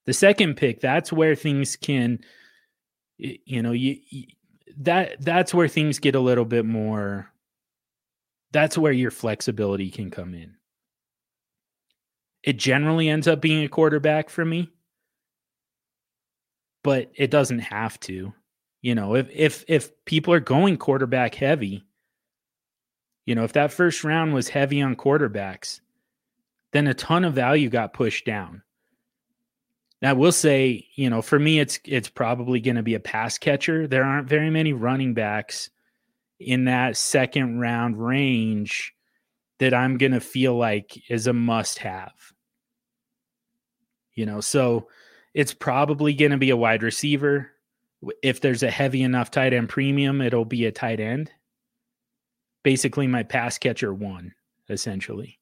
The 0.05 0.12
second 0.12 0.55
pick, 0.57 0.80
that's 0.80 1.12
where 1.12 1.34
things 1.34 1.74
can, 1.74 2.20
you 3.18 3.62
know, 3.62 3.72
you, 3.72 3.97
you 4.09 4.26
that 4.78 5.16
that's 5.20 5.55
where 5.55 5.66
things 5.66 5.99
get 5.99 6.14
a 6.14 6.20
little 6.20 6.44
bit 6.44 6.66
more. 6.66 7.32
That's 8.53 8.76
where 8.78 8.92
your 8.92 9.11
flexibility 9.11 9.90
can 9.90 10.11
come 10.11 10.34
in. 10.34 10.57
It 12.42 12.59
generally 12.59 13.09
ends 13.09 13.26
up 13.26 13.40
being 13.40 13.64
a 13.64 13.68
quarterback 13.68 14.30
for 14.30 14.44
me, 14.44 14.70
but 16.87 17.11
it 17.16 17.32
doesn't 17.32 17.59
have 17.59 17.99
to. 17.99 18.32
You 18.80 18.95
know, 18.95 19.16
if 19.16 19.28
if 19.32 19.64
if 19.66 19.91
people 20.05 20.32
are 20.32 20.41
going 20.41 20.76
quarterback 20.76 21.34
heavy, 21.34 21.84
you 23.24 23.34
know, 23.34 23.43
if 23.43 23.55
that 23.55 23.72
first 23.72 24.05
round 24.05 24.32
was 24.32 24.49
heavy 24.49 24.80
on 24.80 24.95
quarterbacks, 24.95 25.80
then 26.72 26.87
a 26.87 26.95
ton 26.95 27.24
of 27.24 27.34
value 27.34 27.68
got 27.68 27.93
pushed 27.93 28.24
down. 28.24 28.62
Now, 30.01 30.11
I 30.11 30.12
will 30.12 30.30
say, 30.30 30.87
you 30.95 31.11
know, 31.11 31.22
for 31.22 31.41
me, 31.41 31.59
it's 31.59 31.80
it's 31.84 32.09
probably 32.09 32.61
going 32.61 32.76
to 32.76 32.84
be 32.84 32.95
a 32.95 33.01
pass 33.01 33.37
catcher. 33.37 33.89
There 33.89 34.05
aren't 34.05 34.28
very 34.28 34.51
many 34.51 34.72
running 34.72 35.12
backs 35.12 35.68
in 36.39 36.66
that 36.66 36.97
second 36.97 37.59
round 37.59 38.01
range 38.01 38.95
that 39.59 39.74
I'm 39.74 39.99
going 39.99 40.12
to 40.12 40.20
feel 40.20 40.55
like 40.55 41.11
is 41.11 41.26
a 41.26 41.32
must 41.32 41.78
have. 41.78 42.12
You 44.14 44.24
know, 44.24 44.41
so 44.41 44.87
it's 45.37 45.53
probably 45.53 46.14
going 46.14 46.30
to 46.30 46.39
be 46.39 46.49
a 46.49 46.57
wide 46.57 46.82
receiver. 46.82 47.51
If 48.22 48.41
there's 48.41 48.62
a 48.62 48.70
heavy 48.70 49.03
enough 49.03 49.30
tight 49.30 49.53
end 49.53 49.68
premium, 49.68 50.22
it'll 50.22 50.47
be 50.47 50.64
a 50.64 50.72
tight 50.72 50.99
end. 50.99 51.30
Basically, 52.62 53.07
my 53.07 53.22
pass 53.22 53.59
catcher 53.59 53.93
one, 53.93 54.32
essentially. 54.70 55.39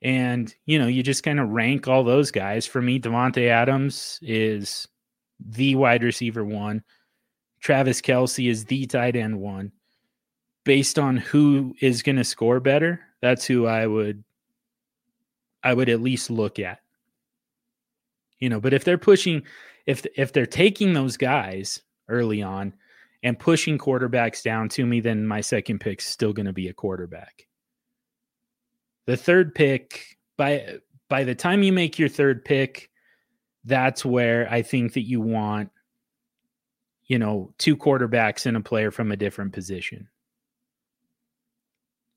And, 0.00 0.52
you 0.64 0.78
know, 0.78 0.86
you 0.86 1.02
just 1.02 1.22
kind 1.22 1.38
of 1.38 1.50
rank 1.50 1.88
all 1.88 2.04
those 2.04 2.30
guys. 2.30 2.64
For 2.64 2.80
me, 2.80 2.98
Davante 2.98 3.48
Adams 3.48 4.18
is 4.22 4.88
the 5.38 5.74
wide 5.74 6.02
receiver 6.02 6.42
one. 6.42 6.82
Travis 7.60 8.00
Kelce 8.00 8.48
is 8.48 8.64
the 8.64 8.86
tight 8.86 9.14
end 9.14 9.38
one. 9.38 9.72
Based 10.64 10.98
on 10.98 11.18
who 11.18 11.74
is 11.82 12.02
going 12.02 12.16
to 12.16 12.24
score 12.24 12.60
better, 12.60 13.00
that's 13.20 13.44
who 13.44 13.66
I 13.66 13.86
would 13.86 14.24
I 15.62 15.74
would 15.74 15.90
at 15.90 16.00
least 16.00 16.30
look 16.30 16.58
at. 16.58 16.80
You 18.40 18.48
know, 18.48 18.60
but 18.60 18.72
if 18.72 18.84
they're 18.84 18.98
pushing 18.98 19.42
if 19.86 20.04
if 20.16 20.32
they're 20.32 20.46
taking 20.46 20.92
those 20.92 21.16
guys 21.16 21.80
early 22.08 22.42
on 22.42 22.74
and 23.22 23.38
pushing 23.38 23.78
quarterbacks 23.78 24.42
down 24.42 24.68
to 24.70 24.86
me, 24.86 25.00
then 25.00 25.26
my 25.26 25.40
second 25.40 25.80
pick's 25.80 26.06
still 26.06 26.32
going 26.32 26.46
to 26.46 26.52
be 26.52 26.68
a 26.68 26.74
quarterback. 26.74 27.46
The 29.06 29.16
third 29.16 29.54
pick 29.54 30.18
by 30.36 30.78
by 31.08 31.24
the 31.24 31.34
time 31.34 31.62
you 31.62 31.72
make 31.72 31.98
your 31.98 32.08
third 32.08 32.44
pick, 32.44 32.90
that's 33.64 34.04
where 34.04 34.50
I 34.50 34.62
think 34.62 34.94
that 34.94 35.06
you 35.06 35.20
want 35.20 35.70
you 37.10 37.18
know, 37.18 37.52
two 37.58 37.76
quarterbacks 37.76 38.46
and 38.46 38.56
a 38.56 38.60
player 38.60 38.92
from 38.92 39.10
a 39.10 39.16
different 39.16 39.52
position. 39.52 40.08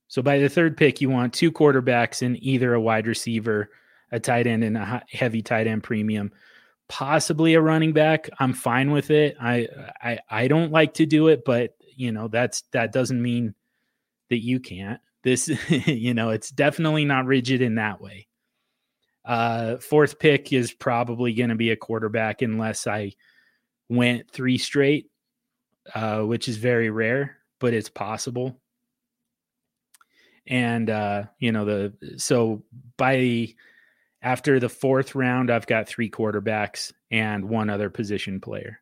So 0.07 0.21
by 0.21 0.37
the 0.37 0.49
third 0.49 0.77
pick, 0.77 1.01
you 1.01 1.09
want 1.09 1.33
two 1.33 1.51
quarterbacks 1.51 2.21
and 2.21 2.37
either 2.43 2.75
a 2.75 2.79
wide 2.79 3.07
receiver, 3.07 3.71
a 4.13 4.19
tight 4.19 4.47
end, 4.47 4.63
and 4.63 4.77
a 4.77 5.03
heavy 5.09 5.41
tight 5.41 5.67
end 5.67 5.83
premium, 5.83 6.31
possibly 6.87 7.55
a 7.55 7.61
running 7.61 7.91
back. 7.91 8.29
I'm 8.39 8.53
fine 8.53 8.91
with 8.91 9.09
it. 9.09 9.35
I 9.41 9.67
I 10.01 10.19
I 10.29 10.47
don't 10.47 10.71
like 10.71 10.93
to 10.95 11.05
do 11.05 11.27
it, 11.27 11.43
but 11.43 11.75
you 11.95 12.11
know 12.11 12.27
that's 12.27 12.61
that 12.71 12.93
doesn't 12.93 13.21
mean 13.21 13.55
that 14.29 14.43
you 14.43 14.59
can't. 14.59 15.01
This 15.23 15.49
you 15.87 16.13
know 16.13 16.29
it's 16.29 16.51
definitely 16.51 17.05
not 17.05 17.25
rigid 17.25 17.61
in 17.61 17.75
that 17.75 17.99
way. 17.99 18.27
Uh, 19.25 19.77
fourth 19.77 20.19
pick 20.19 20.53
is 20.53 20.73
probably 20.73 21.33
going 21.33 21.49
to 21.49 21.55
be 21.55 21.71
a 21.71 21.75
quarterback 21.75 22.41
unless 22.41 22.85
I 22.85 23.13
went 23.89 24.29
three 24.29 24.57
straight, 24.57 25.07
uh, 25.95 26.21
which 26.21 26.47
is 26.47 26.57
very 26.57 26.89
rare, 26.89 27.37
but 27.59 27.73
it's 27.73 27.89
possible. 27.89 28.59
And 30.45 30.89
uh, 30.89 31.23
you 31.39 31.51
know 31.51 31.65
the 31.65 32.17
so 32.17 32.63
by 32.97 33.55
after 34.23 34.59
the 34.59 34.69
fourth 34.69 35.13
round, 35.13 35.51
I've 35.51 35.67
got 35.67 35.87
three 35.87 36.09
quarterbacks 36.09 36.93
and 37.11 37.49
one 37.49 37.69
other 37.69 37.89
position 37.89 38.39
player. 38.39 38.79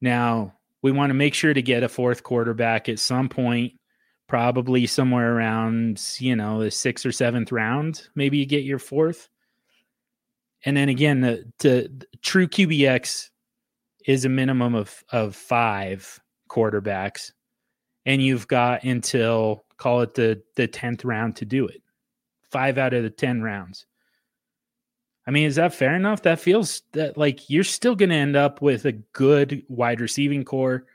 Now 0.00 0.54
we 0.82 0.92
want 0.92 1.10
to 1.10 1.14
make 1.14 1.34
sure 1.34 1.52
to 1.52 1.62
get 1.62 1.82
a 1.82 1.88
fourth 1.88 2.22
quarterback 2.22 2.88
at 2.88 3.00
some 3.00 3.28
point 3.28 3.74
probably 4.28 4.86
somewhere 4.86 5.36
around 5.36 6.00
you 6.18 6.34
know 6.34 6.62
the 6.62 6.70
sixth 6.70 7.06
or 7.06 7.12
seventh 7.12 7.52
round 7.52 8.08
maybe 8.14 8.38
you 8.38 8.46
get 8.46 8.64
your 8.64 8.78
fourth 8.78 9.28
and 10.64 10.76
then 10.76 10.88
again 10.88 11.20
the, 11.20 11.44
the, 11.58 11.90
the 11.98 12.06
true 12.22 12.46
qbx 12.46 13.30
is 14.06 14.24
a 14.24 14.28
minimum 14.28 14.74
of 14.74 15.02
of 15.10 15.34
five 15.34 16.20
quarterbacks 16.48 17.32
and 18.04 18.22
you've 18.22 18.48
got 18.48 18.84
until 18.84 19.64
call 19.76 20.00
it 20.00 20.14
the 20.14 20.42
the 20.56 20.68
10th 20.68 21.04
round 21.04 21.36
to 21.36 21.44
do 21.44 21.66
it 21.66 21.82
five 22.50 22.78
out 22.78 22.94
of 22.94 23.02
the 23.02 23.10
10 23.10 23.42
rounds. 23.42 23.86
I 25.26 25.32
mean 25.32 25.46
is 25.46 25.56
that 25.56 25.74
fair 25.74 25.94
enough? 25.94 26.22
That 26.22 26.40
feels 26.40 26.82
that 26.92 27.16
like 27.16 27.50
you're 27.50 27.64
still 27.64 27.96
going 27.96 28.10
to 28.10 28.16
end 28.16 28.36
up 28.36 28.62
with 28.62 28.84
a 28.84 28.92
good 28.92 29.64
wide 29.68 30.00
receiving 30.00 30.44
core. 30.44 30.86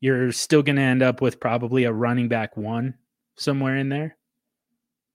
You're 0.00 0.32
still 0.32 0.62
going 0.62 0.76
to 0.76 0.82
end 0.82 1.02
up 1.02 1.20
with 1.20 1.40
probably 1.40 1.84
a 1.84 1.92
running 1.92 2.28
back 2.28 2.56
one 2.56 2.94
somewhere 3.36 3.76
in 3.76 3.88
there, 3.88 4.16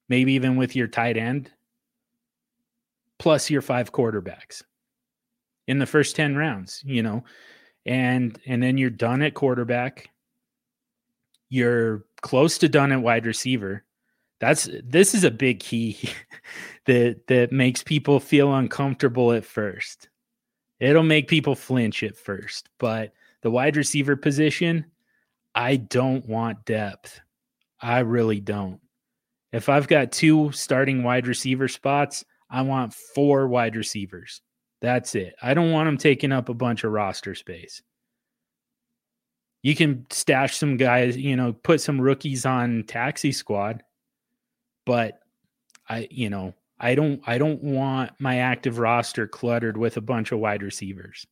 maybe 0.10 0.34
even 0.34 0.58
with 0.58 0.76
your 0.76 0.88
tight 0.88 1.18
end, 1.18 1.52
plus 3.18 3.50
your 3.50 3.62
five 3.62 3.92
quarterbacks 3.92 4.64
in 5.68 5.78
the 5.78 5.86
first 5.86 6.16
10 6.16 6.36
rounds, 6.36 6.82
you 6.84 7.04
know, 7.04 7.24
and 7.86 8.40
and 8.46 8.62
then 8.62 8.78
you're 8.78 8.90
done 8.90 9.22
at 9.22 9.36
quarterback. 9.36 10.10
You're 11.50 12.06
close 12.22 12.58
to 12.60 12.70
done 12.70 12.92
at 12.92 13.02
wide 13.02 13.26
receiver. 13.26 13.84
That's 14.40 14.70
this 14.84 15.14
is 15.14 15.24
a 15.24 15.32
big 15.32 15.60
key 15.60 15.98
that 16.86 17.28
that 17.28 17.52
makes 17.52 17.84
people 17.84 18.20
feel 18.20 18.54
uncomfortable 18.54 19.32
at 19.34 19.46
first. 19.46 20.10
It'll 20.80 21.04
make 21.04 21.28
people 21.28 21.56
flinch 21.56 22.04
at 22.04 22.16
first, 22.16 22.70
but 22.78 23.14
the 23.42 23.52
wide 23.52 23.76
receiver 23.76 24.16
position, 24.16 24.86
I 25.54 25.76
don't 25.76 26.26
want 26.26 26.66
depth. 26.66 27.20
I 27.82 28.00
really 28.00 28.40
don't. 28.40 28.80
If 29.52 29.68
I've 29.68 29.88
got 29.88 30.12
two 30.12 30.52
starting 30.52 31.04
wide 31.04 31.28
receiver 31.28 31.68
spots, 31.68 32.24
I 32.50 32.62
want 32.62 32.94
four 32.94 33.48
wide 33.48 33.76
receivers. 33.76 34.42
That's 34.82 35.16
it. 35.16 35.36
I 35.42 35.54
don't 35.54 35.72
want 35.72 35.88
them 35.88 35.98
taking 35.98 36.32
up 36.32 36.50
a 36.50 36.54
bunch 36.54 36.84
of 36.84 36.92
roster 36.92 37.36
space. 37.36 37.82
You 39.62 39.76
can 39.76 40.06
stash 40.10 40.56
some 40.56 40.78
guys, 40.78 41.18
you 41.18 41.36
know, 41.36 41.52
put 41.52 41.82
some 41.82 42.00
rookies 42.00 42.46
on 42.46 42.86
taxi 42.88 43.34
squad, 43.34 43.84
but 44.90 45.20
I, 45.88 46.08
you 46.10 46.32
know, 46.32 46.56
I 46.80 46.96
don't 46.96 47.22
I 47.28 47.38
don't 47.38 47.62
want 47.64 48.14
my 48.18 48.40
active 48.40 48.80
roster 48.80 49.28
cluttered 49.28 49.78
with 49.78 49.98
a 49.98 50.02
bunch 50.02 50.32
of 50.32 50.40
wide 50.40 50.64
receivers 50.64 51.28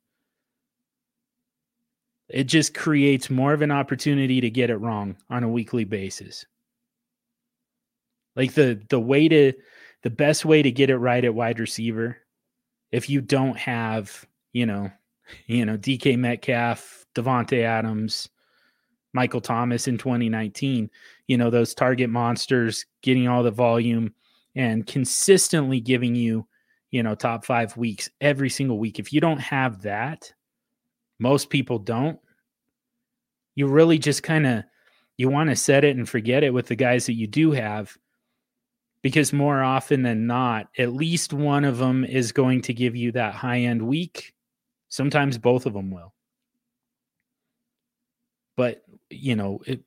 it 2.29 2.43
just 2.45 2.73
creates 2.73 3.29
more 3.29 3.53
of 3.53 3.61
an 3.61 3.71
opportunity 3.71 4.41
to 4.41 4.49
get 4.49 4.69
it 4.69 4.77
wrong 4.77 5.15
on 5.29 5.43
a 5.43 5.49
weekly 5.49 5.85
basis. 5.85 6.45
Like 8.35 8.53
the 8.53 8.81
the 8.89 8.99
way 8.99 9.27
to 9.27 9.53
the 10.03 10.09
best 10.09 10.45
way 10.45 10.61
to 10.61 10.71
get 10.71 10.89
it 10.89 10.97
right 10.97 11.23
at 11.23 11.33
wide 11.33 11.59
receiver, 11.59 12.17
if 12.91 13.09
you 13.09 13.21
don't 13.21 13.57
have, 13.57 14.27
you 14.53 14.65
know, 14.65 14.91
you 15.47 15.65
know, 15.65 15.77
DK 15.77 16.17
Metcalf, 16.17 17.05
Davante 17.15 17.63
Adams, 17.63 18.29
Michael 19.13 19.41
Thomas 19.41 19.87
in 19.87 19.97
2019, 19.97 20.89
you 21.27 21.37
know, 21.37 21.49
those 21.49 21.73
target 21.73 22.09
monsters 22.09 22.85
getting 23.01 23.27
all 23.27 23.43
the 23.43 23.51
volume 23.51 24.13
and 24.55 24.85
consistently 24.85 25.79
giving 25.79 26.15
you, 26.15 26.47
you 26.91 27.03
know, 27.03 27.15
top 27.15 27.45
5 27.45 27.77
weeks 27.77 28.09
every 28.21 28.49
single 28.49 28.79
week. 28.79 28.99
If 28.99 29.13
you 29.13 29.21
don't 29.21 29.39
have 29.39 29.81
that, 29.83 30.31
most 31.19 31.49
people 31.49 31.79
don't. 31.79 32.19
You 33.55 33.67
really 33.67 33.97
just 33.97 34.23
kind 34.23 34.45
of 34.45 34.63
you 35.17 35.29
want 35.29 35.49
to 35.49 35.55
set 35.55 35.83
it 35.83 35.97
and 35.97 36.07
forget 36.07 36.43
it 36.43 36.53
with 36.53 36.67
the 36.67 36.75
guys 36.75 37.07
that 37.07 37.13
you 37.13 37.25
do 37.25 37.51
have 37.51 37.97
because 39.01 39.33
more 39.33 39.63
often 39.63 40.03
than 40.03 40.27
not 40.27 40.67
at 40.77 40.93
least 40.93 41.33
one 41.33 41.65
of 41.65 41.79
them 41.79 42.05
is 42.05 42.31
going 42.31 42.61
to 42.61 42.73
give 42.73 42.95
you 42.95 43.11
that 43.13 43.33
high 43.33 43.61
end 43.61 43.81
week. 43.81 44.35
Sometimes 44.89 45.37
both 45.37 45.65
of 45.65 45.73
them 45.73 45.89
will 45.89 46.13
but 48.57 48.83
you 49.09 49.37
know 49.37 49.61
it, 49.65 49.81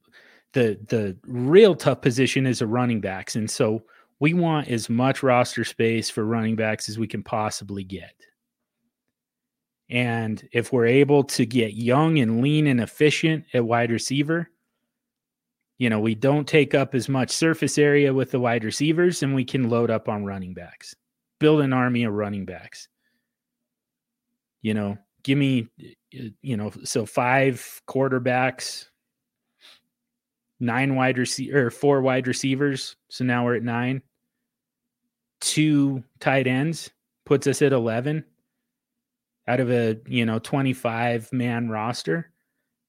the 0.54 0.78
the 0.88 1.14
real 1.26 1.74
tough 1.74 2.00
position 2.00 2.46
is 2.46 2.62
a 2.62 2.66
running 2.66 3.02
backs 3.02 3.36
and 3.36 3.50
so 3.50 3.82
we 4.18 4.32
want 4.32 4.68
as 4.68 4.88
much 4.88 5.22
roster 5.22 5.64
space 5.64 6.08
for 6.08 6.24
running 6.24 6.56
backs 6.56 6.88
as 6.88 6.98
we 6.98 7.06
can 7.06 7.22
possibly 7.22 7.84
get 7.84 8.14
and 9.90 10.48
if 10.52 10.72
we're 10.72 10.86
able 10.86 11.24
to 11.24 11.44
get 11.44 11.74
young 11.74 12.20
and 12.20 12.40
lean 12.40 12.68
and 12.68 12.80
efficient 12.80 13.44
at 13.52 13.64
wide 13.64 13.90
receiver, 13.90 14.48
you 15.78 15.90
know, 15.90 15.98
we 15.98 16.14
don't 16.14 16.46
take 16.46 16.74
up 16.74 16.94
as 16.94 17.08
much 17.08 17.30
surface 17.30 17.76
area 17.76 18.14
with 18.14 18.30
the 18.30 18.38
wide 18.38 18.62
receivers 18.62 19.24
and 19.24 19.34
we 19.34 19.44
can 19.44 19.68
load 19.68 19.90
up 19.90 20.08
on 20.08 20.24
running 20.24 20.54
backs, 20.54 20.94
build 21.40 21.60
an 21.60 21.72
army 21.72 22.04
of 22.04 22.12
running 22.12 22.44
backs. 22.44 22.86
You 24.62 24.74
know, 24.74 24.98
give 25.22 25.38
me, 25.38 25.68
uh, 25.80 26.28
you 26.42 26.56
know, 26.56 26.72
so 26.84 27.06
five 27.06 27.80
quarterbacks, 27.88 28.86
nine 30.58 30.94
wide 30.94 31.18
receiver 31.18 31.66
or 31.66 31.70
four 31.70 32.02
wide 32.02 32.26
receivers. 32.26 32.96
So 33.08 33.24
now 33.24 33.44
we're 33.44 33.56
at 33.56 33.62
nine, 33.62 34.02
two 35.40 36.02
tight 36.20 36.46
ends 36.46 36.90
puts 37.24 37.46
us 37.46 37.62
at 37.62 37.72
11 37.72 38.24
out 39.46 39.60
of 39.60 39.70
a 39.70 39.96
you 40.06 40.26
know 40.26 40.38
25 40.38 41.32
man 41.32 41.68
roster 41.68 42.30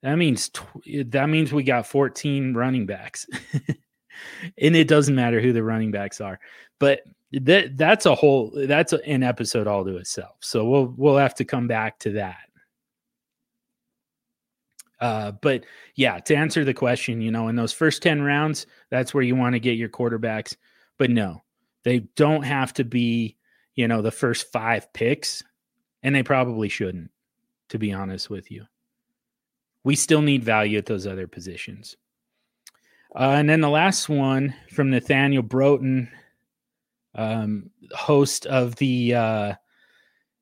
that 0.03 0.15
means 0.15 0.49
tw- 0.49 1.11
that 1.11 1.29
means 1.29 1.53
we 1.53 1.63
got 1.63 1.87
14 1.87 2.53
running 2.53 2.85
backs 2.85 3.25
and 4.57 4.75
it 4.75 4.87
doesn't 4.87 5.15
matter 5.15 5.39
who 5.39 5.53
the 5.53 5.63
running 5.63 5.91
backs 5.91 6.19
are 6.19 6.39
but 6.79 7.01
that 7.31 7.77
that's 7.77 8.05
a 8.05 8.15
whole 8.15 8.51
that's 8.67 8.93
an 8.93 9.23
episode 9.23 9.67
all 9.67 9.85
to 9.85 9.97
itself 9.97 10.35
so 10.41 10.65
we'll 10.65 10.93
we'll 10.97 11.17
have 11.17 11.35
to 11.35 11.45
come 11.45 11.67
back 11.67 11.97
to 11.99 12.11
that 12.11 12.37
uh, 15.01 15.31
but 15.41 15.65
yeah, 15.95 16.19
to 16.19 16.35
answer 16.35 16.63
the 16.63 16.75
question, 16.75 17.21
you 17.21 17.31
know, 17.31 17.47
in 17.47 17.55
those 17.55 17.73
first 17.73 18.03
10 18.03 18.21
rounds, 18.21 18.67
that's 18.91 19.13
where 19.13 19.23
you 19.23 19.35
want 19.35 19.53
to 19.53 19.59
get 19.59 19.77
your 19.77 19.89
quarterbacks. 19.89 20.55
But 20.99 21.09
no, 21.09 21.41
they 21.83 22.01
don't 22.15 22.43
have 22.43 22.71
to 22.75 22.83
be, 22.83 23.35
you 23.73 23.87
know, 23.87 24.03
the 24.03 24.11
first 24.11 24.51
five 24.51 24.93
picks 24.93 25.43
and 26.03 26.13
they 26.13 26.21
probably 26.21 26.69
shouldn't, 26.69 27.09
to 27.69 27.79
be 27.79 27.91
honest 27.91 28.29
with 28.29 28.51
you. 28.51 28.65
We 29.83 29.95
still 29.95 30.21
need 30.21 30.43
value 30.43 30.77
at 30.77 30.85
those 30.85 31.07
other 31.07 31.27
positions. 31.27 31.97
Uh, 33.15 33.33
and 33.35 33.49
then 33.49 33.61
the 33.61 33.69
last 33.69 34.07
one 34.07 34.53
from 34.71 34.91
Nathaniel 34.91 35.43
Broughton, 35.43 36.09
um, 37.15 37.69
host 37.91 38.45
of 38.45 38.75
the 38.75 39.15
uh, 39.15 39.53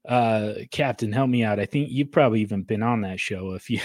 uh, 0.07 0.53
Captain, 0.72 1.11
help 1.11 1.30
me 1.30 1.43
out. 1.43 1.59
I 1.59 1.65
think 1.65 1.89
you've 1.91 2.11
probably 2.11 2.41
even 2.41 2.63
been 2.63 2.84
on 2.84 3.01
that 3.01 3.20
show. 3.20 3.53
If 3.53 3.70
you 3.70 3.80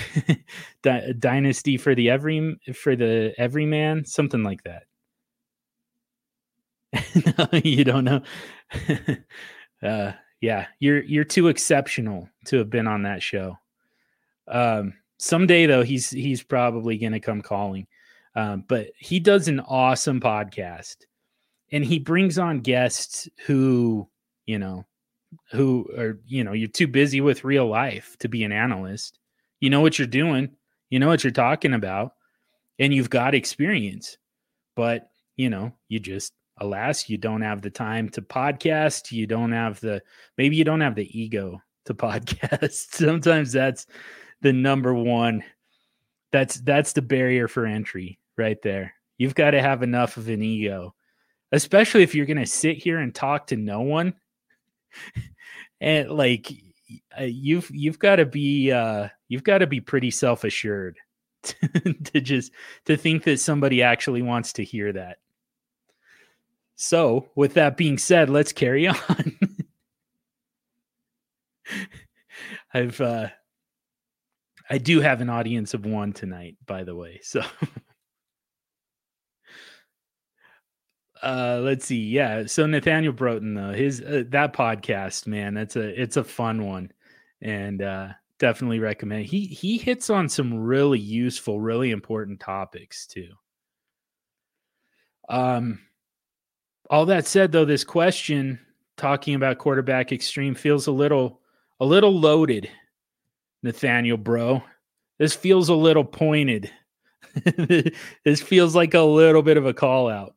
Dynasty 1.19 1.77
for 1.77 1.95
the 1.95 2.11
every 2.11 2.57
for 2.75 2.97
the 2.97 3.35
everyman, 3.39 4.05
something 4.05 4.43
like 4.43 4.63
that. 4.65 4.85
you 7.65 7.85
don't 7.85 8.05
know. 8.05 8.23
uh, 9.83 10.13
yeah, 10.41 10.67
you're 10.79 11.03
you're 11.03 11.25
too 11.25 11.49
exceptional 11.49 12.29
to 12.47 12.59
have 12.59 12.71
been 12.71 12.87
on 12.87 13.03
that 13.03 13.23
show. 13.23 13.59
Um, 14.47 14.95
someday 15.19 15.67
though, 15.67 15.83
he's 15.83 16.11
he's 16.11 16.43
probably 16.43 16.99
gonna 16.99 17.21
come 17.21 17.43
calling. 17.43 17.87
Um, 18.37 18.65
but 18.67 18.89
he 18.99 19.21
does 19.21 19.49
an 19.49 19.61
awesome 19.61 20.21
podcast, 20.21 20.97
and 21.75 21.85
he 21.85 21.99
brings 21.99 22.39
on 22.39 22.61
guests 22.61 23.29
who 23.47 24.09
you 24.47 24.61
know 24.61 24.87
who 25.51 25.91
are 25.99 26.21
you 26.25 26.45
know 26.45 26.53
you're 26.53 26.69
too 26.69 26.87
busy 26.87 27.21
with 27.21 27.43
real 27.43 27.67
life 27.67 28.17
to 28.21 28.29
be 28.29 28.45
an 28.45 28.53
analyst. 28.53 29.19
You 29.59 29.71
know 29.71 29.81
what 29.81 29.99
you're 29.99 30.07
doing. 30.07 30.51
You 30.89 31.01
know 31.01 31.09
what 31.09 31.25
you're 31.25 31.33
talking 31.33 31.75
about. 31.75 32.13
And 32.79 32.95
you've 32.95 33.11
got 33.11 33.35
experience. 33.35 34.17
But 34.77 35.11
you 35.37 35.51
know 35.51 35.73
you 35.89 35.99
just 35.99 36.33
alas 36.59 37.09
you 37.09 37.19
don't 37.19 37.43
have 37.43 37.61
the 37.61 37.71
time 37.71 38.09
to 38.11 38.23
podcast. 38.23 39.11
You 39.11 39.27
don't 39.27 39.51
have 39.51 39.81
the 39.81 40.01
maybe 40.39 40.55
you 40.55 40.63
don't 40.63 40.81
have 40.81 40.95
the 40.95 41.21
ego 41.21 41.61
to 41.87 41.95
podcast. 41.95 42.95
Sometimes 42.95 43.51
that's 43.51 43.87
the 44.43 44.53
number 44.53 44.95
one 44.95 45.43
that's 46.31 46.61
that's 46.61 46.93
the 46.93 47.03
barrier 47.03 47.49
for 47.49 47.67
entry 47.67 48.21
right 48.39 48.63
there. 48.63 48.95
You've 49.19 49.35
got 49.35 49.53
to 49.53 49.61
have 49.61 49.83
enough 49.83 50.17
of 50.17 50.29
an 50.29 50.41
ego 50.41 50.95
especially 51.55 52.03
if 52.03 52.15
you're 52.15 52.27
going 52.27 52.37
to 52.37 52.47
sit 52.47 52.79
here 52.79 52.99
and 52.99 53.15
talk 53.15 53.49
to 53.49 53.57
no 53.57 53.81
one. 53.81 54.15
And 55.81 56.09
like 56.09 56.51
uh, 57.19 57.25
you've 57.25 57.69
you've 57.71 57.99
got 57.99 58.17
to 58.17 58.25
be 58.25 58.73
uh 58.73 59.09
you've 59.29 59.45
got 59.45 59.59
to 59.59 59.67
be 59.67 59.81
pretty 59.81 60.11
self-assured 60.11 60.97
to 61.43 62.21
just 62.23 62.53
to 62.87 62.97
think 62.97 63.25
that 63.25 63.41
somebody 63.41 63.83
actually 63.83 64.23
wants 64.23 64.55
to 64.55 64.65
hear 64.65 64.93
that. 64.93 65.19
So 66.77 67.29
with 67.35 67.55
that 67.55 67.77
being 67.77 67.99
said 67.99 68.31
let's 68.31 68.53
carry 68.53 68.89
on. 68.89 69.39
I've 72.73 73.01
uh 73.01 73.29
i 74.71 74.79
do 74.79 75.01
have 75.01 75.21
an 75.21 75.29
audience 75.29 75.75
of 75.75 75.85
one 75.85 76.13
tonight 76.13 76.57
by 76.65 76.85
the 76.85 76.95
way 76.95 77.21
so 77.23 77.43
uh 81.25 81.61
let's 81.63 81.87
see. 81.87 82.05
Yeah. 82.05 82.45
So 82.47 82.67
nathaniel 82.67 83.13
broughton 83.13 83.55
though 83.55 83.73
his 83.73 84.01
uh, 84.03 84.25
that 84.29 84.53
podcast 84.53 85.27
man 85.27 85.55
that's 85.55 85.75
a 85.75 86.01
it's 86.01 86.17
a 86.17 86.25
fun 86.25 86.67
one. 86.67 86.93
And 87.41 87.83
uh 87.83 88.09
definitely 88.39 88.79
recommend 88.79 89.25
he 89.25 89.47
he 89.47 89.79
hits 89.79 90.11
on 90.11 90.29
some 90.29 90.55
really 90.55 90.99
useful 90.99 91.61
really 91.61 91.91
important 91.91 92.41
topics 92.41 93.07
too. 93.07 93.31
Um 95.29 95.81
all 96.91 97.07
that 97.07 97.27
said 97.27 97.53
though 97.53 97.65
this 97.65 97.85
question 97.85 98.61
talking 98.99 99.35
about 99.35 99.59
quarterback 99.59 100.13
extreme 100.13 100.55
feels 100.55 100.87
a 100.87 100.93
little 100.93 101.41
a 101.81 101.87
little 101.87 102.13
loaded 102.13 102.69
nathaniel 103.63 104.19
bro. 104.19 104.63
This 105.19 105.35
feels 105.35 105.71
a 105.71 105.75
little 105.75 106.05
pointed. 106.05 106.71
This 108.25 108.41
feels 108.41 108.77
like 108.77 108.95
a 108.95 109.01
little 109.01 109.43
bit 109.43 109.57
of 109.57 109.67
a 109.67 109.75
call 109.75 110.09
out 110.09 110.37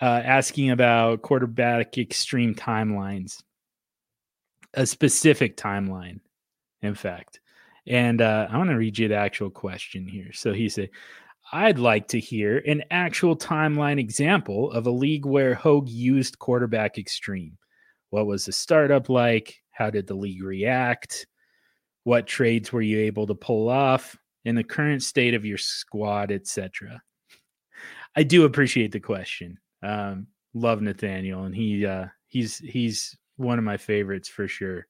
uh, 0.00 0.22
asking 0.24 0.70
about 0.70 1.22
quarterback 1.22 1.98
extreme 1.98 2.54
timelines, 2.54 3.42
a 4.74 4.86
specific 4.86 5.56
timeline, 5.56 6.20
in 6.82 6.94
fact. 6.94 7.40
And 7.86 8.20
uh, 8.20 8.48
I 8.50 8.58
want 8.58 8.70
to 8.70 8.76
read 8.76 8.98
you 8.98 9.08
the 9.08 9.16
actual 9.16 9.50
question 9.50 10.06
here. 10.06 10.32
So 10.32 10.52
he 10.52 10.68
said, 10.68 10.90
I'd 11.52 11.78
like 11.78 12.08
to 12.08 12.20
hear 12.20 12.58
an 12.66 12.84
actual 12.90 13.34
timeline 13.34 13.98
example 13.98 14.70
of 14.72 14.86
a 14.86 14.90
league 14.90 15.24
where 15.24 15.54
Hogue 15.54 15.88
used 15.88 16.38
quarterback 16.38 16.98
extreme. 16.98 17.56
What 18.10 18.26
was 18.26 18.44
the 18.44 18.52
startup 18.52 19.08
like? 19.08 19.56
How 19.70 19.88
did 19.90 20.06
the 20.06 20.14
league 20.14 20.42
react? 20.42 21.26
What 22.04 22.26
trades 22.26 22.72
were 22.72 22.82
you 22.82 23.00
able 23.00 23.26
to 23.26 23.34
pull 23.34 23.68
off 23.68 24.16
in 24.44 24.54
the 24.54 24.64
current 24.64 25.02
state 25.02 25.34
of 25.34 25.44
your 25.44 25.58
squad, 25.58 26.30
etc.? 26.30 27.00
I 28.14 28.22
do 28.22 28.44
appreciate 28.44 28.92
the 28.92 29.00
question. 29.00 29.58
Um, 29.82 30.26
love 30.54 30.82
Nathaniel, 30.82 31.44
and 31.44 31.54
he 31.54 31.86
uh, 31.86 32.06
he's 32.26 32.58
he's 32.58 33.16
one 33.36 33.58
of 33.58 33.64
my 33.64 33.76
favorites 33.76 34.28
for 34.28 34.48
sure. 34.48 34.86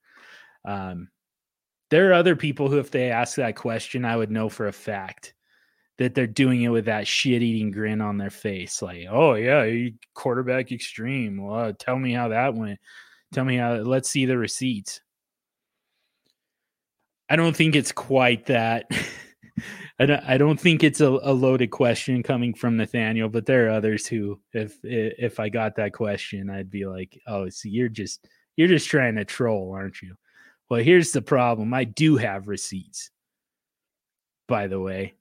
Um, 0.65 1.09
there 1.91 2.11
are 2.11 2.15
other 2.15 2.37
people 2.37 2.69
who, 2.69 2.79
if 2.79 2.91
they 2.91 3.11
ask 3.11 3.37
that 3.37 3.57
question, 3.57 4.05
I 4.05 4.17
would 4.17 4.31
know 4.31 4.49
for 4.49 4.69
a 4.69 4.73
fact 4.73 5.35
that 5.99 6.15
they're 6.15 6.27
doing 6.27 6.63
it 6.63 6.69
with 6.69 6.85
that 6.85 7.07
shit 7.07 7.43
eating 7.43 7.71
grin 7.71 8.01
on 8.01 8.19
their 8.19 8.31
face. 8.31 8.83
Like, 8.83 9.07
oh, 9.11 9.35
yeah, 9.35 9.89
quarterback 10.15 10.71
extreme. 10.71 11.43
Well, 11.43 11.73
tell 11.75 11.99
me 11.99 12.13
how 12.13 12.29
that 12.29 12.55
went. 12.55 12.79
Tell 13.33 13.45
me 13.45 13.57
how, 13.57 13.77
let's 13.77 14.09
see 14.09 14.25
the 14.25 14.39
receipts. 14.39 15.01
I 17.29 17.37
don't 17.37 17.57
think 17.57 17.75
it's 17.75 17.93
quite 17.93 18.47
that. 18.47 18.91
I 20.01 20.07
don't, 20.07 20.25
I 20.25 20.39
don't 20.39 20.61
think 20.61 20.85
it's 20.85 21.01
a, 21.01 21.09
a, 21.09 21.33
loaded 21.33 21.71
question 21.73 22.23
coming 22.23 22.55
from 22.55 22.77
Nathaniel, 22.77 23.29
but 23.29 23.47
there 23.47 23.67
are 23.67 23.71
others 23.71 24.07
who, 24.07 24.41
if 24.53 24.79
if 24.85 25.41
I 25.41 25.49
got 25.49 25.75
that 25.77 25.93
question, 25.93 26.51
I'd 26.51 26.71
be 26.71 26.87
like, 26.87 27.21
"Oh, 27.27 27.49
so 27.49 27.69
you're 27.69 27.89
just 27.89 28.27
you're 28.57 28.69
just 28.69 28.89
trying 28.89 29.17
to 29.17 29.25
troll, 29.25 29.73
aren't 29.73 30.01
you?" 30.01 30.15
Well, 30.71 30.81
here's 30.81 31.11
the 31.11 31.23
problem: 31.23 31.75
I 31.75 31.83
do 31.83 32.17
have 32.17 32.47
receipts. 32.47 33.11
By 34.47 34.69
the 34.69 34.81
way, 34.81 35.15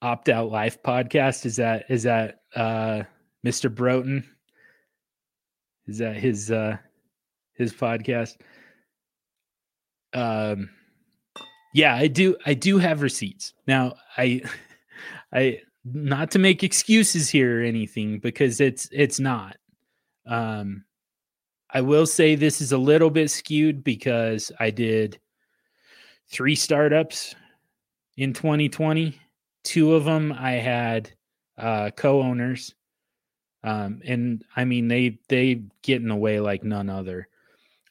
opt 0.00 0.28
out 0.28 0.50
life 0.50 0.80
podcast 0.82 1.46
is 1.46 1.56
that 1.56 1.86
is 1.88 2.04
that 2.04 2.42
uh, 2.54 3.02
Mr. 3.44 3.74
Broughton? 3.74 4.24
Is 5.88 5.98
that 5.98 6.16
his 6.16 6.52
uh, 6.52 6.76
his 7.54 7.72
podcast? 7.72 8.36
Um 10.12 10.70
yeah, 11.72 11.94
I 11.94 12.06
do. 12.06 12.36
I 12.46 12.54
do 12.54 12.78
have 12.78 13.02
receipts. 13.02 13.54
Now, 13.66 13.94
I, 14.16 14.42
I 15.32 15.60
not 15.84 16.30
to 16.32 16.38
make 16.38 16.62
excuses 16.62 17.28
here 17.28 17.60
or 17.60 17.64
anything 17.64 18.18
because 18.18 18.60
it's 18.60 18.88
it's 18.92 19.20
not. 19.20 19.56
Um, 20.26 20.84
I 21.72 21.80
will 21.80 22.06
say 22.06 22.34
this 22.34 22.60
is 22.60 22.72
a 22.72 22.78
little 22.78 23.10
bit 23.10 23.30
skewed 23.30 23.84
because 23.84 24.50
I 24.58 24.70
did 24.70 25.20
three 26.28 26.54
startups 26.54 27.34
in 28.16 28.32
2020. 28.32 29.18
Two 29.62 29.94
of 29.94 30.04
them 30.04 30.32
I 30.32 30.52
had 30.52 31.10
uh, 31.56 31.90
co-owners, 31.90 32.74
um, 33.62 34.00
and 34.04 34.44
I 34.56 34.64
mean 34.64 34.88
they 34.88 35.18
they 35.28 35.62
get 35.82 36.02
in 36.02 36.08
the 36.08 36.16
way 36.16 36.40
like 36.40 36.64
none 36.64 36.88
other. 36.88 37.28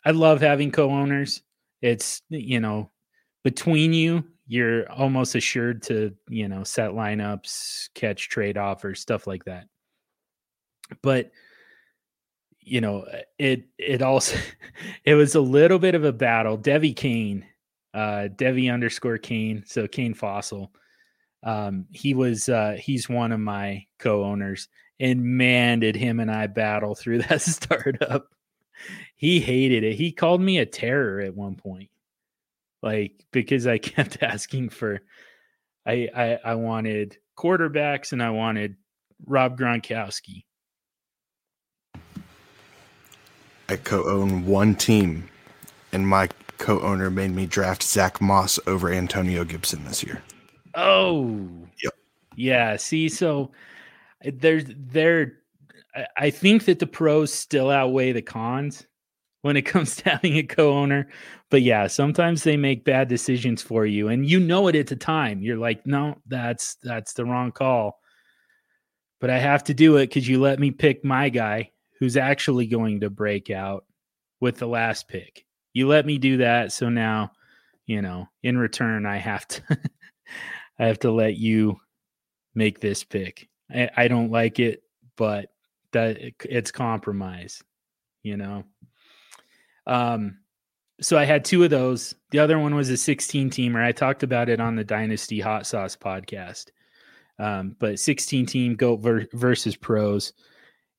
I 0.04 0.12
love 0.12 0.42
having 0.42 0.72
co-owners. 0.72 1.42
It's 1.82 2.22
you 2.30 2.60
know 2.60 2.90
between 3.44 3.94
you, 3.94 4.24
you're 4.48 4.92
almost 4.92 5.36
assured 5.36 5.84
to, 5.84 6.14
you 6.28 6.48
know, 6.48 6.64
set 6.64 6.92
lineups, 6.92 7.90
catch 7.94 8.30
trade 8.30 8.58
offers, 8.58 9.00
stuff 9.00 9.28
like 9.28 9.46
that. 9.46 9.68
But 11.02 11.32
you 12.62 12.82
know, 12.82 13.06
it 13.38 13.66
it 13.78 14.02
also 14.02 14.38
it 15.06 15.16
was 15.16 15.36
a 15.36 15.42
little 15.42 15.80
bit 15.80 15.96
of 15.96 16.04
a 16.04 16.12
battle. 16.12 16.58
Devi 16.58 16.94
Kane, 16.94 17.46
uh 17.94 18.30
Devi 18.36 18.70
underscore 18.70 19.18
Kane, 19.18 19.64
so 19.66 19.88
Kane 19.88 20.14
Fossil. 20.14 20.72
Um, 21.44 21.86
he 21.92 22.14
was 22.16 22.50
uh 22.50 22.76
he's 22.80 23.08
one 23.08 23.32
of 23.32 23.40
my 23.40 23.86
co-owners, 24.00 24.68
and 25.00 25.24
man, 25.24 25.80
did 25.80 25.96
him 25.96 26.20
and 26.20 26.32
I 26.32 26.48
battle 26.48 26.96
through 26.96 27.20
that 27.24 27.42
startup. 27.42 28.28
He 29.16 29.40
hated 29.40 29.84
it. 29.84 29.96
He 29.96 30.12
called 30.12 30.42
me 30.42 30.58
a 30.58 30.66
terror 30.66 31.20
at 31.20 31.36
one 31.36 31.56
point 31.56 31.90
like 32.82 33.26
because 33.32 33.68
I 33.68 33.78
kept 33.80 34.22
asking 34.22 34.70
for 34.70 35.02
I 35.86 36.10
I, 36.16 36.40
I 36.44 36.56
wanted 36.56 37.18
quarterbacks 37.38 38.12
and 38.12 38.22
I 38.22 38.30
wanted 38.30 38.76
Rob 39.26 39.58
Gronkowski. 39.58 40.44
I 43.70 43.76
co-own 43.76 44.46
one 44.48 44.74
team, 44.74 45.30
and 45.92 46.08
my 46.08 46.30
co-owner 46.58 47.12
made 47.12 47.32
me 47.32 47.46
draft 47.46 47.84
Zach 47.84 48.20
Moss 48.20 48.60
over 48.66 48.92
Antonio 48.92 49.44
Gibson 49.44 49.84
this 49.86 50.04
year. 50.04 50.24
Oh, 50.74 51.48
yep, 51.84 51.94
yeah. 52.36 52.78
See, 52.78 53.10
so 53.10 53.52
there's 54.24 54.66
there. 54.76 55.34
I 56.18 56.30
think 56.30 56.66
that 56.66 56.80
the 56.80 56.88
pros 56.88 57.32
still 57.32 57.70
outweigh 57.70 58.12
the 58.12 58.22
cons 58.22 58.88
when 59.42 59.58
it 59.58 59.62
comes 59.66 59.96
to 59.98 60.10
having 60.10 60.38
a 60.38 60.44
co-owner. 60.44 61.10
But 61.50 61.62
yeah, 61.62 61.88
sometimes 61.88 62.44
they 62.44 62.58
make 62.58 62.86
bad 62.86 63.08
decisions 63.08 63.62
for 63.62 63.86
you 63.86 64.08
and 64.10 64.30
you 64.30 64.40
know 64.40 64.68
it 64.68 64.76
at 64.76 64.88
the 64.88 64.96
time. 64.96 65.42
You're 65.42 65.58
like, 65.58 65.86
"No, 65.86 66.18
that's 66.28 66.76
that's 66.84 67.14
the 67.14 67.26
wrong 67.26 67.52
call." 67.52 68.00
But 69.20 69.30
I 69.30 69.40
have 69.40 69.64
to 69.66 69.74
do 69.74 69.98
it 69.98 70.08
cuz 70.12 70.28
you 70.28 70.40
let 70.40 70.60
me 70.60 70.72
pick 70.72 71.04
my 71.04 71.30
guy 71.30 71.72
who's 72.00 72.18
actually 72.18 72.68
going 72.68 73.02
to 73.02 73.10
break 73.10 73.50
out 73.50 73.86
with 74.40 74.58
the 74.58 74.68
last 74.68 75.08
pick. 75.08 75.46
You 75.74 75.88
let 75.88 76.06
me 76.06 76.18
do 76.18 76.38
that, 76.38 76.72
so 76.72 76.90
now, 76.90 77.32
you 77.86 78.02
know, 78.02 78.28
in 78.44 78.58
return 78.58 79.06
I 79.06 79.18
have 79.18 79.48
to 79.50 79.62
I 80.80 80.86
have 80.86 81.00
to 81.00 81.12
let 81.12 81.36
you 81.38 81.80
make 82.56 82.80
this 82.80 83.04
pick. 83.04 83.50
I, 83.70 83.90
I 83.96 84.08
don't 84.08 84.32
like 84.32 84.60
it, 84.60 84.82
but 85.18 85.50
that 85.92 86.18
it's 86.46 86.72
compromise, 86.72 87.62
you 88.24 88.38
know. 88.38 88.64
Um, 89.90 90.38
so 91.02 91.18
I 91.18 91.26
had 91.26 91.44
two 91.44 91.64
of 91.66 91.70
those. 91.70 92.16
The 92.32 92.40
other 92.40 92.60
one 92.60 92.76
was 92.76 92.90
a 92.90 92.96
16 92.98 93.50
teamer. 93.50 93.84
I 93.84 93.92
talked 93.92 94.24
about 94.24 94.48
it 94.48 94.62
on 94.62 94.76
the 94.76 94.84
Dynasty 94.84 95.40
Hot 95.42 95.66
Sauce 95.66 95.98
podcast. 95.98 96.68
Um, 97.40 97.76
but 97.80 98.00
16 98.00 98.46
team 98.46 98.76
goat 98.76 98.98
ver- 98.98 99.28
versus 99.34 99.76
pros, 99.76 100.34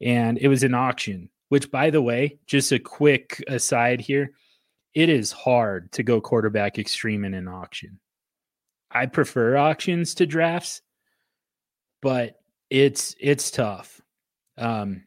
and 0.00 0.38
it 0.38 0.48
was 0.48 0.62
an 0.62 0.74
auction. 0.74 1.28
which 1.50 1.70
by 1.70 1.90
the 1.90 2.00
way, 2.00 2.38
just 2.46 2.72
a 2.72 2.78
quick 2.78 3.44
aside 3.48 4.00
here, 4.00 4.32
it 4.94 5.08
is 5.08 5.32
hard 5.32 5.92
to 5.92 6.02
go 6.02 6.20
quarterback 6.20 6.78
extreme 6.78 7.24
in 7.24 7.34
an 7.34 7.46
auction. 7.48 8.00
I 8.90 9.06
prefer 9.06 9.56
auctions 9.56 10.14
to 10.14 10.26
drafts, 10.26 10.80
but 12.02 12.36
it's 12.70 13.14
it's 13.20 13.50
tough. 13.50 14.00
Um 14.56 15.04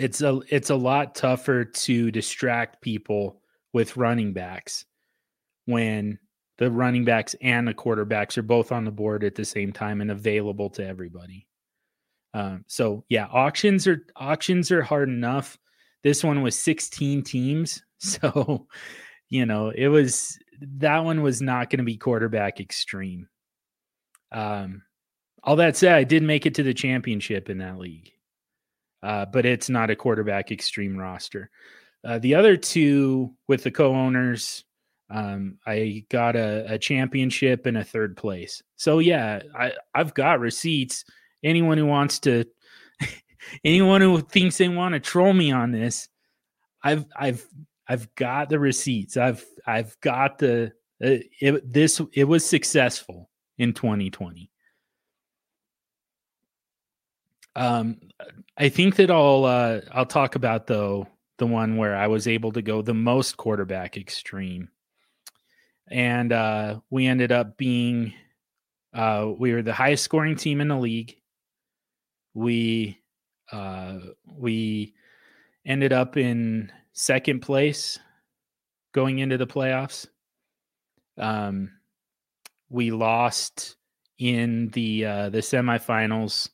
it's 0.00 0.22
a 0.22 0.40
it's 0.48 0.70
a 0.70 0.74
lot 0.74 1.14
tougher 1.14 1.64
to 1.64 2.10
distract 2.10 2.80
people 2.80 3.42
with 3.74 3.98
running 3.98 4.32
backs 4.32 4.86
when 5.66 6.18
the 6.56 6.70
running 6.70 7.04
backs 7.04 7.34
and 7.42 7.68
the 7.68 7.74
quarterbacks 7.74 8.38
are 8.38 8.42
both 8.42 8.72
on 8.72 8.84
the 8.84 8.90
board 8.90 9.24
at 9.24 9.34
the 9.34 9.44
same 9.44 9.72
time 9.72 10.00
and 10.00 10.10
available 10.10 10.70
to 10.70 10.86
everybody. 10.86 11.46
Um, 12.32 12.64
so 12.66 13.04
yeah, 13.10 13.26
auctions 13.26 13.86
are 13.86 14.06
auctions 14.16 14.70
are 14.70 14.82
hard 14.82 15.10
enough. 15.10 15.58
This 16.02 16.24
one 16.24 16.40
was 16.40 16.56
16 16.58 17.22
teams, 17.22 17.82
so 17.98 18.66
you 19.28 19.44
know 19.44 19.68
it 19.68 19.88
was 19.88 20.38
that 20.60 21.04
one 21.04 21.22
was 21.22 21.42
not 21.42 21.68
going 21.68 21.78
to 21.78 21.84
be 21.84 21.98
quarterback 21.98 22.58
extreme. 22.58 23.28
Um, 24.32 24.82
all 25.42 25.56
that 25.56 25.76
said, 25.76 25.94
I 25.94 26.04
did 26.04 26.22
make 26.22 26.46
it 26.46 26.54
to 26.54 26.62
the 26.62 26.74
championship 26.74 27.50
in 27.50 27.58
that 27.58 27.78
league, 27.78 28.12
uh, 29.02 29.26
but 29.26 29.46
it's 29.46 29.68
not 29.70 29.90
a 29.90 29.96
quarterback 29.96 30.50
extreme 30.50 30.96
roster. 30.96 31.50
Uh, 32.04 32.18
the 32.18 32.34
other 32.34 32.56
two 32.56 33.34
with 33.48 33.62
the 33.62 33.70
co-owners, 33.70 34.64
um, 35.10 35.58
I 35.66 36.04
got 36.08 36.36
a, 36.36 36.74
a, 36.74 36.78
championship 36.78 37.66
and 37.66 37.76
a 37.76 37.84
third 37.84 38.16
place. 38.16 38.62
So 38.76 39.00
yeah, 39.00 39.40
I, 39.54 39.72
I've 39.94 40.14
got 40.14 40.40
receipts. 40.40 41.04
Anyone 41.42 41.78
who 41.78 41.86
wants 41.86 42.20
to, 42.20 42.44
anyone 43.64 44.00
who 44.00 44.20
thinks 44.20 44.56
they 44.56 44.68
want 44.68 44.94
to 44.94 45.00
troll 45.00 45.32
me 45.32 45.50
on 45.52 45.72
this, 45.72 46.08
I've 46.82 47.06
I've 47.16 47.46
I've 47.88 48.14
got 48.14 48.48
the 48.48 48.58
receipts. 48.58 49.16
I've 49.16 49.44
I've 49.66 49.98
got 50.00 50.38
the 50.38 50.72
uh, 51.02 51.18
it, 51.40 51.72
this. 51.72 52.00
It 52.12 52.24
was 52.24 52.46
successful 52.46 53.30
in 53.58 53.72
2020. 53.72 54.49
Um, 57.60 57.98
I 58.56 58.70
think 58.70 58.96
that 58.96 59.10
I'll 59.10 59.44
uh, 59.44 59.80
I'll 59.92 60.06
talk 60.06 60.34
about 60.34 60.66
though 60.66 61.06
the 61.36 61.46
one 61.46 61.76
where 61.76 61.94
I 61.94 62.06
was 62.06 62.26
able 62.26 62.52
to 62.52 62.62
go 62.62 62.80
the 62.80 62.94
most 62.94 63.36
quarterback 63.36 63.98
extreme, 63.98 64.70
and 65.86 66.32
uh, 66.32 66.80
we 66.88 67.06
ended 67.06 67.32
up 67.32 67.58
being 67.58 68.14
uh, 68.94 69.30
we 69.38 69.52
were 69.52 69.60
the 69.60 69.74
highest 69.74 70.04
scoring 70.04 70.36
team 70.36 70.62
in 70.62 70.68
the 70.68 70.78
league. 70.78 71.16
We 72.32 72.98
uh, 73.52 73.98
we 74.26 74.94
ended 75.66 75.92
up 75.92 76.16
in 76.16 76.72
second 76.94 77.40
place 77.40 77.98
going 78.92 79.18
into 79.18 79.36
the 79.36 79.46
playoffs. 79.46 80.06
Um, 81.18 81.72
we 82.70 82.90
lost 82.90 83.76
in 84.18 84.68
the 84.68 85.04
uh, 85.04 85.28
the 85.28 85.40
semifinals 85.40 86.48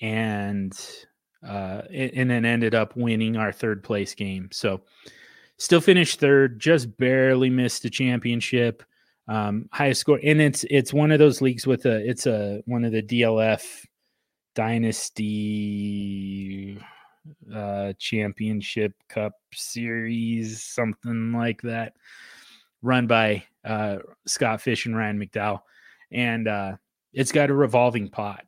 and 0.00 0.72
uh, 1.46 1.82
and 1.92 2.30
then 2.30 2.44
ended 2.44 2.74
up 2.74 2.96
winning 2.96 3.36
our 3.36 3.52
third 3.52 3.84
place 3.84 4.14
game. 4.14 4.48
So 4.52 4.82
still 5.56 5.80
finished 5.80 6.20
third, 6.20 6.58
just 6.58 6.96
barely 6.96 7.50
missed 7.50 7.82
the 7.82 7.90
championship. 7.90 8.82
Um, 9.28 9.68
highest 9.72 10.00
score, 10.00 10.18
and 10.24 10.40
it's 10.40 10.64
it's 10.70 10.92
one 10.92 11.12
of 11.12 11.18
those 11.18 11.42
leagues 11.42 11.66
with 11.66 11.84
a 11.84 12.08
it's 12.08 12.26
a 12.26 12.62
one 12.64 12.84
of 12.84 12.92
the 12.92 13.02
DLF 13.02 13.62
dynasty 14.54 15.58
uh, 17.54 17.92
championship 17.98 18.94
cup 19.08 19.34
series, 19.52 20.62
something 20.64 21.32
like 21.32 21.60
that, 21.62 21.92
run 22.80 23.06
by 23.06 23.44
uh, 23.64 23.98
Scott 24.26 24.62
Fish 24.62 24.86
and 24.86 24.96
Ryan 24.96 25.20
McDowell, 25.20 25.60
and 26.10 26.48
uh, 26.48 26.76
it's 27.12 27.32
got 27.32 27.50
a 27.50 27.54
revolving 27.54 28.08
pot 28.08 28.46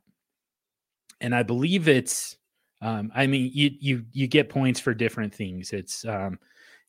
and 1.21 1.33
I 1.33 1.43
believe 1.43 1.87
it's. 1.87 2.35
Um, 2.81 3.11
I 3.15 3.27
mean, 3.27 3.51
you 3.53 3.71
you 3.79 4.05
you 4.11 4.27
get 4.27 4.49
points 4.49 4.79
for 4.79 4.93
different 4.93 5.33
things. 5.33 5.71
It's 5.71 6.03
um, 6.05 6.39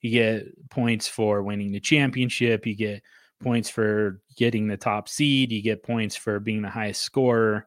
you 0.01 0.11
get 0.11 0.71
points 0.71 1.07
for 1.07 1.43
winning 1.43 1.71
the 1.71 1.81
championship. 1.81 2.67
You 2.67 2.75
get 2.75 3.03
points 3.43 3.69
for 3.69 4.21
getting 4.37 4.67
the 4.67 4.77
top 4.77 5.09
seed. 5.09 5.53
You 5.53 5.63
get 5.63 5.83
points 5.83 6.17
for 6.17 6.41
being 6.41 6.63
the 6.63 6.71
highest 6.71 7.03
scorer. 7.03 7.67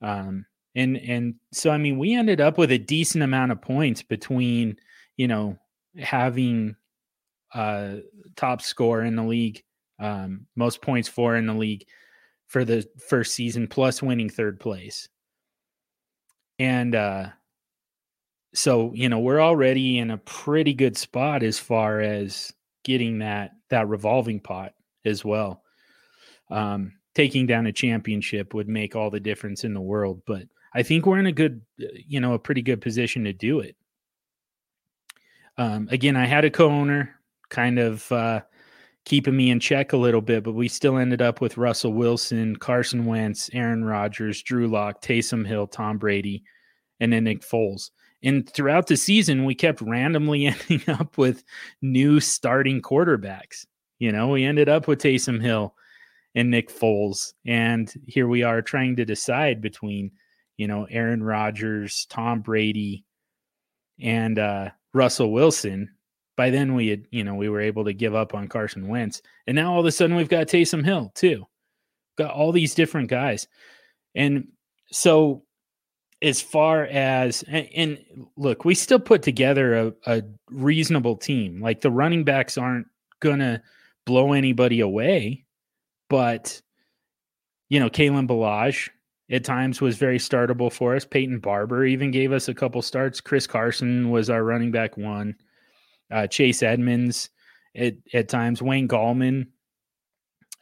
Um, 0.00 0.46
and 0.74 0.96
and 0.98 1.34
so 1.52 1.70
I 1.70 1.78
mean, 1.78 1.98
we 1.98 2.14
ended 2.14 2.40
up 2.40 2.58
with 2.58 2.70
a 2.70 2.78
decent 2.78 3.24
amount 3.24 3.52
of 3.52 3.60
points 3.60 4.02
between 4.02 4.76
you 5.16 5.26
know 5.28 5.58
having 5.98 6.76
uh 7.54 7.96
top 8.36 8.62
score 8.62 9.02
in 9.02 9.16
the 9.16 9.24
league, 9.24 9.62
um, 9.98 10.46
most 10.54 10.80
points 10.80 11.08
for 11.08 11.36
in 11.36 11.46
the 11.46 11.54
league 11.54 11.84
for 12.46 12.64
the 12.64 12.86
first 13.08 13.34
season, 13.34 13.66
plus 13.66 14.02
winning 14.02 14.30
third 14.30 14.60
place. 14.60 15.08
And 16.58 16.94
uh, 16.94 17.28
so, 18.54 18.92
you 18.94 19.08
know, 19.08 19.20
we're 19.20 19.40
already 19.40 19.98
in 19.98 20.10
a 20.10 20.18
pretty 20.18 20.74
good 20.74 20.96
spot 20.96 21.42
as 21.42 21.58
far 21.58 22.00
as 22.00 22.52
getting 22.84 23.18
that 23.18 23.52
that 23.70 23.88
revolving 23.88 24.40
pot 24.40 24.72
as 25.04 25.24
well. 25.24 25.62
Um, 26.50 26.94
taking 27.14 27.46
down 27.46 27.66
a 27.66 27.72
championship 27.72 28.54
would 28.54 28.68
make 28.68 28.96
all 28.96 29.10
the 29.10 29.20
difference 29.20 29.64
in 29.64 29.74
the 29.74 29.80
world, 29.80 30.22
but 30.26 30.44
I 30.74 30.82
think 30.82 31.04
we're 31.04 31.18
in 31.18 31.26
a 31.26 31.32
good, 31.32 31.60
uh, 31.80 31.86
you 32.06 32.20
know, 32.20 32.34
a 32.34 32.38
pretty 32.38 32.62
good 32.62 32.80
position 32.80 33.24
to 33.24 33.32
do 33.32 33.60
it. 33.60 33.76
Um, 35.56 35.88
again, 35.90 36.16
I 36.16 36.26
had 36.26 36.44
a 36.44 36.50
co-owner 36.50 37.14
kind 37.50 37.78
of 37.78 38.10
uh, 38.12 38.42
keeping 39.08 39.34
me 39.34 39.48
in 39.48 39.58
check 39.58 39.94
a 39.94 39.96
little 39.96 40.20
bit, 40.20 40.44
but 40.44 40.52
we 40.52 40.68
still 40.68 40.98
ended 40.98 41.22
up 41.22 41.40
with 41.40 41.56
Russell 41.56 41.94
Wilson, 41.94 42.54
Carson 42.56 43.06
Wentz, 43.06 43.48
Aaron 43.54 43.82
Rodgers, 43.82 44.42
Drew 44.42 44.68
Lock, 44.68 45.00
Taysom 45.00 45.46
Hill, 45.46 45.66
Tom 45.66 45.96
Brady, 45.96 46.44
and 47.00 47.10
then 47.10 47.24
Nick 47.24 47.40
Foles. 47.40 47.90
And 48.22 48.46
throughout 48.46 48.86
the 48.86 48.98
season, 48.98 49.46
we 49.46 49.54
kept 49.54 49.80
randomly 49.80 50.46
ending 50.70 50.82
up 50.88 51.16
with 51.16 51.42
new 51.80 52.20
starting 52.20 52.82
quarterbacks. 52.82 53.64
You 53.98 54.12
know, 54.12 54.28
we 54.28 54.44
ended 54.44 54.68
up 54.68 54.86
with 54.86 55.00
Taysom 55.00 55.40
Hill 55.40 55.74
and 56.34 56.50
Nick 56.50 56.68
Foles. 56.68 57.32
And 57.46 57.90
here 58.06 58.28
we 58.28 58.42
are 58.42 58.60
trying 58.60 58.96
to 58.96 59.06
decide 59.06 59.62
between, 59.62 60.10
you 60.58 60.68
know, 60.68 60.86
Aaron 60.90 61.22
Rodgers, 61.22 62.06
Tom 62.10 62.42
Brady, 62.42 63.06
and 63.98 64.38
uh, 64.38 64.68
Russell 64.92 65.32
Wilson 65.32 65.94
by 66.38 66.50
then 66.50 66.74
we 66.74 66.86
had, 66.86 67.04
you 67.10 67.24
know, 67.24 67.34
we 67.34 67.48
were 67.48 67.60
able 67.60 67.84
to 67.84 67.92
give 67.92 68.14
up 68.14 68.32
on 68.32 68.46
Carson 68.46 68.86
Wentz. 68.86 69.22
And 69.48 69.56
now 69.56 69.72
all 69.72 69.80
of 69.80 69.86
a 69.86 69.90
sudden 69.90 70.14
we've 70.14 70.28
got 70.28 70.46
Taysom 70.46 70.84
Hill 70.84 71.10
too. 71.16 71.44
Got 72.16 72.30
all 72.30 72.52
these 72.52 72.76
different 72.76 73.10
guys. 73.10 73.48
And 74.14 74.46
so 74.92 75.42
as 76.22 76.40
far 76.40 76.84
as 76.84 77.42
and, 77.48 77.68
and 77.74 77.98
look, 78.36 78.64
we 78.64 78.76
still 78.76 79.00
put 79.00 79.22
together 79.22 79.74
a, 79.74 79.92
a, 80.06 80.22
reasonable 80.48 81.16
team. 81.16 81.60
Like 81.60 81.80
the 81.80 81.90
running 81.90 82.22
backs 82.22 82.56
aren't 82.56 82.86
gonna 83.18 83.60
blow 84.06 84.32
anybody 84.32 84.78
away, 84.78 85.44
but 86.08 86.62
you 87.68 87.80
know, 87.80 87.90
Kalen 87.90 88.28
Ballage 88.28 88.90
at 89.28 89.42
times 89.42 89.80
was 89.80 89.96
very 89.96 90.18
startable 90.18 90.72
for 90.72 90.94
us. 90.94 91.04
Peyton 91.04 91.40
Barber 91.40 91.84
even 91.84 92.12
gave 92.12 92.30
us 92.30 92.46
a 92.46 92.54
couple 92.54 92.80
starts. 92.80 93.20
Chris 93.20 93.48
Carson 93.48 94.10
was 94.10 94.30
our 94.30 94.44
running 94.44 94.70
back 94.70 94.96
one 94.96 95.34
uh, 96.10 96.26
Chase 96.26 96.62
Edmonds 96.62 97.30
at, 97.76 97.94
at 98.12 98.28
times, 98.28 98.62
Wayne 98.62 98.88
Gallman, 98.88 99.48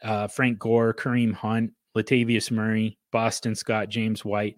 uh, 0.03 0.27
Frank 0.27 0.59
Gore, 0.59 0.93
Kareem 0.93 1.33
Hunt, 1.33 1.71
Latavius 1.95 2.51
Murray, 2.51 2.97
Boston 3.11 3.55
Scott, 3.55 3.89
James 3.89 4.23
White. 4.23 4.57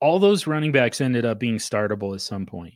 All 0.00 0.18
those 0.18 0.46
running 0.46 0.72
backs 0.72 1.00
ended 1.00 1.26
up 1.26 1.38
being 1.38 1.58
startable 1.58 2.14
at 2.14 2.22
some 2.22 2.46
point. 2.46 2.74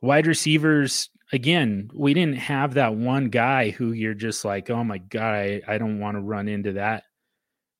Wide 0.00 0.26
receivers, 0.26 1.10
again, 1.32 1.90
we 1.94 2.14
didn't 2.14 2.36
have 2.36 2.74
that 2.74 2.94
one 2.94 3.30
guy 3.30 3.70
who 3.70 3.92
you're 3.92 4.14
just 4.14 4.44
like, 4.44 4.70
oh 4.70 4.84
my 4.84 4.98
God, 4.98 5.34
I, 5.34 5.62
I 5.66 5.78
don't 5.78 5.98
want 5.98 6.16
to 6.16 6.20
run 6.20 6.48
into 6.48 6.74
that 6.74 7.04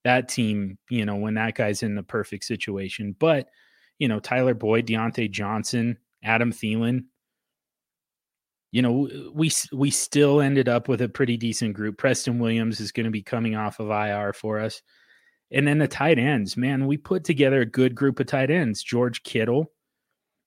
that 0.04 0.28
team, 0.28 0.76
you 0.90 1.06
know, 1.06 1.16
when 1.16 1.34
that 1.34 1.54
guy's 1.54 1.82
in 1.82 1.94
the 1.94 2.02
perfect 2.02 2.44
situation. 2.44 3.16
But, 3.18 3.48
you 3.98 4.06
know, 4.06 4.20
Tyler 4.20 4.52
Boyd, 4.52 4.86
Diontae 4.86 5.30
Johnson, 5.30 5.96
Adam 6.22 6.52
Thielen, 6.52 7.04
you 8.74 8.82
know, 8.82 9.08
we 9.32 9.52
we 9.72 9.88
still 9.88 10.40
ended 10.40 10.68
up 10.68 10.88
with 10.88 11.00
a 11.00 11.08
pretty 11.08 11.36
decent 11.36 11.74
group. 11.74 11.96
Preston 11.96 12.40
Williams 12.40 12.80
is 12.80 12.90
going 12.90 13.04
to 13.04 13.10
be 13.12 13.22
coming 13.22 13.54
off 13.54 13.78
of 13.78 13.88
IR 13.88 14.32
for 14.32 14.58
us, 14.58 14.82
and 15.52 15.64
then 15.64 15.78
the 15.78 15.86
tight 15.86 16.18
ends. 16.18 16.56
Man, 16.56 16.88
we 16.88 16.96
put 16.96 17.22
together 17.22 17.60
a 17.60 17.66
good 17.66 17.94
group 17.94 18.18
of 18.18 18.26
tight 18.26 18.50
ends. 18.50 18.82
George 18.82 19.22
Kittle, 19.22 19.70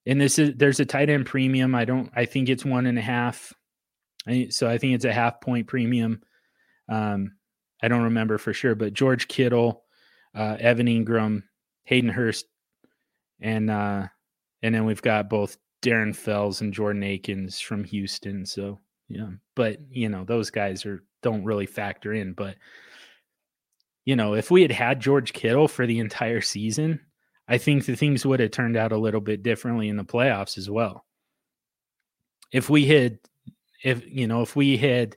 and 0.05 0.19
this 0.19 0.37
is 0.39 0.51
there's 0.57 0.81
a 0.81 0.85
tight 0.85 1.09
end 1.09 1.25
premium. 1.25 1.73
I 1.73 1.85
don't. 1.85 2.11
I 2.17 2.25
think 2.25 2.49
it's 2.49 2.65
one 2.65 2.85
and 2.85 2.99
a 2.99 3.01
half. 3.01 3.53
So 4.49 4.67
I 4.67 4.77
think 4.77 4.95
it's 4.95 5.05
a 5.05 5.13
half 5.13 5.39
point 5.39 5.67
premium. 5.67 6.19
Um, 6.89 7.31
I 7.81 7.87
don't 7.87 8.03
remember 8.03 8.37
for 8.37 8.51
sure, 8.51 8.75
but 8.75 8.91
George 8.91 9.29
Kittle, 9.29 9.85
uh, 10.35 10.57
Evan 10.59 10.87
Engram, 10.87 11.43
Hayden 11.85 12.09
Hurst, 12.09 12.45
and 13.39 13.71
uh, 13.71 14.07
and 14.61 14.75
then 14.75 14.83
we've 14.83 15.01
got 15.01 15.29
both 15.29 15.55
Darren 15.81 16.15
Fells 16.15 16.61
and 16.61 16.73
Jordan 16.73 17.03
Akins 17.03 17.59
from 17.59 17.83
Houston. 17.83 18.45
So 18.45 18.79
yeah, 19.07 19.29
but 19.55 19.79
you 19.89 20.09
know 20.09 20.23
those 20.23 20.49
guys 20.49 20.85
are 20.85 21.03
don't 21.21 21.45
really 21.45 21.65
factor 21.65 22.13
in. 22.13 22.33
But 22.33 22.55
you 24.05 24.15
know, 24.15 24.33
if 24.33 24.51
we 24.51 24.61
had 24.61 24.71
had 24.71 24.99
George 24.99 25.33
Kittle 25.33 25.67
for 25.67 25.85
the 25.85 25.99
entire 25.99 26.41
season, 26.41 26.99
I 27.47 27.57
think 27.57 27.85
the 27.85 27.95
things 27.95 28.25
would 28.25 28.39
have 28.39 28.51
turned 28.51 28.77
out 28.77 28.91
a 28.91 28.97
little 28.97 29.21
bit 29.21 29.43
differently 29.43 29.89
in 29.89 29.97
the 29.97 30.03
playoffs 30.03 30.57
as 30.57 30.69
well. 30.69 31.05
If 32.51 32.69
we 32.69 32.85
had, 32.85 33.19
if 33.83 34.03
you 34.07 34.27
know, 34.27 34.41
if 34.41 34.55
we 34.55 34.77
had 34.77 35.15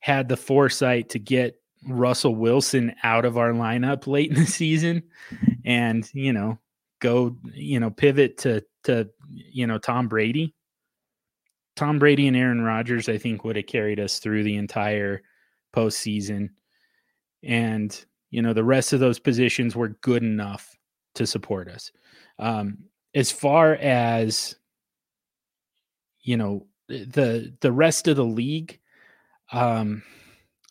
had 0.00 0.28
the 0.28 0.36
foresight 0.36 1.10
to 1.10 1.18
get 1.18 1.60
Russell 1.88 2.34
Wilson 2.34 2.94
out 3.02 3.24
of 3.24 3.38
our 3.38 3.52
lineup 3.52 4.06
late 4.06 4.30
in 4.30 4.36
the 4.36 4.46
season 4.46 5.04
and, 5.64 6.08
you 6.12 6.32
know, 6.32 6.58
go, 7.02 7.36
you 7.52 7.78
know, 7.78 7.90
pivot 7.90 8.38
to 8.38 8.64
to 8.84 9.10
you 9.28 9.66
know 9.66 9.76
Tom 9.76 10.08
Brady. 10.08 10.54
Tom 11.74 11.98
Brady 11.98 12.28
and 12.28 12.36
Aaron 12.36 12.62
Rodgers, 12.62 13.08
I 13.08 13.18
think, 13.18 13.44
would 13.44 13.56
have 13.56 13.66
carried 13.66 13.98
us 13.98 14.18
through 14.18 14.44
the 14.44 14.56
entire 14.56 15.22
postseason. 15.74 16.50
And, 17.42 18.04
you 18.30 18.42
know, 18.42 18.52
the 18.52 18.62
rest 18.62 18.92
of 18.92 19.00
those 19.00 19.18
positions 19.18 19.74
were 19.74 19.88
good 20.02 20.22
enough 20.22 20.76
to 21.14 21.26
support 21.26 21.68
us. 21.68 21.90
Um, 22.38 22.78
as 23.14 23.32
far 23.32 23.74
as, 23.76 24.54
you 26.20 26.36
know, 26.36 26.66
the 26.88 27.54
the 27.60 27.72
rest 27.72 28.06
of 28.06 28.16
the 28.16 28.24
league, 28.24 28.78
um, 29.50 30.02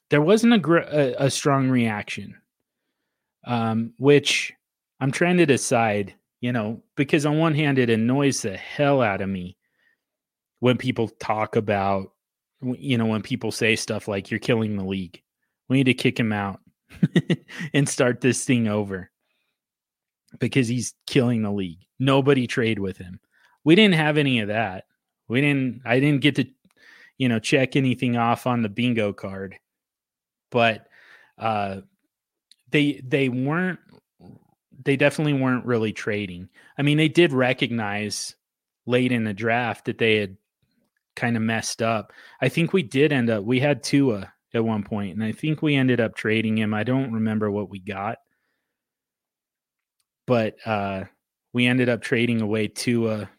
there 0.10 0.22
wasn't 0.22 0.54
a, 0.54 0.60
gr- 0.60 0.78
a, 0.78 1.16
a 1.18 1.30
strong 1.32 1.68
reaction, 1.68 2.36
um, 3.46 3.94
which 3.98 4.54
I'm 5.00 5.12
trying 5.12 5.38
to 5.38 5.48
decide 5.48 6.14
you 6.42 6.52
know, 6.52 6.82
because 6.96 7.26
on 7.26 7.38
one 7.38 7.54
hand, 7.54 7.78
it 7.78 7.90
annoys 7.90 8.42
the 8.42 8.58
hell 8.58 9.02
out 9.02 9.22
of 9.22 9.30
me 9.30 9.56
when 10.60 10.76
people 10.78 11.08
talk 11.08 11.56
about, 11.56 12.12
you 12.62 12.98
know, 12.98 13.06
when 13.06 13.22
people 13.22 13.52
say 13.52 13.76
stuff 13.76 14.08
like, 14.08 14.30
you're 14.30 14.40
killing 14.40 14.76
the 14.76 14.84
league. 14.84 15.22
We 15.70 15.78
need 15.78 15.86
to 15.86 15.94
kick 15.94 16.20
him 16.20 16.34
out 16.34 16.60
and 17.74 17.88
start 17.88 18.22
this 18.22 18.44
thing 18.44 18.68
over 18.68 19.12
because 20.40 20.68
he's 20.68 20.96
killing 21.06 21.44
the 21.44 21.52
league. 21.52 21.86
Nobody 22.00 22.48
trade 22.48 22.80
with 22.80 22.98
him. 22.98 23.20
We 23.64 23.76
didn't 23.76 23.96
have 23.96 24.18
any 24.18 24.40
of 24.40 24.48
that. 24.48 24.86
We 25.28 25.42
didn't, 25.42 25.82
I 25.86 26.00
didn't 26.00 26.22
get 26.22 26.36
to, 26.38 26.46
you 27.20 27.30
know, 27.30 27.40
check 27.40 27.76
anything 27.76 28.18
off 28.18 28.48
on 28.48 28.64
the 28.64 28.70
bingo 28.70 29.14
card, 29.14 29.56
but, 30.50 30.88
uh, 31.38 31.82
they, 32.72 33.02
they 33.06 33.30
weren't 33.30 33.80
they 34.84 34.96
definitely 34.96 35.34
weren't 35.34 35.66
really 35.66 35.94
trading. 35.94 36.50
I 36.78 36.82
mean, 36.82 36.98
they 36.98 37.08
did 37.08 37.34
recognize 37.34 38.36
late 38.86 39.12
in 39.12 39.24
the 39.24 39.34
draft 39.34 39.86
that 39.86 39.98
they 39.98 40.18
had 40.18 40.38
kind 41.16 41.36
of 41.36 41.44
messed 41.44 41.82
up. 41.82 42.14
I 42.42 42.50
think 42.50 42.74
we 42.74 42.84
did 42.84 43.12
end 43.12 43.30
up 43.30 43.44
we 43.44 43.60
had 43.60 43.84
Tua 43.84 44.34
at 44.54 44.64
one 44.64 44.84
point, 44.84 45.14
and 45.14 45.24
I 45.24 45.32
think 45.32 45.62
we 45.62 45.76
ended 45.76 46.00
up 46.00 46.16
trading 46.16 46.58
him. 46.58 46.74
I 46.74 46.84
don't 46.84 47.14
remember 47.14 47.52
what 47.52 47.70
we 47.70 47.80
got, 47.80 48.18
but 50.26 50.56
uh, 50.66 51.06
we 51.54 51.68
ended 51.68 51.90
up 51.90 52.02
trading 52.02 52.42
away 52.42 52.68
Tua, 52.68 53.30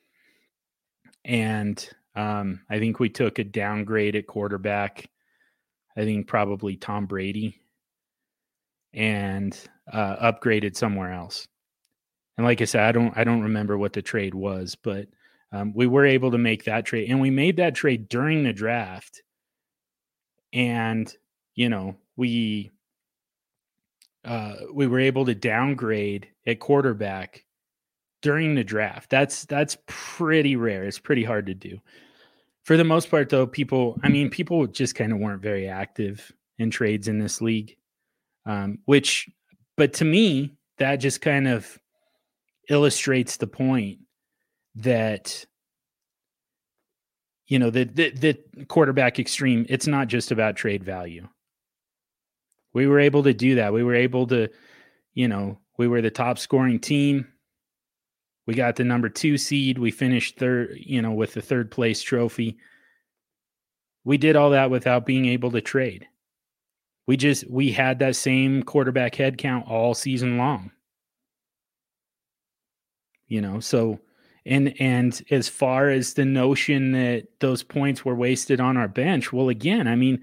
and 1.25 1.89
um, 2.15 2.61
I 2.69 2.79
think 2.79 3.01
we 3.01 3.09
took 3.09 3.39
a 3.39 3.45
downgrade 3.45 4.17
at 4.17 4.27
quarterback. 4.27 5.09
I 5.97 6.05
think 6.05 6.27
probably 6.27 6.77
Tom 6.77 7.07
Brady, 7.07 7.61
and 8.95 9.59
uh, 9.93 10.33
upgraded 10.33 10.77
somewhere 10.77 11.13
else. 11.13 11.47
And 12.37 12.47
like 12.47 12.61
I 12.61 12.65
said, 12.65 12.83
I 12.83 12.93
don't 12.93 13.17
I 13.17 13.25
don't 13.25 13.43
remember 13.43 13.77
what 13.77 13.93
the 13.93 14.03
trade 14.03 14.35
was, 14.35 14.75
but 14.75 15.07
um, 15.53 15.73
we 15.75 15.87
were 15.87 16.07
able 16.07 16.31
to 16.31 16.39
make 16.39 16.65
that 16.65 16.87
trade, 16.87 17.11
and 17.11 17.21
we 17.21 17.31
made 17.31 17.57
that 17.59 17.75
trade 17.75 18.09
during 18.09 18.43
the 18.43 18.53
draft. 18.53 19.23
And 20.53 21.13
you 21.55 21.69
know, 21.69 21.97
we 22.17 22.71
uh, 24.25 24.55
we 24.73 24.87
were 24.87 25.01
able 25.01 25.25
to 25.27 25.35
downgrade 25.35 26.29
at 26.47 26.61
quarterback 26.61 27.45
during 28.23 28.55
the 28.55 28.65
draft. 28.65 29.11
That's 29.11 29.45
that's 29.45 29.77
pretty 29.87 30.57
rare. 30.57 30.85
It's 30.85 30.99
pretty 30.99 31.25
hard 31.25 31.47
to 31.47 31.55
do. 31.55 31.79
For 32.65 32.77
the 32.77 32.85
most 32.85 33.11
part, 33.11 33.29
though, 33.29 33.47
people 33.47 33.99
I 34.03 34.09
mean, 34.09 34.31
people 34.31 34.67
just 34.67 34.95
kind 34.95 35.13
of 35.13 35.19
weren't 35.19 35.43
very 35.43 35.69
active 35.69 36.33
in 36.59 36.71
trades 36.71 37.09
in 37.09 37.19
this 37.19 37.43
league, 37.43 37.77
um, 38.47 38.79
which 38.87 39.29
but 39.77 39.95
to 39.95 40.05
me, 40.05 40.57
that 40.79 40.97
just 40.97 41.21
kind 41.21 41.49
of 41.49 41.79
illustrates 42.69 43.37
the 43.37 43.47
point 43.47 43.99
that 44.77 45.45
you 47.47 47.59
know 47.59 47.71
the, 47.71 47.85
the 47.85 48.11
the 48.11 48.65
quarterback 48.67 49.19
extreme 49.19 49.67
it's 49.69 49.87
not 49.87 50.09
just 50.09 50.31
about 50.31 50.57
trade 50.57 50.85
value. 50.85 51.29
We 52.73 52.87
were 52.87 53.01
able 53.01 53.23
to 53.25 53.35
do 53.35 53.57
that. 53.57 53.73
We 53.73 53.83
were 53.83 53.95
able 53.95 54.27
to 54.29 54.49
you 55.15 55.29
know 55.29 55.59
we 55.77 55.89
were 55.89 56.01
the 56.01 56.11
top 56.11 56.39
scoring 56.39 56.79
team. 56.79 57.29
We 58.47 58.55
got 58.55 58.77
the 58.77 58.85
number 58.85 59.09
2 59.09 59.39
seed. 59.39 59.79
We 59.79 59.91
finished 59.91 60.39
third 60.39 60.77
you 60.77 61.03
know 61.03 61.13
with 61.13 61.35
the 61.35 61.43
third 61.43 61.71
place 61.71 62.03
trophy. 62.03 62.59
We 64.05 64.17
did 64.19 64.35
all 64.35 64.51
that 64.51 64.71
without 64.71 65.07
being 65.07 65.27
able 65.27 65.51
to 65.53 65.61
trade 65.61 66.09
we 67.07 67.17
just 67.17 67.49
we 67.51 67.73
had 67.73 67.99
that 67.99 68.17
same 68.17 68.63
quarterback 68.63 69.15
head 69.15 69.39
count 69.39 69.67
all 69.69 69.95
season 69.95 70.39
long. 70.39 70.71
You 73.27 73.41
know, 73.41 73.61
so 73.61 74.01
and 74.45 74.75
and 74.81 75.23
as 75.31 75.49
far 75.49 75.89
as 75.89 76.15
the 76.15 76.25
notion 76.25 76.93
that 76.93 77.29
those 77.41 77.63
points 77.63 78.05
were 78.05 78.15
wasted 78.15 78.61
on 78.61 78.77
our 78.77 78.89
bench, 78.89 79.33
well 79.33 79.49
again, 79.49 79.89
I 79.89 79.97
mean, 79.97 80.23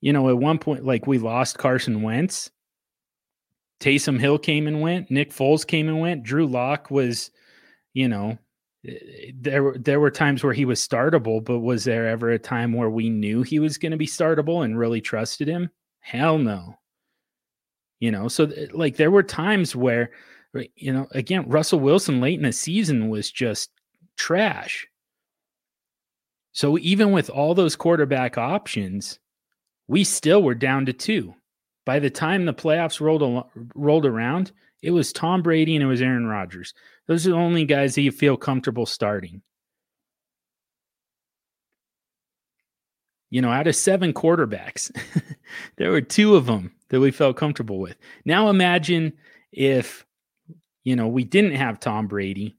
you 0.00 0.12
know, 0.12 0.28
at 0.28 0.38
one 0.38 0.58
point 0.58 0.84
like 0.84 1.06
we 1.06 1.18
lost 1.18 1.58
Carson 1.58 2.02
Wentz. 2.02 2.50
Taysom 3.78 4.18
Hill 4.18 4.38
came 4.38 4.66
and 4.66 4.80
went, 4.80 5.10
Nick 5.10 5.32
Foles 5.32 5.66
came 5.66 5.88
and 5.88 6.00
went, 6.00 6.22
Drew 6.22 6.46
Lock 6.46 6.90
was, 6.90 7.30
you 7.92 8.08
know, 8.08 8.38
there 9.34 9.74
there 9.76 10.00
were 10.00 10.10
times 10.10 10.44
where 10.44 10.52
he 10.52 10.64
was 10.64 10.86
startable, 10.86 11.42
but 11.44 11.60
was 11.60 11.84
there 11.84 12.08
ever 12.08 12.30
a 12.30 12.38
time 12.38 12.72
where 12.72 12.90
we 12.90 13.10
knew 13.10 13.42
he 13.42 13.58
was 13.58 13.78
going 13.78 13.92
to 13.92 13.98
be 13.98 14.06
startable 14.06 14.64
and 14.64 14.78
really 14.78 15.00
trusted 15.00 15.48
him? 15.48 15.70
Hell 16.00 16.38
no. 16.38 16.78
You 18.00 18.10
know, 18.10 18.28
so 18.28 18.46
th- 18.46 18.72
like 18.72 18.96
there 18.96 19.10
were 19.10 19.22
times 19.22 19.74
where, 19.74 20.10
you 20.74 20.92
know, 20.92 21.08
again, 21.12 21.48
Russell 21.48 21.80
Wilson 21.80 22.20
late 22.20 22.38
in 22.38 22.44
the 22.44 22.52
season 22.52 23.08
was 23.08 23.30
just 23.30 23.70
trash. 24.16 24.86
So 26.52 26.78
even 26.78 27.10
with 27.12 27.30
all 27.30 27.54
those 27.54 27.76
quarterback 27.76 28.38
options, 28.38 29.18
we 29.88 30.04
still 30.04 30.42
were 30.42 30.54
down 30.54 30.86
to 30.86 30.92
two. 30.92 31.34
By 31.84 31.98
the 31.98 32.10
time 32.10 32.44
the 32.44 32.54
playoffs 32.54 33.00
rolled 33.00 33.22
al- 33.22 33.50
rolled 33.74 34.06
around, 34.06 34.52
it 34.82 34.90
was 34.90 35.12
Tom 35.12 35.42
Brady 35.42 35.74
and 35.74 35.82
it 35.82 35.86
was 35.86 36.02
Aaron 36.02 36.26
Rodgers. 36.26 36.74
Those 37.08 37.26
are 37.26 37.30
the 37.30 37.36
only 37.36 37.64
guys 37.64 37.94
that 37.94 38.02
you 38.02 38.12
feel 38.12 38.36
comfortable 38.36 38.86
starting. 38.86 39.42
You 43.30 43.42
know, 43.42 43.50
out 43.50 43.66
of 43.66 43.76
seven 43.76 44.12
quarterbacks, 44.12 44.90
there 45.76 45.90
were 45.90 46.00
two 46.00 46.36
of 46.36 46.46
them 46.46 46.72
that 46.88 47.00
we 47.00 47.10
felt 47.10 47.36
comfortable 47.36 47.78
with. 47.78 47.96
Now 48.24 48.48
imagine 48.48 49.12
if, 49.52 50.06
you 50.84 50.96
know, 50.96 51.08
we 51.08 51.24
didn't 51.24 51.54
have 51.56 51.80
Tom 51.80 52.06
Brady 52.06 52.56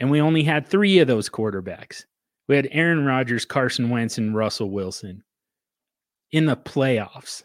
and 0.00 0.10
we 0.10 0.20
only 0.20 0.42
had 0.42 0.66
three 0.66 0.98
of 0.98 1.06
those 1.06 1.28
quarterbacks. 1.28 2.04
We 2.48 2.56
had 2.56 2.68
Aaron 2.70 3.04
Rodgers, 3.04 3.44
Carson 3.44 3.90
Wentz, 3.90 4.18
and 4.18 4.34
Russell 4.34 4.70
Wilson 4.70 5.22
in 6.32 6.46
the 6.46 6.56
playoffs. 6.56 7.44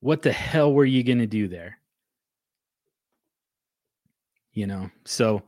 What 0.00 0.22
the 0.22 0.32
hell 0.32 0.72
were 0.72 0.84
you 0.84 1.04
going 1.04 1.18
to 1.18 1.26
do 1.26 1.48
there? 1.48 1.78
You 4.54 4.66
know, 4.66 4.90
so, 5.04 5.42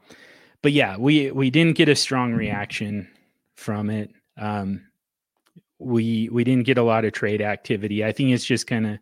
but 0.62 0.72
yeah, 0.72 0.96
we 0.96 1.30
we 1.30 1.50
didn't 1.50 1.76
get 1.76 1.88
a 1.88 1.96
strong 1.96 2.32
reaction 2.32 3.08
from 3.54 3.90
it. 3.90 4.10
Um, 4.38 4.86
we 5.78 6.28
we 6.30 6.44
didn't 6.44 6.66
get 6.66 6.78
a 6.78 6.82
lot 6.82 7.04
of 7.04 7.12
trade 7.12 7.42
activity. 7.42 8.04
I 8.04 8.12
think 8.12 8.30
it's 8.30 8.44
just 8.44 8.66
kind 8.66 8.86
of 8.86 8.98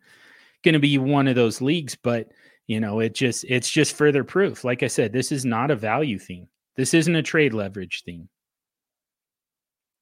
going 0.65 0.75
to 0.75 0.81
be 0.81 0.99
one 0.99 1.29
of 1.29 1.37
those 1.37 1.61
leagues, 1.61 1.95
but 1.95 2.31
you 2.67 2.81
know, 2.81 3.01
it 3.01 3.15
just 3.15 3.45
it's 3.49 3.71
just 3.71 3.97
further 3.97 4.25
proof. 4.25 4.65
Like 4.65 4.83
I 4.83 4.89
said, 4.89 5.13
this 5.13 5.33
is 5.33 5.45
not 5.45 5.71
a 5.71 5.77
value 5.77 6.19
thing. 6.19 6.49
This 6.77 6.95
isn't 6.95 7.15
a 7.15 7.23
trade 7.23 7.53
leverage 7.53 8.03
thing. 8.05 8.29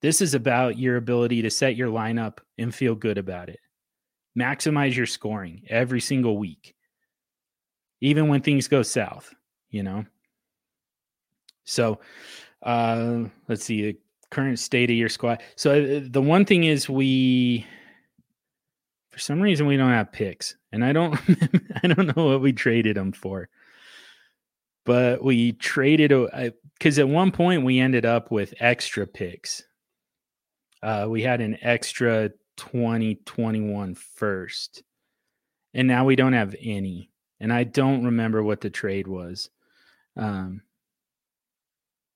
This 0.02 0.20
is 0.20 0.34
about 0.34 0.78
your 0.78 0.96
ability 0.96 1.42
to 1.42 1.50
set 1.50 1.76
your 1.76 1.90
lineup 1.90 2.38
and 2.56 2.74
feel 2.74 2.94
good 2.94 3.18
about 3.18 3.48
it. 3.48 3.60
Maximize 4.38 4.94
your 4.94 5.06
scoring 5.06 5.62
every 5.68 6.00
single 6.00 6.38
week. 6.38 6.74
Even 8.00 8.28
when 8.28 8.40
things 8.40 8.68
go 8.68 8.82
south, 8.82 9.34
you 9.70 9.82
know. 9.82 10.04
So, 11.64 12.00
uh 12.62 13.24
let's 13.48 13.64
see 13.64 13.82
the 13.82 13.98
current 14.30 14.58
state 14.58 14.90
of 14.90 14.96
your 14.96 15.08
squad. 15.08 15.42
So 15.56 15.72
uh, 15.72 16.00
the 16.08 16.22
one 16.22 16.44
thing 16.44 16.64
is 16.64 16.88
we 16.88 17.66
for 19.10 19.18
some 19.18 19.40
reason 19.40 19.66
we 19.66 19.76
don't 19.76 19.90
have 19.90 20.12
picks 20.12 20.56
and 20.72 20.84
I 20.84 20.92
don't 20.92 21.18
I 21.82 21.88
don't 21.88 22.16
know 22.16 22.26
what 22.26 22.40
we 22.42 22.52
traded 22.52 22.96
them 22.96 23.12
for. 23.12 23.48
but 24.84 25.22
we 25.22 25.52
traded 25.52 26.10
because 26.78 26.98
at 26.98 27.08
one 27.08 27.30
point 27.30 27.64
we 27.64 27.78
ended 27.80 28.04
up 28.06 28.30
with 28.30 28.54
extra 28.60 29.06
picks. 29.06 29.62
Uh, 30.82 31.06
we 31.08 31.22
had 31.22 31.40
an 31.40 31.58
extra 31.60 32.30
2021 32.56 33.94
first, 33.94 34.82
and 35.74 35.86
now 35.86 36.04
we 36.04 36.16
don't 36.16 36.32
have 36.32 36.56
any. 36.60 37.10
And 37.40 37.52
I 37.52 37.64
don't 37.64 38.04
remember 38.04 38.42
what 38.42 38.60
the 38.60 38.70
trade 38.70 39.06
was. 39.06 39.50
Um, 40.16 40.62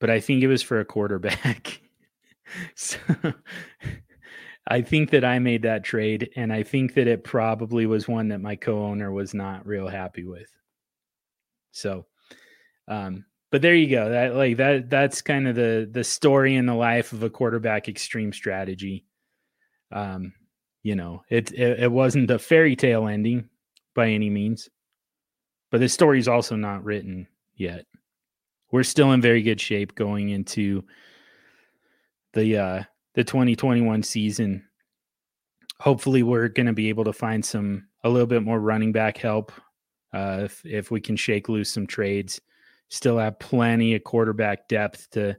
but 0.01 0.11
I 0.11 0.20
think 0.20 0.42
it 0.42 0.49
was 0.49 0.62
for 0.62 0.80
a 0.80 0.84
quarterback. 0.84 1.80
so 2.74 2.99
I 4.66 4.82
think 4.82 5.11
that 5.11 5.24
I 5.24 5.38
made 5.38 5.62
that 5.62 5.84
trade, 5.84 6.30
and 6.36 6.53
I 6.53 6.62
think 6.62 6.95
that 6.95 7.07
it 7.07 7.24
probably 7.24 7.86
was 7.86 8.09
one 8.09 8.28
that 8.28 8.40
my 8.40 8.57
co-owner 8.57 9.12
was 9.12 9.34
not 9.34 9.66
real 9.66 9.88
happy 9.88 10.24
with. 10.24 10.51
So, 11.72 12.07
um, 12.88 13.24
but 13.51 13.62
there 13.62 13.74
you 13.74 13.88
go. 13.88 14.09
That 14.09 14.34
like 14.34 14.57
that 14.57 14.90
that's 14.90 15.22
kind 15.22 15.47
of 15.47 15.55
the 15.55 15.88
the 15.90 16.05
story 16.05 16.57
in 16.57 16.66
the 16.66 16.74
life 16.74 17.12
of 17.12 17.22
a 17.22 17.30
quarterback 17.30 17.88
extreme 17.88 18.32
strategy. 18.32 19.05
Um, 19.92 20.32
you 20.82 20.97
know, 20.97 21.22
it 21.28 21.53
it, 21.53 21.80
it 21.80 21.92
wasn't 21.92 22.30
a 22.30 22.38
fairy 22.38 22.74
tale 22.74 23.07
ending 23.07 23.49
by 23.95 24.09
any 24.09 24.30
means, 24.30 24.68
but 25.70 25.80
the 25.80 25.88
story's 25.88 26.28
also 26.28 26.57
not 26.57 26.84
written 26.84 27.28
yet. 27.57 27.86
We're 28.70 28.82
still 28.82 29.12
in 29.12 29.20
very 29.20 29.42
good 29.42 29.61
shape 29.61 29.94
going 29.94 30.30
into 30.30 30.84
the 32.32 32.59
uh 32.59 32.82
the 33.14 33.24
2021 33.24 34.02
season. 34.02 34.64
Hopefully, 35.80 36.22
we're 36.22 36.48
going 36.48 36.66
to 36.66 36.72
be 36.72 36.88
able 36.88 37.05
to 37.05 37.12
find 37.12 37.44
some 37.44 37.86
a 38.02 38.09
little 38.09 38.26
bit 38.26 38.42
more 38.42 38.61
running 38.61 38.92
back 38.92 39.18
help 39.18 39.52
uh, 40.12 40.42
if 40.44 40.64
if 40.64 40.90
we 40.90 41.00
can 41.00 41.16
shake 41.16 41.48
loose 41.48 41.70
some 41.70 41.86
trades. 41.86 42.40
Still 42.88 43.18
have 43.18 43.38
plenty 43.38 43.94
of 43.94 44.05
quarterback 44.05 44.68
depth 44.68 45.11
to 45.11 45.36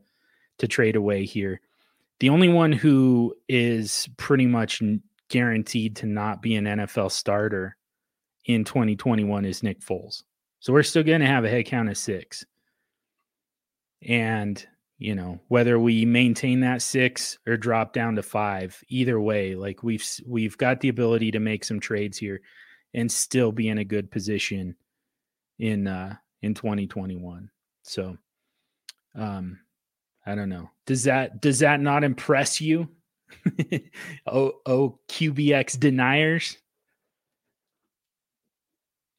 to 0.58 0.68
trade 0.68 0.96
away 0.96 1.26
here. 1.26 1.62
The 2.20 2.30
only 2.30 2.50
one 2.50 2.72
who 2.72 3.36
is 3.50 4.08
pretty 4.18 4.46
much 4.46 4.82
guaranteed 5.30 5.98
to 5.98 6.06
not 6.06 6.42
be 6.42 6.56
an 6.56 6.66
NFL 6.66 7.12
starter 7.12 7.76
in 8.46 8.64
2021 8.64 9.46
is 9.46 9.64
Nick 9.64 9.82
Foles. 9.82 10.24
So 10.66 10.74
we're 10.74 10.82
still 10.82 11.04
going 11.04 11.22
to 11.22 11.28
have 11.28 11.46
a 11.46 11.50
head 11.50 11.68
count 11.68 11.90
of 11.90 11.98
six. 11.98 12.44
And 14.02 14.66
you 14.98 15.14
know 15.14 15.40
whether 15.50 15.78
we 15.78 16.06
maintain 16.06 16.62
that 16.62 16.82
six 16.82 17.38
or 17.46 17.56
drop 17.56 17.94
down 17.94 18.16
to 18.16 18.24
five 18.24 18.82
either 18.88 19.20
way 19.20 19.54
like 19.54 19.84
we've 19.84 20.06
we've 20.26 20.58
got 20.58 20.80
the 20.80 20.88
ability 20.88 21.32
to 21.32 21.40
make 21.40 21.66
some 21.66 21.82
trades 21.82 22.18
here 22.18 22.40
and 22.94 23.12
still 23.12 23.52
be 23.52 23.68
in 23.68 23.80
a 23.80 23.84
good 23.84 24.10
position 24.10 24.74
in 25.60 25.86
uh 25.86 26.16
in 26.44 26.54
2021 26.54 27.50
so 27.84 28.18
um 29.16 29.60
i 30.26 30.34
don't 30.34 30.50
know. 30.50 30.70
Does 30.86 31.04
that 31.04 31.42
does 31.42 31.60
that 31.60 31.82
not 31.82 32.04
impress 32.06 32.62
you? 32.62 32.88
Oh 34.26 34.54
oh 34.66 35.00
qbx 35.10 35.78
deniers 35.78 36.58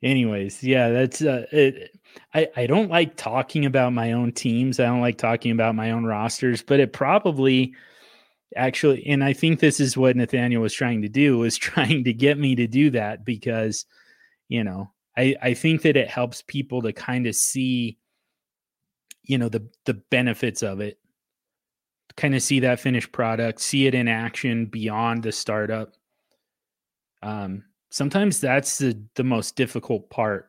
anyways 0.06 0.62
yeah 0.62 0.88
that's 0.88 1.20
uh 1.22 1.46
it, 1.52 1.96
I, 2.34 2.48
I 2.56 2.66
don't 2.66 2.90
like 2.90 3.16
talking 3.16 3.64
about 3.64 3.92
my 3.92 4.12
own 4.12 4.32
teams. 4.32 4.80
I 4.80 4.86
don't 4.86 5.00
like 5.00 5.18
talking 5.18 5.52
about 5.52 5.74
my 5.74 5.90
own 5.90 6.04
rosters, 6.04 6.62
but 6.62 6.80
it 6.80 6.92
probably 6.92 7.74
actually, 8.54 9.06
and 9.06 9.24
I 9.24 9.32
think 9.32 9.60
this 9.60 9.80
is 9.80 9.96
what 9.96 10.16
Nathaniel 10.16 10.62
was 10.62 10.74
trying 10.74 11.02
to 11.02 11.08
do, 11.08 11.38
was 11.38 11.56
trying 11.58 12.04
to 12.04 12.12
get 12.12 12.38
me 12.38 12.54
to 12.56 12.66
do 12.66 12.90
that 12.90 13.24
because, 13.24 13.86
you 14.48 14.64
know, 14.64 14.92
I, 15.16 15.34
I 15.42 15.54
think 15.54 15.82
that 15.82 15.96
it 15.96 16.08
helps 16.08 16.42
people 16.42 16.82
to 16.82 16.92
kind 16.92 17.26
of 17.26 17.34
see, 17.34 17.98
you 19.22 19.38
know, 19.38 19.48
the 19.48 19.68
the 19.86 19.94
benefits 19.94 20.62
of 20.62 20.80
it, 20.80 20.98
kind 22.16 22.34
of 22.34 22.42
see 22.42 22.60
that 22.60 22.80
finished 22.80 23.12
product, 23.12 23.60
see 23.60 23.86
it 23.86 23.94
in 23.94 24.08
action 24.08 24.66
beyond 24.66 25.22
the 25.22 25.32
startup. 25.32 25.94
Um, 27.22 27.64
sometimes 27.90 28.40
that's 28.40 28.78
the 28.78 29.00
the 29.14 29.24
most 29.24 29.56
difficult 29.56 30.08
part 30.10 30.48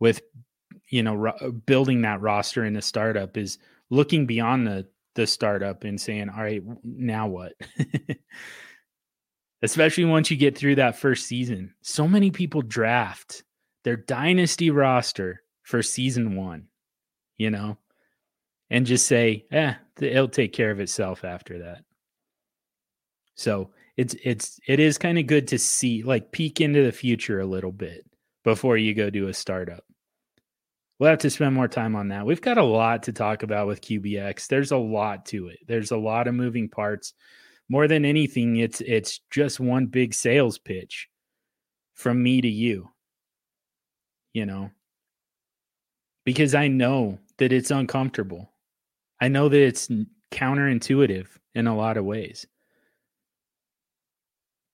with 0.00 0.20
you 0.90 1.02
know 1.02 1.14
ro- 1.14 1.36
uh, 1.40 1.50
building 1.50 2.02
that 2.02 2.20
roster 2.20 2.64
in 2.64 2.76
a 2.76 2.82
startup 2.82 3.36
is 3.36 3.58
looking 3.90 4.26
beyond 4.26 4.66
the 4.66 4.86
the 5.14 5.26
startup 5.26 5.84
and 5.84 6.00
saying 6.00 6.28
all 6.28 6.42
right 6.42 6.62
now 6.84 7.26
what? 7.26 7.52
Especially 9.62 10.04
once 10.04 10.30
you 10.30 10.36
get 10.36 10.56
through 10.56 10.76
that 10.76 10.96
first 10.96 11.26
season. 11.26 11.74
So 11.82 12.06
many 12.06 12.30
people 12.30 12.62
draft 12.62 13.42
their 13.82 13.96
dynasty 13.96 14.70
roster 14.70 15.42
for 15.62 15.82
season 15.82 16.36
1 16.36 16.66
you 17.36 17.50
know 17.50 17.76
and 18.70 18.86
just 18.86 19.06
say 19.06 19.44
eh 19.50 19.74
it'll 20.00 20.28
take 20.28 20.52
care 20.52 20.70
of 20.70 20.80
itself 20.80 21.24
after 21.24 21.58
that. 21.60 21.84
So 23.34 23.70
it's 23.98 24.16
it's 24.24 24.58
it 24.66 24.80
is 24.80 24.96
kind 24.96 25.18
of 25.18 25.26
good 25.26 25.48
to 25.48 25.58
see 25.58 26.02
like 26.02 26.32
peek 26.32 26.62
into 26.62 26.82
the 26.82 26.92
future 26.92 27.40
a 27.40 27.46
little 27.46 27.72
bit 27.72 28.06
before 28.44 28.78
you 28.78 28.94
go 28.94 29.10
do 29.10 29.28
a 29.28 29.34
startup 29.34 29.84
we'll 30.98 31.10
have 31.10 31.18
to 31.20 31.30
spend 31.30 31.54
more 31.54 31.68
time 31.68 31.94
on 31.94 32.08
that. 32.08 32.26
We've 32.26 32.40
got 32.40 32.58
a 32.58 32.64
lot 32.64 33.04
to 33.04 33.12
talk 33.12 33.42
about 33.42 33.66
with 33.66 33.80
QBX. 33.80 34.48
There's 34.48 34.72
a 34.72 34.76
lot 34.76 35.26
to 35.26 35.48
it. 35.48 35.58
There's 35.66 35.90
a 35.90 35.96
lot 35.96 36.28
of 36.28 36.34
moving 36.34 36.68
parts. 36.68 37.14
More 37.68 37.86
than 37.86 38.04
anything, 38.04 38.56
it's 38.56 38.80
it's 38.80 39.20
just 39.30 39.60
one 39.60 39.86
big 39.86 40.14
sales 40.14 40.58
pitch 40.58 41.08
from 41.94 42.22
me 42.22 42.40
to 42.40 42.48
you. 42.48 42.90
You 44.32 44.46
know, 44.46 44.70
because 46.24 46.54
I 46.54 46.68
know 46.68 47.18
that 47.38 47.52
it's 47.52 47.70
uncomfortable. 47.70 48.50
I 49.20 49.28
know 49.28 49.48
that 49.48 49.60
it's 49.60 49.90
counterintuitive 50.30 51.26
in 51.54 51.66
a 51.66 51.76
lot 51.76 51.96
of 51.96 52.04
ways. 52.04 52.46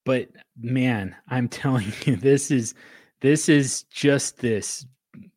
But 0.05 0.29
man, 0.59 1.15
I'm 1.29 1.49
telling 1.63 1.93
you 2.05 2.17
this 2.17 2.51
is 2.51 2.75
this 3.21 3.49
is 3.49 3.85
just 3.85 4.39
this 4.39 4.87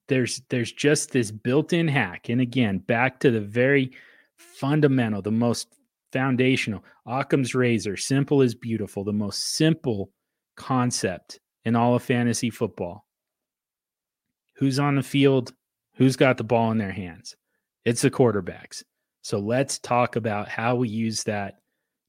there's 0.08 0.42
there's 0.50 0.72
just 0.72 1.12
this 1.12 1.32
built-in 1.32 1.88
hack. 1.88 2.30
And 2.30 2.42
again 2.42 2.80
back 2.80 3.20
to 3.22 3.32
the 3.32 3.42
very 3.42 3.92
fundamental 4.38 5.22
the 5.22 5.32
most 5.32 5.68
foundational 6.12 6.84
occam's 7.06 7.54
razor 7.54 7.98
simple 7.98 8.42
is 8.42 8.56
beautiful 8.56 9.04
the 9.04 9.12
most 9.12 9.56
simple 9.56 10.12
concept 10.56 11.40
in 11.66 11.76
all 11.76 11.96
of 11.96 12.04
fantasy 12.04 12.50
football. 12.50 13.06
Who's 14.56 14.80
on 14.80 14.96
the 14.96 15.04
field? 15.04 15.54
Who's 15.96 16.16
got 16.16 16.38
the 16.38 16.44
ball 16.44 16.72
in 16.72 16.78
their 16.78 16.92
hands? 16.92 17.36
It's 17.86 18.02
the 18.02 18.12
quarterbacks. 18.12 18.84
So 19.22 19.40
let's 19.40 19.80
talk 19.80 20.16
about 20.16 20.48
how 20.48 20.76
we 20.76 20.90
use 20.90 21.24
that 21.24 21.56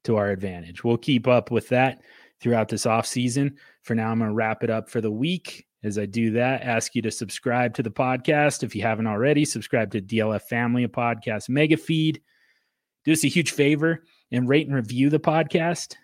to 0.05 0.17
our 0.17 0.31
advantage. 0.31 0.85
We'll 0.85 0.97
keep 0.97 1.27
up 1.27 1.51
with 1.51 1.69
that 1.71 2.01
throughout 2.41 2.69
this 2.69 2.87
off 2.87 3.07
season 3.07 3.57
for 3.83 3.95
now 3.95 4.11
i'm 4.11 4.19
going 4.19 4.31
to 4.31 4.35
wrap 4.35 4.63
it 4.63 4.71
up 4.71 4.89
for 4.89 5.01
the 5.01 5.11
week 5.11 5.67
as 5.85 5.99
I 5.99 6.07
do 6.07 6.33
that, 6.33 6.63
ask 6.63 6.95
you 6.95 7.03
to 7.03 7.11
subscribe 7.11 7.75
to 7.75 7.83
the 7.83 7.91
podcast. 7.91 8.65
If 8.65 8.75
you 8.75 8.83
haven't 8.83 9.07
already, 9.07 9.45
subscribe 9.45 9.93
to 9.93 10.03
DLF 10.03 10.43
Family, 10.43 10.85
a 10.85 10.89
podcast 10.89 11.49
mega 11.49 11.77
feed. 11.77 12.21
Do 13.05 13.13
us 13.13 13.25
a 13.25 13.29
huge 13.29 13.53
favor 13.53 14.03
and 14.33 14.49
rate 14.49 14.67
and 14.67 14.75
review 14.75 15.09
the 15.09 15.21
podcast 15.21 15.95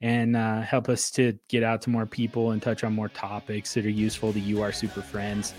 and 0.00 0.34
uh, 0.36 0.62
help 0.62 0.88
us 0.88 1.10
to 1.10 1.38
get 1.48 1.62
out 1.62 1.82
to 1.82 1.90
more 1.90 2.06
people 2.06 2.52
and 2.52 2.62
touch 2.62 2.82
on 2.82 2.94
more 2.94 3.10
topics 3.10 3.74
that 3.74 3.84
are 3.84 3.90
useful 3.90 4.32
to 4.32 4.40
you, 4.40 4.62
our 4.62 4.72
super 4.72 5.02
friends. 5.02 5.52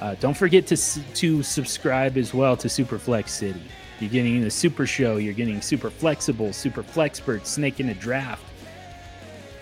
Uh, 0.00 0.14
don't 0.20 0.36
forget 0.36 0.66
to, 0.68 0.76
to 0.76 1.42
subscribe 1.42 2.16
as 2.16 2.32
well 2.32 2.56
to 2.56 2.68
Superflex 2.68 3.28
City. 3.30 3.62
You're 3.98 4.08
getting 4.08 4.40
the 4.40 4.50
super 4.50 4.86
show, 4.86 5.16
you're 5.16 5.34
getting 5.34 5.60
super 5.60 5.90
flexible, 5.90 6.52
super 6.52 6.84
flexpert, 6.84 7.44
snake 7.44 7.80
in 7.80 7.88
a 7.88 7.94
draft 7.94 8.44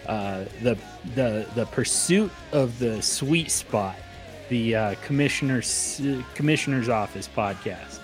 uh, 0.09 0.46
the 0.62 0.76
the 1.14 1.46
the 1.54 1.66
pursuit 1.66 2.32
of 2.52 2.78
the 2.78 3.00
sweet 3.02 3.50
spot, 3.50 3.96
the 4.48 4.74
uh, 4.74 4.94
commissioner's 5.04 6.00
commissioner's 6.34 6.88
office 6.88 7.28
podcast, 7.28 8.00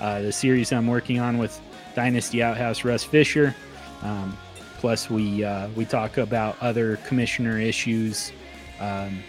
uh, 0.00 0.20
the 0.20 0.32
series 0.32 0.70
I'm 0.70 0.86
working 0.86 1.18
on 1.18 1.38
with 1.38 1.58
Dynasty 1.94 2.42
Outhouse 2.42 2.84
Russ 2.84 3.02
Fisher. 3.02 3.54
Um, 4.02 4.36
plus, 4.78 5.08
we 5.08 5.42
uh, 5.42 5.68
we 5.70 5.86
talk 5.86 6.18
about 6.18 6.58
other 6.60 6.96
commissioner 7.06 7.58
issues 7.58 8.32
um, 8.78 9.22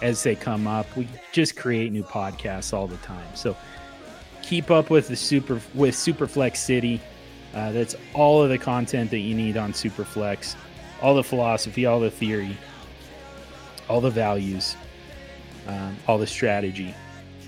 as 0.00 0.22
they 0.22 0.34
come 0.34 0.66
up. 0.66 0.86
We 0.96 1.06
just 1.32 1.54
create 1.54 1.92
new 1.92 2.02
podcasts 2.02 2.72
all 2.72 2.86
the 2.86 2.96
time. 2.98 3.28
So 3.34 3.54
keep 4.40 4.70
up 4.70 4.88
with 4.88 5.08
the 5.08 5.16
super 5.16 5.60
with 5.74 5.94
Superflex 5.94 6.56
City. 6.56 6.98
Uh, 7.54 7.72
that's 7.72 7.94
all 8.14 8.42
of 8.42 8.48
the 8.48 8.56
content 8.56 9.10
that 9.10 9.18
you 9.18 9.34
need 9.34 9.58
on 9.58 9.74
Superflex 9.74 10.56
all 11.02 11.14
the 11.14 11.24
philosophy, 11.24 11.84
all 11.84 12.00
the 12.00 12.10
theory, 12.10 12.56
all 13.88 14.00
the 14.00 14.10
values, 14.10 14.76
um, 15.66 15.96
all 16.06 16.16
the 16.16 16.26
strategy. 16.26 16.94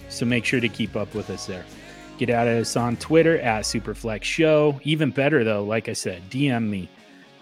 So 0.08 0.26
make 0.26 0.44
sure 0.44 0.60
to 0.60 0.68
keep 0.68 0.96
up 0.96 1.14
with 1.14 1.30
us 1.30 1.46
there. 1.46 1.64
Get 2.18 2.30
at 2.30 2.46
us 2.46 2.76
on 2.76 2.96
Twitter 2.96 3.38
at 3.40 3.64
Superflex 3.64 4.22
Show. 4.22 4.80
Even 4.84 5.10
better 5.10 5.42
though, 5.42 5.64
like 5.64 5.88
I 5.88 5.94
said, 5.94 6.22
DM 6.30 6.68
me. 6.68 6.88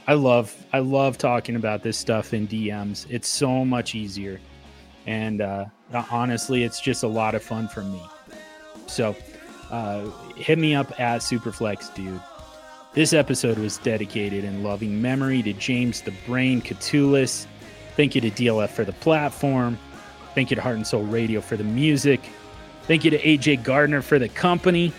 I 0.07 0.15
love 0.15 0.55
I 0.73 0.81
love 0.81 1.19
talking 1.19 1.57
about 1.57 1.83
this 1.83 1.97
stuff 1.97 2.35
in 2.35 2.49
DMs. 2.49 3.07
It's 3.11 3.29
so 3.29 3.65
much 3.65 3.95
easier, 3.95 4.41
and 5.07 5.41
uh, 5.41 5.67
honestly, 6.11 6.65
it's 6.65 6.81
just 6.81 7.03
a 7.03 7.09
lot 7.09 7.35
of 7.35 7.43
fun 7.43 7.69
for 7.69 7.83
me. 7.83 8.03
So 8.87 9.15
uh, 9.71 10.07
hit 10.37 10.59
me 10.59 10.75
up 10.75 10.99
at 10.99 11.21
Superflex, 11.21 11.95
dude. 11.95 12.21
This 12.95 13.15
episode 13.15 13.57
was 13.57 13.79
dedicated 13.79 14.45
in 14.45 14.63
loving 14.63 15.01
memory 15.01 15.43
to 15.45 15.55
James 15.55 16.03
the 16.03 16.13
Brain 16.27 16.61
Koutoulas. 16.61 17.47
Thank 17.97 18.15
you 18.15 18.21
to 18.21 18.31
DLF 18.31 18.69
for 18.69 18.85
the 18.85 18.93
platform. 18.93 19.79
Thank 20.35 20.51
you 20.51 20.57
to 20.57 20.63
Heart 20.63 20.77
and 20.77 20.87
Soul 20.87 21.05
Radio 21.05 21.41
for 21.41 21.57
the 21.57 21.65
music. 21.65 22.21
Thank 22.83 23.05
you 23.05 23.11
to 23.11 23.19
AJ 23.19 23.63
Gardner 23.63 24.03
for 24.03 24.19
the 24.19 24.29
company. 24.29 24.93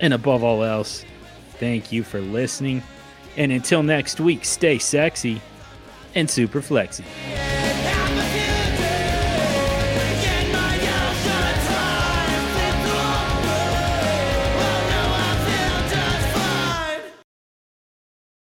And 0.00 0.12
above 0.12 0.44
all 0.44 0.64
else, 0.64 1.06
thank 1.52 1.92
you 1.92 2.02
for 2.02 2.20
listening. 2.20 2.82
And 3.38 3.52
until 3.52 3.82
next 3.82 4.20
week, 4.20 4.44
stay 4.44 4.76
sexy 4.76 5.40
and 6.14 6.28
super 6.28 6.60
flexy. 6.60 7.04